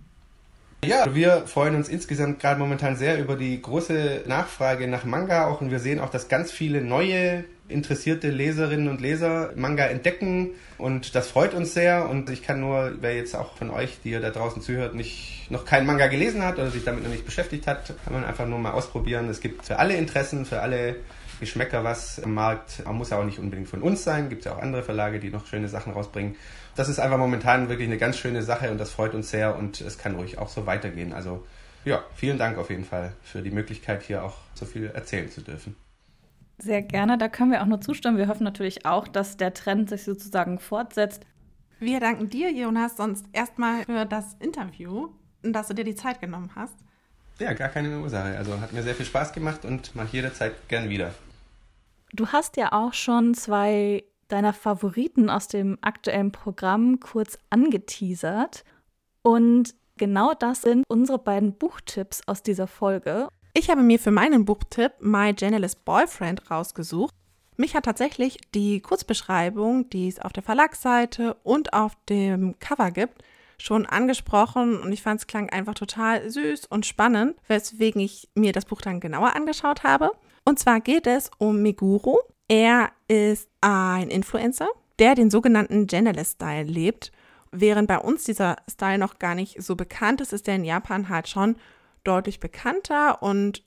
Ja, 0.85 1.13
wir 1.13 1.45
freuen 1.45 1.75
uns 1.75 1.89
insgesamt 1.89 2.39
gerade 2.39 2.59
momentan 2.59 2.95
sehr 2.95 3.19
über 3.19 3.35
die 3.35 3.61
große 3.61 4.23
Nachfrage 4.27 4.87
nach 4.87 5.03
Manga 5.03 5.47
auch 5.47 5.59
und 5.59 5.71
wir 5.71 5.79
sehen 5.79 5.99
auch, 5.99 6.09
dass 6.09 6.29
ganz 6.29 6.51
viele 6.51 6.81
neue 6.81 7.43
interessierte 7.71 8.29
Leserinnen 8.29 8.89
und 8.89 9.01
Leser 9.01 9.51
Manga 9.55 9.85
entdecken 9.85 10.51
und 10.77 11.15
das 11.15 11.29
freut 11.29 11.53
uns 11.53 11.73
sehr 11.73 12.09
und 12.09 12.29
ich 12.29 12.43
kann 12.43 12.59
nur, 12.59 12.93
wer 13.01 13.15
jetzt 13.15 13.35
auch 13.35 13.55
von 13.57 13.69
euch, 13.69 13.99
die 14.03 14.11
ihr 14.11 14.19
da 14.19 14.29
draußen 14.29 14.61
zuhört, 14.61 14.95
nicht 14.95 15.47
noch 15.49 15.65
keinen 15.65 15.85
Manga 15.85 16.07
gelesen 16.07 16.43
hat 16.43 16.55
oder 16.55 16.69
sich 16.69 16.83
damit 16.83 17.03
noch 17.03 17.11
nicht 17.11 17.25
beschäftigt 17.25 17.67
hat, 17.67 17.93
kann 18.03 18.13
man 18.13 18.23
einfach 18.23 18.47
nur 18.47 18.59
mal 18.59 18.71
ausprobieren. 18.71 19.29
Es 19.29 19.41
gibt 19.41 19.65
für 19.65 19.79
alle 19.79 19.95
Interessen, 19.95 20.45
für 20.45 20.61
alle 20.61 20.97
Geschmäcker 21.41 21.83
was 21.83 22.19
im 22.19 22.35
Markt. 22.35 22.85
Man 22.85 22.95
muss 22.95 23.09
ja 23.09 23.19
auch 23.19 23.25
nicht 23.25 23.39
unbedingt 23.39 23.67
von 23.67 23.81
uns 23.81 24.03
sein. 24.03 24.29
Gibt 24.29 24.45
ja 24.45 24.53
auch 24.53 24.61
andere 24.61 24.83
Verlage, 24.83 25.19
die 25.19 25.31
noch 25.31 25.47
schöne 25.47 25.67
Sachen 25.67 25.91
rausbringen. 25.91 26.35
Das 26.75 26.87
ist 26.87 26.99
einfach 26.99 27.17
momentan 27.17 27.67
wirklich 27.67 27.87
eine 27.87 27.97
ganz 27.97 28.17
schöne 28.17 28.43
Sache 28.43 28.71
und 28.71 28.77
das 28.77 28.91
freut 28.91 29.15
uns 29.15 29.31
sehr 29.31 29.57
und 29.57 29.81
es 29.81 29.97
kann 29.97 30.15
ruhig 30.15 30.37
auch 30.37 30.49
so 30.49 30.67
weitergehen. 30.67 31.13
Also 31.13 31.45
ja, 31.83 32.03
vielen 32.15 32.37
Dank 32.37 32.57
auf 32.57 32.69
jeden 32.69 32.85
Fall 32.85 33.13
für 33.23 33.41
die 33.41 33.49
Möglichkeit, 33.49 34.03
hier 34.03 34.23
auch 34.23 34.35
so 34.53 34.65
viel 34.65 34.91
erzählen 34.91 35.29
zu 35.31 35.41
dürfen. 35.41 35.75
Sehr 36.61 36.83
gerne, 36.83 37.17
da 37.17 37.27
können 37.27 37.51
wir 37.51 37.61
auch 37.63 37.67
nur 37.67 37.81
zustimmen. 37.81 38.17
Wir 38.17 38.27
hoffen 38.27 38.43
natürlich 38.43 38.85
auch, 38.85 39.07
dass 39.07 39.37
der 39.37 39.53
Trend 39.53 39.89
sich 39.89 40.03
sozusagen 40.03 40.59
fortsetzt. 40.59 41.25
Wir 41.79 41.99
danken 41.99 42.29
dir, 42.29 42.51
Jonas, 42.51 42.97
sonst 42.97 43.25
erstmal 43.33 43.85
für 43.85 44.05
das 44.05 44.35
Interview 44.39 45.09
und 45.43 45.53
dass 45.53 45.67
du 45.67 45.73
dir 45.73 45.83
die 45.83 45.95
Zeit 45.95 46.21
genommen 46.21 46.51
hast. 46.55 46.75
Ja, 47.39 47.53
gar 47.53 47.69
keine 47.69 47.99
Ursache. 47.99 48.37
Also 48.37 48.61
hat 48.61 48.73
mir 48.73 48.83
sehr 48.83 48.93
viel 48.93 49.07
Spaß 49.07 49.33
gemacht 49.33 49.65
und 49.65 49.95
mache 49.95 50.09
jederzeit 50.11 50.53
gern 50.67 50.89
wieder. 50.89 51.15
Du 52.13 52.27
hast 52.27 52.57
ja 52.57 52.71
auch 52.73 52.93
schon 52.93 53.33
zwei 53.33 54.03
deiner 54.27 54.53
Favoriten 54.53 55.31
aus 55.31 55.47
dem 55.47 55.79
aktuellen 55.81 56.31
Programm 56.31 56.99
kurz 56.99 57.39
angeteasert. 57.49 58.63
Und 59.23 59.73
genau 59.97 60.33
das 60.35 60.61
sind 60.61 60.83
unsere 60.87 61.17
beiden 61.17 61.53
Buchtipps 61.57 62.21
aus 62.27 62.43
dieser 62.43 62.67
Folge. 62.67 63.29
Ich 63.53 63.69
habe 63.69 63.81
mir 63.81 63.99
für 63.99 64.11
meinen 64.11 64.45
Buchtipp 64.45 64.93
My 65.01 65.31
Journalist 65.31 65.83
Boyfriend 65.83 66.49
rausgesucht. 66.49 67.13
Mich 67.57 67.75
hat 67.75 67.83
tatsächlich 67.83 68.39
die 68.55 68.79
Kurzbeschreibung, 68.79 69.89
die 69.89 70.07
es 70.07 70.19
auf 70.19 70.31
der 70.31 70.41
Verlagsseite 70.41 71.35
und 71.43 71.73
auf 71.73 71.97
dem 72.07 72.57
Cover 72.59 72.91
gibt, 72.91 73.23
schon 73.57 73.85
angesprochen 73.85 74.79
und 74.79 74.93
ich 74.93 75.01
fand 75.01 75.19
es 75.19 75.27
klang 75.27 75.49
einfach 75.49 75.73
total 75.73 76.29
süß 76.29 76.67
und 76.67 76.85
spannend, 76.85 77.35
weswegen 77.49 77.99
ich 77.99 78.29
mir 78.35 78.53
das 78.53 78.63
Buch 78.63 78.79
dann 78.79 79.01
genauer 79.01 79.35
angeschaut 79.35 79.83
habe. 79.83 80.11
Und 80.45 80.57
zwar 80.57 80.79
geht 80.79 81.05
es 81.05 81.29
um 81.37 81.61
Meguro. 81.61 82.21
Er 82.47 82.91
ist 83.09 83.49
ein 83.59 84.09
Influencer, 84.09 84.69
der 84.97 85.13
den 85.13 85.29
sogenannten 85.29 85.87
Genderless-Style 85.87 86.63
lebt. 86.63 87.11
Während 87.51 87.89
bei 87.89 87.99
uns 87.99 88.23
dieser 88.23 88.55
Style 88.71 88.97
noch 88.97 89.19
gar 89.19 89.35
nicht 89.35 89.61
so 89.61 89.75
bekannt 89.75 90.21
ist, 90.21 90.31
ist 90.31 90.47
der 90.47 90.55
in 90.55 90.63
Japan 90.63 91.09
halt 91.09 91.27
schon 91.27 91.57
deutlich 92.03 92.39
bekannter 92.39 93.21
und 93.21 93.63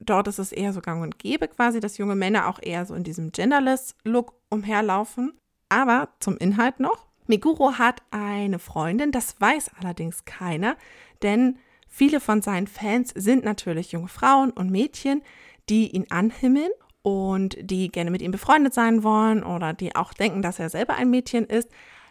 dort 0.00 0.28
ist 0.28 0.38
es 0.38 0.52
eher 0.52 0.72
so 0.72 0.80
gang 0.80 1.02
und 1.02 1.18
gäbe 1.18 1.48
quasi, 1.48 1.80
dass 1.80 1.98
junge 1.98 2.14
Männer 2.14 2.48
auch 2.48 2.60
eher 2.62 2.86
so 2.86 2.94
in 2.94 3.04
diesem 3.04 3.32
Genderless-Look 3.32 4.34
umherlaufen. 4.48 5.32
Aber 5.68 6.08
zum 6.20 6.38
Inhalt 6.38 6.80
noch. 6.80 7.06
Meguro 7.26 7.72
hat 7.78 8.02
eine 8.10 8.58
Freundin, 8.58 9.12
das 9.12 9.38
weiß 9.38 9.72
allerdings 9.78 10.24
keiner, 10.24 10.76
denn 11.22 11.58
viele 11.86 12.20
von 12.20 12.40
seinen 12.40 12.66
Fans 12.66 13.10
sind 13.14 13.44
natürlich 13.44 13.92
junge 13.92 14.08
Frauen 14.08 14.50
und 14.50 14.70
Mädchen, 14.70 15.22
die 15.68 15.94
ihn 15.94 16.06
anhimmeln 16.08 16.70
und 17.02 17.58
die 17.60 17.88
gerne 17.88 18.10
mit 18.10 18.22
ihm 18.22 18.30
befreundet 18.30 18.72
sein 18.72 19.02
wollen 19.02 19.44
oder 19.44 19.74
die 19.74 19.94
auch 19.94 20.14
denken, 20.14 20.40
dass 20.40 20.58
er 20.58 20.70
selber 20.70 20.94
ein 20.94 21.10
Mädchen 21.10 21.44
ist. 21.44 21.68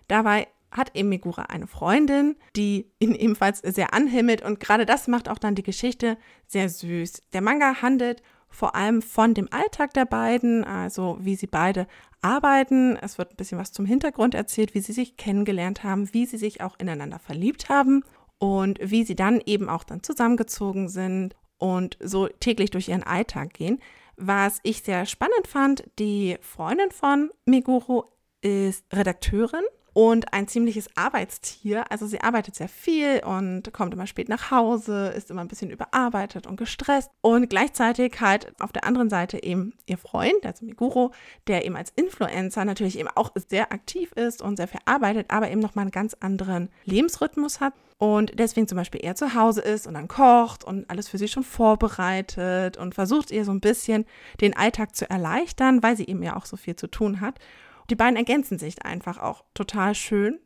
Dabei 0.07 0.47
hat 0.71 0.95
eben 0.95 1.09
Megura 1.09 1.43
eine 1.43 1.67
Freundin, 1.67 2.35
die 2.55 2.91
ihn 2.99 3.15
ebenfalls 3.15 3.59
sehr 3.59 3.93
anhimmelt 3.93 4.41
und 4.41 4.59
gerade 4.59 4.85
das 4.85 5.07
macht 5.07 5.29
auch 5.29 5.37
dann 5.37 5.55
die 5.55 5.63
Geschichte 5.63 6.17
sehr 6.47 6.69
süß. 6.69 7.21
Der 7.33 7.41
Manga 7.41 7.81
handelt 7.81 8.21
vor 8.49 8.75
allem 8.75 9.01
von 9.01 9.33
dem 9.33 9.47
Alltag 9.51 9.93
der 9.93 10.05
beiden, 10.05 10.63
also 10.63 11.17
wie 11.19 11.35
sie 11.35 11.47
beide 11.47 11.87
arbeiten. 12.21 12.97
Es 12.97 13.17
wird 13.17 13.31
ein 13.31 13.35
bisschen 13.35 13.59
was 13.59 13.71
zum 13.71 13.85
Hintergrund 13.85 14.35
erzählt, 14.35 14.73
wie 14.73 14.79
sie 14.79 14.93
sich 14.93 15.17
kennengelernt 15.17 15.83
haben, 15.83 16.13
wie 16.13 16.25
sie 16.25 16.37
sich 16.37 16.61
auch 16.61 16.77
ineinander 16.79 17.19
verliebt 17.19 17.69
haben 17.69 18.03
und 18.39 18.79
wie 18.81 19.03
sie 19.03 19.15
dann 19.15 19.41
eben 19.45 19.69
auch 19.69 19.83
dann 19.83 20.03
zusammengezogen 20.03 20.89
sind 20.89 21.35
und 21.57 21.97
so 22.01 22.27
täglich 22.27 22.71
durch 22.71 22.89
ihren 22.89 23.03
Alltag 23.03 23.53
gehen. 23.53 23.79
Was 24.15 24.59
ich 24.63 24.81
sehr 24.81 25.05
spannend 25.05 25.47
fand, 25.47 25.83
die 25.99 26.37
Freundin 26.41 26.91
von 26.91 27.29
Meguro 27.45 28.11
ist 28.41 28.85
Redakteurin 28.91 29.63
und 29.97 30.31
ein 30.31 30.47
ziemliches 30.47 30.95
Arbeitstier. 30.95 31.91
Also 31.91 32.05
sie 32.05 32.21
arbeitet 32.21 32.53
sehr 32.53 32.69
viel 32.69 33.19
und 33.25 33.73
kommt 33.73 33.95
immer 33.95 34.05
spät 34.05 34.29
nach 34.29 34.51
Hause, 34.51 35.07
ist 35.17 35.31
immer 35.31 35.41
ein 35.41 35.47
bisschen 35.47 35.71
überarbeitet 35.71 36.45
und 36.45 36.55
gestresst. 36.55 37.09
Und 37.21 37.49
gleichzeitig 37.49 38.21
halt 38.21 38.53
auf 38.61 38.71
der 38.71 38.83
anderen 38.83 39.09
Seite 39.09 39.41
eben 39.41 39.73
ihr 39.87 39.97
Freund, 39.97 40.45
also 40.45 40.67
Meguro, 40.67 41.13
der 41.47 41.65
eben 41.65 41.75
als 41.75 41.91
Influencer 41.95 42.63
natürlich 42.63 42.99
eben 42.99 43.09
auch 43.15 43.31
sehr 43.49 43.71
aktiv 43.71 44.11
ist 44.11 44.43
und 44.43 44.57
sehr 44.57 44.67
viel 44.67 44.81
arbeitet, 44.85 45.31
aber 45.31 45.49
eben 45.49 45.61
nochmal 45.61 45.85
einen 45.85 45.91
ganz 45.91 46.15
anderen 46.19 46.69
Lebensrhythmus 46.85 47.59
hat. 47.59 47.73
Und 47.97 48.37
deswegen 48.37 48.67
zum 48.67 48.75
Beispiel 48.75 49.03
eher 49.03 49.15
zu 49.15 49.33
Hause 49.33 49.61
ist 49.61 49.87
und 49.87 49.95
dann 49.95 50.07
kocht 50.07 50.63
und 50.63 50.87
alles 50.91 51.09
für 51.09 51.17
sie 51.17 51.27
schon 51.27 51.41
vorbereitet 51.41 52.77
und 52.77 52.93
versucht 52.93 53.31
ihr 53.31 53.43
so 53.45 53.51
ein 53.51 53.61
bisschen 53.61 54.05
den 54.41 54.55
Alltag 54.55 54.95
zu 54.95 55.09
erleichtern, 55.09 55.81
weil 55.81 55.97
sie 55.97 56.05
eben 56.05 56.21
ja 56.21 56.35
auch 56.35 56.45
so 56.45 56.55
viel 56.55 56.75
zu 56.75 56.85
tun 56.85 57.19
hat. 57.19 57.39
Die 57.89 57.95
beiden 57.95 58.17
ergänzen 58.17 58.59
sich 58.59 58.83
einfach 58.85 59.17
auch 59.17 59.43
total 59.53 59.95
schön, 59.95 60.39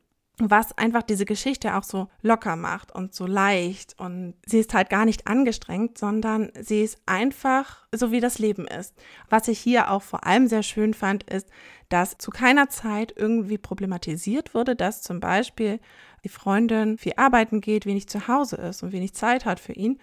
was 0.49 0.75
einfach 0.77 1.03
diese 1.03 1.25
Geschichte 1.25 1.75
auch 1.75 1.83
so 1.83 2.07
locker 2.21 2.55
macht 2.55 2.93
und 2.93 3.13
so 3.13 3.27
leicht. 3.27 3.95
Und 3.99 4.33
sie 4.45 4.59
ist 4.59 4.73
halt 4.73 4.89
gar 4.89 5.05
nicht 5.05 5.27
angestrengt, 5.27 5.97
sondern 5.97 6.51
sie 6.59 6.81
ist 6.81 6.99
einfach 7.05 7.85
so, 7.93 8.11
wie 8.11 8.19
das 8.19 8.39
Leben 8.39 8.67
ist. 8.67 8.95
Was 9.29 9.47
ich 9.47 9.59
hier 9.59 9.91
auch 9.91 10.01
vor 10.01 10.25
allem 10.25 10.47
sehr 10.47 10.63
schön 10.63 10.93
fand, 10.93 11.23
ist, 11.23 11.47
dass 11.89 12.17
zu 12.17 12.31
keiner 12.31 12.69
Zeit 12.69 13.13
irgendwie 13.15 13.57
problematisiert 13.57 14.53
wurde, 14.53 14.75
dass 14.75 15.01
zum 15.01 15.19
Beispiel 15.19 15.79
die 16.23 16.29
Freundin 16.29 16.97
viel 16.97 17.13
arbeiten 17.17 17.61
geht, 17.61 17.85
wenig 17.85 18.07
zu 18.07 18.27
Hause 18.27 18.55
ist 18.55 18.83
und 18.83 18.91
wenig 18.91 19.13
Zeit 19.13 19.45
hat 19.45 19.59
für 19.59 19.73
ihn 19.73 19.99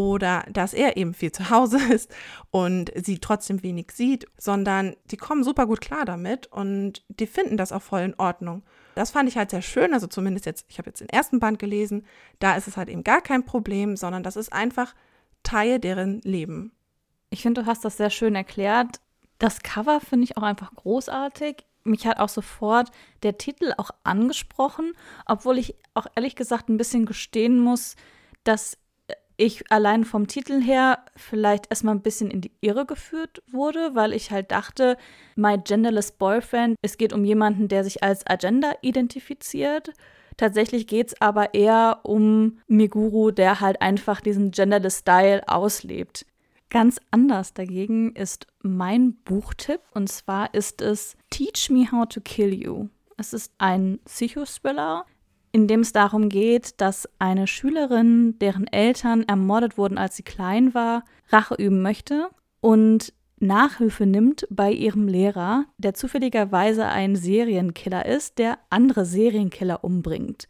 oder 0.00 0.44
dass 0.50 0.72
er 0.72 0.96
eben 0.96 1.12
viel 1.12 1.30
zu 1.30 1.50
Hause 1.50 1.78
ist 1.92 2.10
und 2.50 2.90
sie 2.94 3.18
trotzdem 3.18 3.62
wenig 3.62 3.92
sieht, 3.92 4.24
sondern 4.38 4.96
die 5.10 5.18
kommen 5.18 5.44
super 5.44 5.66
gut 5.66 5.82
klar 5.82 6.06
damit 6.06 6.46
und 6.46 7.04
die 7.08 7.26
finden 7.26 7.58
das 7.58 7.70
auch 7.70 7.82
voll 7.82 8.00
in 8.00 8.14
Ordnung. 8.16 8.62
Das 8.94 9.10
fand 9.10 9.28
ich 9.28 9.36
halt 9.36 9.50
sehr 9.50 9.60
schön, 9.60 9.92
also 9.92 10.06
zumindest 10.06 10.46
jetzt, 10.46 10.64
ich 10.68 10.78
habe 10.78 10.88
jetzt 10.88 11.00
den 11.00 11.10
ersten 11.10 11.38
Band 11.38 11.58
gelesen, 11.58 12.06
da 12.38 12.56
ist 12.56 12.66
es 12.66 12.78
halt 12.78 12.88
eben 12.88 13.04
gar 13.04 13.20
kein 13.20 13.44
Problem, 13.44 13.96
sondern 13.96 14.22
das 14.22 14.36
ist 14.36 14.52
einfach 14.52 14.94
Teil 15.42 15.78
deren 15.78 16.22
Leben. 16.22 16.72
Ich 17.28 17.42
finde, 17.42 17.62
du 17.62 17.66
hast 17.66 17.84
das 17.84 17.98
sehr 17.98 18.10
schön 18.10 18.34
erklärt. 18.34 19.00
Das 19.38 19.60
Cover 19.60 20.00
finde 20.00 20.24
ich 20.24 20.36
auch 20.38 20.42
einfach 20.42 20.74
großartig. 20.74 21.64
Mich 21.84 22.06
hat 22.06 22.18
auch 22.18 22.28
sofort 22.28 22.90
der 23.22 23.38
Titel 23.38 23.72
auch 23.76 23.90
angesprochen, 24.02 24.92
obwohl 25.26 25.58
ich 25.58 25.76
auch 25.94 26.06
ehrlich 26.14 26.36
gesagt 26.36 26.68
ein 26.68 26.76
bisschen 26.78 27.06
gestehen 27.06 27.58
muss, 27.58 27.96
dass 28.44 28.76
ich 29.40 29.70
allein 29.72 30.04
vom 30.04 30.26
Titel 30.26 30.60
her 30.60 30.98
vielleicht 31.16 31.70
erstmal 31.70 31.94
ein 31.94 32.02
bisschen 32.02 32.30
in 32.30 32.42
die 32.42 32.52
Irre 32.60 32.84
geführt 32.84 33.42
wurde, 33.50 33.94
weil 33.94 34.12
ich 34.12 34.30
halt 34.30 34.50
dachte, 34.50 34.96
My 35.34 35.56
Genderless 35.56 36.12
Boyfriend, 36.12 36.76
es 36.82 36.98
geht 36.98 37.12
um 37.12 37.24
jemanden, 37.24 37.68
der 37.68 37.82
sich 37.82 38.02
als 38.02 38.26
Agenda 38.26 38.74
identifiziert. 38.82 39.92
Tatsächlich 40.36 40.86
geht 40.86 41.08
es 41.08 41.20
aber 41.20 41.54
eher 41.54 42.00
um 42.02 42.60
Meguru, 42.66 43.30
der 43.30 43.60
halt 43.60 43.80
einfach 43.80 44.20
diesen 44.20 44.50
Genderless 44.50 44.98
Style 44.98 45.48
auslebt. 45.48 46.26
Ganz 46.68 47.00
anders 47.10 47.54
dagegen 47.54 48.14
ist 48.14 48.46
mein 48.62 49.14
Buchtipp 49.24 49.80
und 49.92 50.08
zwar 50.08 50.54
ist 50.54 50.82
es 50.82 51.16
Teach 51.30 51.70
Me 51.70 51.90
How 51.90 52.06
to 52.06 52.20
Kill 52.20 52.52
You. 52.52 52.88
Es 53.16 53.32
ist 53.32 53.52
ein 53.58 54.00
Psychothriller, 54.04 55.04
in 55.52 55.66
dem 55.66 55.80
es 55.80 55.92
darum 55.92 56.28
geht, 56.28 56.80
dass 56.80 57.08
eine 57.18 57.46
Schülerin, 57.46 58.38
deren 58.38 58.66
Eltern 58.66 59.24
ermordet 59.24 59.76
wurden, 59.78 59.98
als 59.98 60.16
sie 60.16 60.22
klein 60.22 60.74
war, 60.74 61.04
Rache 61.28 61.54
üben 61.56 61.82
möchte 61.82 62.28
und 62.60 63.12
Nachhilfe 63.38 64.06
nimmt 64.06 64.46
bei 64.50 64.70
ihrem 64.70 65.08
Lehrer, 65.08 65.64
der 65.78 65.94
zufälligerweise 65.94 66.86
ein 66.86 67.16
Serienkiller 67.16 68.04
ist, 68.04 68.38
der 68.38 68.58
andere 68.68 69.06
Serienkiller 69.06 69.82
umbringt. 69.82 70.46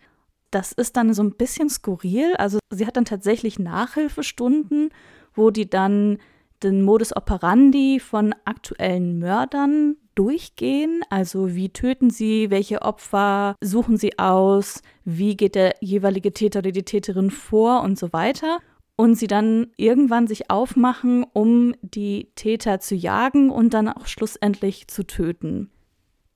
Das 0.50 0.72
ist 0.72 0.96
dann 0.96 1.14
so 1.14 1.22
ein 1.22 1.36
bisschen 1.36 1.70
skurril. 1.70 2.34
Also 2.36 2.58
sie 2.70 2.86
hat 2.86 2.96
dann 2.96 3.04
tatsächlich 3.04 3.60
Nachhilfestunden 3.60 4.90
wo 5.34 5.50
die 5.50 5.68
dann 5.68 6.18
den 6.62 6.82
Modus 6.82 7.14
operandi 7.16 8.00
von 8.00 8.34
aktuellen 8.44 9.18
Mördern 9.18 9.96
durchgehen. 10.14 11.02
Also 11.10 11.54
wie 11.54 11.70
töten 11.70 12.10
sie, 12.10 12.50
welche 12.50 12.82
Opfer 12.82 13.56
suchen 13.60 13.96
sie 13.96 14.18
aus, 14.18 14.82
wie 15.04 15.36
geht 15.36 15.54
der 15.54 15.76
jeweilige 15.80 16.32
Täter 16.32 16.60
oder 16.60 16.72
die 16.72 16.84
Täterin 16.84 17.30
vor 17.30 17.82
und 17.82 17.98
so 17.98 18.12
weiter. 18.12 18.58
Und 18.96 19.14
sie 19.14 19.26
dann 19.26 19.68
irgendwann 19.76 20.26
sich 20.26 20.50
aufmachen, 20.50 21.24
um 21.32 21.74
die 21.80 22.28
Täter 22.34 22.80
zu 22.80 22.94
jagen 22.94 23.50
und 23.50 23.72
dann 23.72 23.88
auch 23.88 24.06
schlussendlich 24.06 24.88
zu 24.88 25.06
töten. 25.06 25.70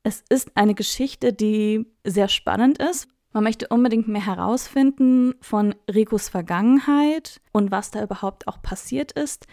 Es 0.02 0.24
ist 0.28 0.56
eine 0.56 0.74
Geschichte, 0.74 1.32
die 1.32 1.86
sehr 2.04 2.28
spannend 2.28 2.78
ist, 2.78 3.08
man 3.34 3.42
möchte 3.42 3.66
unbedingt 3.66 4.06
mehr 4.06 4.24
herausfinden 4.24 5.34
von 5.40 5.74
Rikos 5.92 6.28
Vergangenheit 6.28 7.40
und 7.50 7.72
was 7.72 7.90
da 7.90 8.00
überhaupt 8.00 8.46
auch 8.46 8.62
passiert 8.62 9.10
ist. 9.10 9.48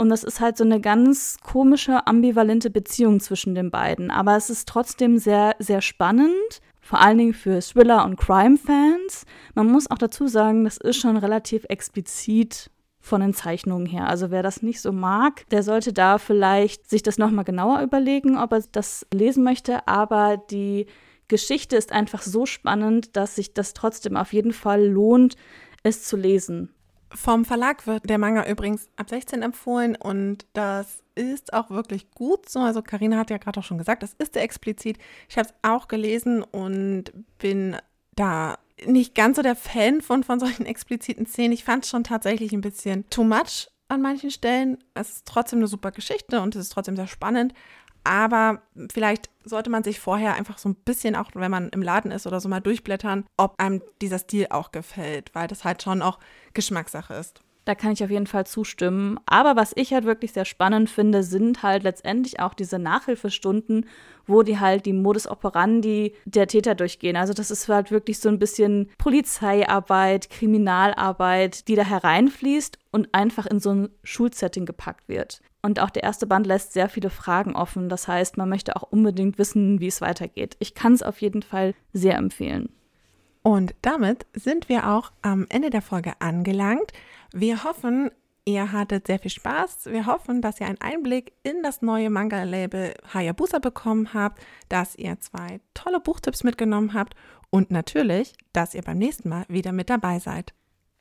Und 0.00 0.08
das 0.08 0.24
ist 0.24 0.40
halt 0.40 0.56
so 0.56 0.64
eine 0.64 0.80
ganz 0.80 1.36
komische, 1.42 2.06
ambivalente 2.06 2.70
Beziehung 2.70 3.20
zwischen 3.20 3.54
den 3.54 3.70
beiden. 3.70 4.10
Aber 4.10 4.34
es 4.34 4.48
ist 4.48 4.66
trotzdem 4.66 5.18
sehr, 5.18 5.54
sehr 5.58 5.82
spannend, 5.82 6.62
vor 6.80 7.02
allen 7.02 7.18
Dingen 7.18 7.34
für 7.34 7.60
Thriller- 7.60 8.06
und 8.06 8.16
Crime-Fans. 8.16 9.26
Man 9.54 9.66
muss 9.66 9.90
auch 9.90 9.98
dazu 9.98 10.26
sagen, 10.26 10.64
das 10.64 10.78
ist 10.78 10.96
schon 10.96 11.18
relativ 11.18 11.66
explizit 11.68 12.70
von 12.98 13.20
den 13.20 13.34
Zeichnungen 13.34 13.84
her. 13.84 14.08
Also 14.08 14.30
wer 14.30 14.42
das 14.42 14.62
nicht 14.62 14.80
so 14.80 14.90
mag, 14.90 15.46
der 15.50 15.62
sollte 15.62 15.92
da 15.92 16.16
vielleicht 16.16 16.88
sich 16.88 17.02
das 17.02 17.18
nochmal 17.18 17.44
genauer 17.44 17.82
überlegen, 17.82 18.38
ob 18.38 18.52
er 18.52 18.64
das 18.72 19.06
lesen 19.12 19.44
möchte. 19.44 19.86
Aber 19.86 20.38
die 20.38 20.86
Geschichte 21.28 21.76
ist 21.76 21.92
einfach 21.92 22.22
so 22.22 22.46
spannend, 22.46 23.18
dass 23.18 23.34
sich 23.34 23.52
das 23.52 23.74
trotzdem 23.74 24.16
auf 24.16 24.32
jeden 24.32 24.54
Fall 24.54 24.82
lohnt, 24.82 25.36
es 25.82 26.04
zu 26.04 26.16
lesen. 26.16 26.74
Vom 27.12 27.44
Verlag 27.44 27.86
wird 27.86 28.08
der 28.08 28.18
Manga 28.18 28.46
übrigens 28.46 28.88
ab 28.96 29.10
16 29.10 29.42
empfohlen 29.42 29.96
und 29.96 30.46
das 30.52 31.02
ist 31.16 31.52
auch 31.52 31.70
wirklich 31.70 32.10
gut 32.12 32.48
so. 32.48 32.60
Also 32.60 32.82
Karina 32.82 33.18
hat 33.18 33.30
ja 33.30 33.38
gerade 33.38 33.58
auch 33.58 33.64
schon 33.64 33.78
gesagt, 33.78 34.02
das 34.02 34.14
ist 34.18 34.34
sehr 34.34 34.42
explizit. 34.42 34.98
Ich 35.28 35.36
habe 35.36 35.48
es 35.48 35.54
auch 35.62 35.88
gelesen 35.88 36.42
und 36.42 37.12
bin 37.38 37.76
da 38.14 38.58
nicht 38.86 39.14
ganz 39.14 39.36
so 39.36 39.42
der 39.42 39.56
Fan 39.56 40.00
von, 40.00 40.22
von 40.22 40.40
solchen 40.40 40.66
expliziten 40.66 41.26
Szenen. 41.26 41.52
Ich 41.52 41.64
fand 41.64 41.84
es 41.84 41.90
schon 41.90 42.04
tatsächlich 42.04 42.52
ein 42.52 42.60
bisschen 42.60 43.08
too 43.10 43.24
much 43.24 43.68
an 43.88 44.02
manchen 44.02 44.30
Stellen. 44.30 44.78
Es 44.94 45.10
ist 45.10 45.26
trotzdem 45.26 45.58
eine 45.58 45.66
super 45.66 45.90
Geschichte 45.90 46.40
und 46.40 46.54
es 46.54 46.66
ist 46.66 46.72
trotzdem 46.72 46.96
sehr 46.96 47.08
spannend. 47.08 47.54
Aber 48.04 48.62
vielleicht 48.92 49.30
sollte 49.44 49.70
man 49.70 49.84
sich 49.84 50.00
vorher 50.00 50.34
einfach 50.34 50.58
so 50.58 50.68
ein 50.68 50.74
bisschen, 50.74 51.16
auch 51.16 51.30
wenn 51.34 51.50
man 51.50 51.68
im 51.70 51.82
Laden 51.82 52.10
ist 52.10 52.26
oder 52.26 52.40
so, 52.40 52.48
mal 52.48 52.60
durchblättern, 52.60 53.26
ob 53.36 53.60
einem 53.60 53.82
dieser 54.00 54.18
Stil 54.18 54.46
auch 54.50 54.72
gefällt, 54.72 55.34
weil 55.34 55.48
das 55.48 55.64
halt 55.64 55.82
schon 55.82 56.02
auch 56.02 56.18
Geschmackssache 56.54 57.14
ist. 57.14 57.42
Da 57.70 57.76
kann 57.76 57.92
ich 57.92 58.02
auf 58.02 58.10
jeden 58.10 58.26
Fall 58.26 58.48
zustimmen. 58.48 59.20
Aber 59.26 59.54
was 59.54 59.70
ich 59.76 59.92
halt 59.92 60.04
wirklich 60.04 60.32
sehr 60.32 60.44
spannend 60.44 60.90
finde, 60.90 61.22
sind 61.22 61.62
halt 61.62 61.84
letztendlich 61.84 62.40
auch 62.40 62.52
diese 62.52 62.80
Nachhilfestunden, 62.80 63.86
wo 64.26 64.42
die 64.42 64.58
halt 64.58 64.86
die 64.86 64.92
Modus 64.92 65.28
operandi 65.28 66.16
der 66.24 66.48
Täter 66.48 66.74
durchgehen. 66.74 67.14
Also 67.14 67.32
das 67.32 67.52
ist 67.52 67.68
halt 67.68 67.92
wirklich 67.92 68.18
so 68.18 68.28
ein 68.28 68.40
bisschen 68.40 68.90
Polizeiarbeit, 68.98 70.30
Kriminalarbeit, 70.30 71.68
die 71.68 71.76
da 71.76 71.84
hereinfließt 71.84 72.76
und 72.90 73.14
einfach 73.14 73.46
in 73.46 73.60
so 73.60 73.70
ein 73.70 73.88
Schulsetting 74.02 74.66
gepackt 74.66 75.08
wird. 75.08 75.40
Und 75.62 75.78
auch 75.78 75.90
der 75.90 76.02
erste 76.02 76.26
Band 76.26 76.48
lässt 76.48 76.72
sehr 76.72 76.88
viele 76.88 77.10
Fragen 77.10 77.54
offen. 77.54 77.88
Das 77.88 78.08
heißt, 78.08 78.36
man 78.36 78.48
möchte 78.48 78.74
auch 78.74 78.82
unbedingt 78.82 79.38
wissen, 79.38 79.78
wie 79.78 79.86
es 79.86 80.00
weitergeht. 80.00 80.56
Ich 80.58 80.74
kann 80.74 80.94
es 80.94 81.04
auf 81.04 81.20
jeden 81.20 81.42
Fall 81.42 81.74
sehr 81.92 82.16
empfehlen. 82.16 82.70
Und 83.42 83.74
damit 83.82 84.26
sind 84.34 84.68
wir 84.68 84.88
auch 84.88 85.12
am 85.22 85.46
Ende 85.48 85.70
der 85.70 85.82
Folge 85.82 86.12
angelangt. 86.18 86.92
Wir 87.32 87.64
hoffen, 87.64 88.10
ihr 88.44 88.72
hattet 88.72 89.06
sehr 89.06 89.18
viel 89.18 89.30
Spaß. 89.30 89.86
Wir 89.86 90.06
hoffen, 90.06 90.42
dass 90.42 90.60
ihr 90.60 90.66
einen 90.66 90.80
Einblick 90.80 91.32
in 91.42 91.62
das 91.62 91.80
neue 91.80 92.10
Manga-Label 92.10 92.94
Hayabusa 93.14 93.58
bekommen 93.58 94.12
habt, 94.12 94.42
dass 94.68 94.94
ihr 94.94 95.18
zwei 95.20 95.60
tolle 95.72 96.00
Buchtipps 96.00 96.44
mitgenommen 96.44 96.92
habt 96.92 97.14
und 97.50 97.70
natürlich, 97.70 98.34
dass 98.52 98.74
ihr 98.74 98.82
beim 98.82 98.98
nächsten 98.98 99.28
Mal 99.28 99.44
wieder 99.48 99.72
mit 99.72 99.90
dabei 99.90 100.18
seid. 100.18 100.52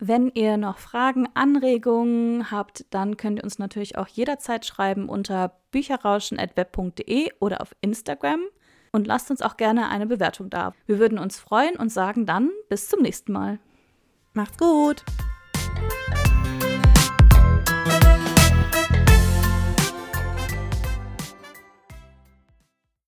Wenn 0.02 0.32
ihr 0.34 0.56
noch 0.56 0.78
Fragen, 0.78 1.28
Anregungen 1.34 2.52
habt, 2.52 2.86
dann 2.92 3.18
könnt 3.18 3.40
ihr 3.40 3.44
uns 3.44 3.60
natürlich 3.60 3.98
auch 3.98 4.08
jederzeit 4.08 4.66
schreiben 4.66 5.10
unter 5.10 5.58
bücherrauschen.web.de 5.72 7.32
oder 7.42 7.60
auf 7.60 7.76
Instagram 7.82 8.40
und 8.92 9.08
lasst 9.08 9.32
uns 9.32 9.42
auch 9.42 9.58
gerne 9.58 9.90
eine 9.90 10.06
Bewertung 10.06 10.50
da. 10.50 10.74
Wir 10.86 11.00
würden 11.00 11.18
uns 11.18 11.40
freuen 11.40 11.76
und 11.76 11.90
sagen 11.92 12.26
dann 12.26 12.50
bis 12.70 12.88
zum 12.88 13.02
nächsten 13.02 13.32
Mal. 13.32 13.60
Macht's 14.34 14.58
gut! 14.58 15.04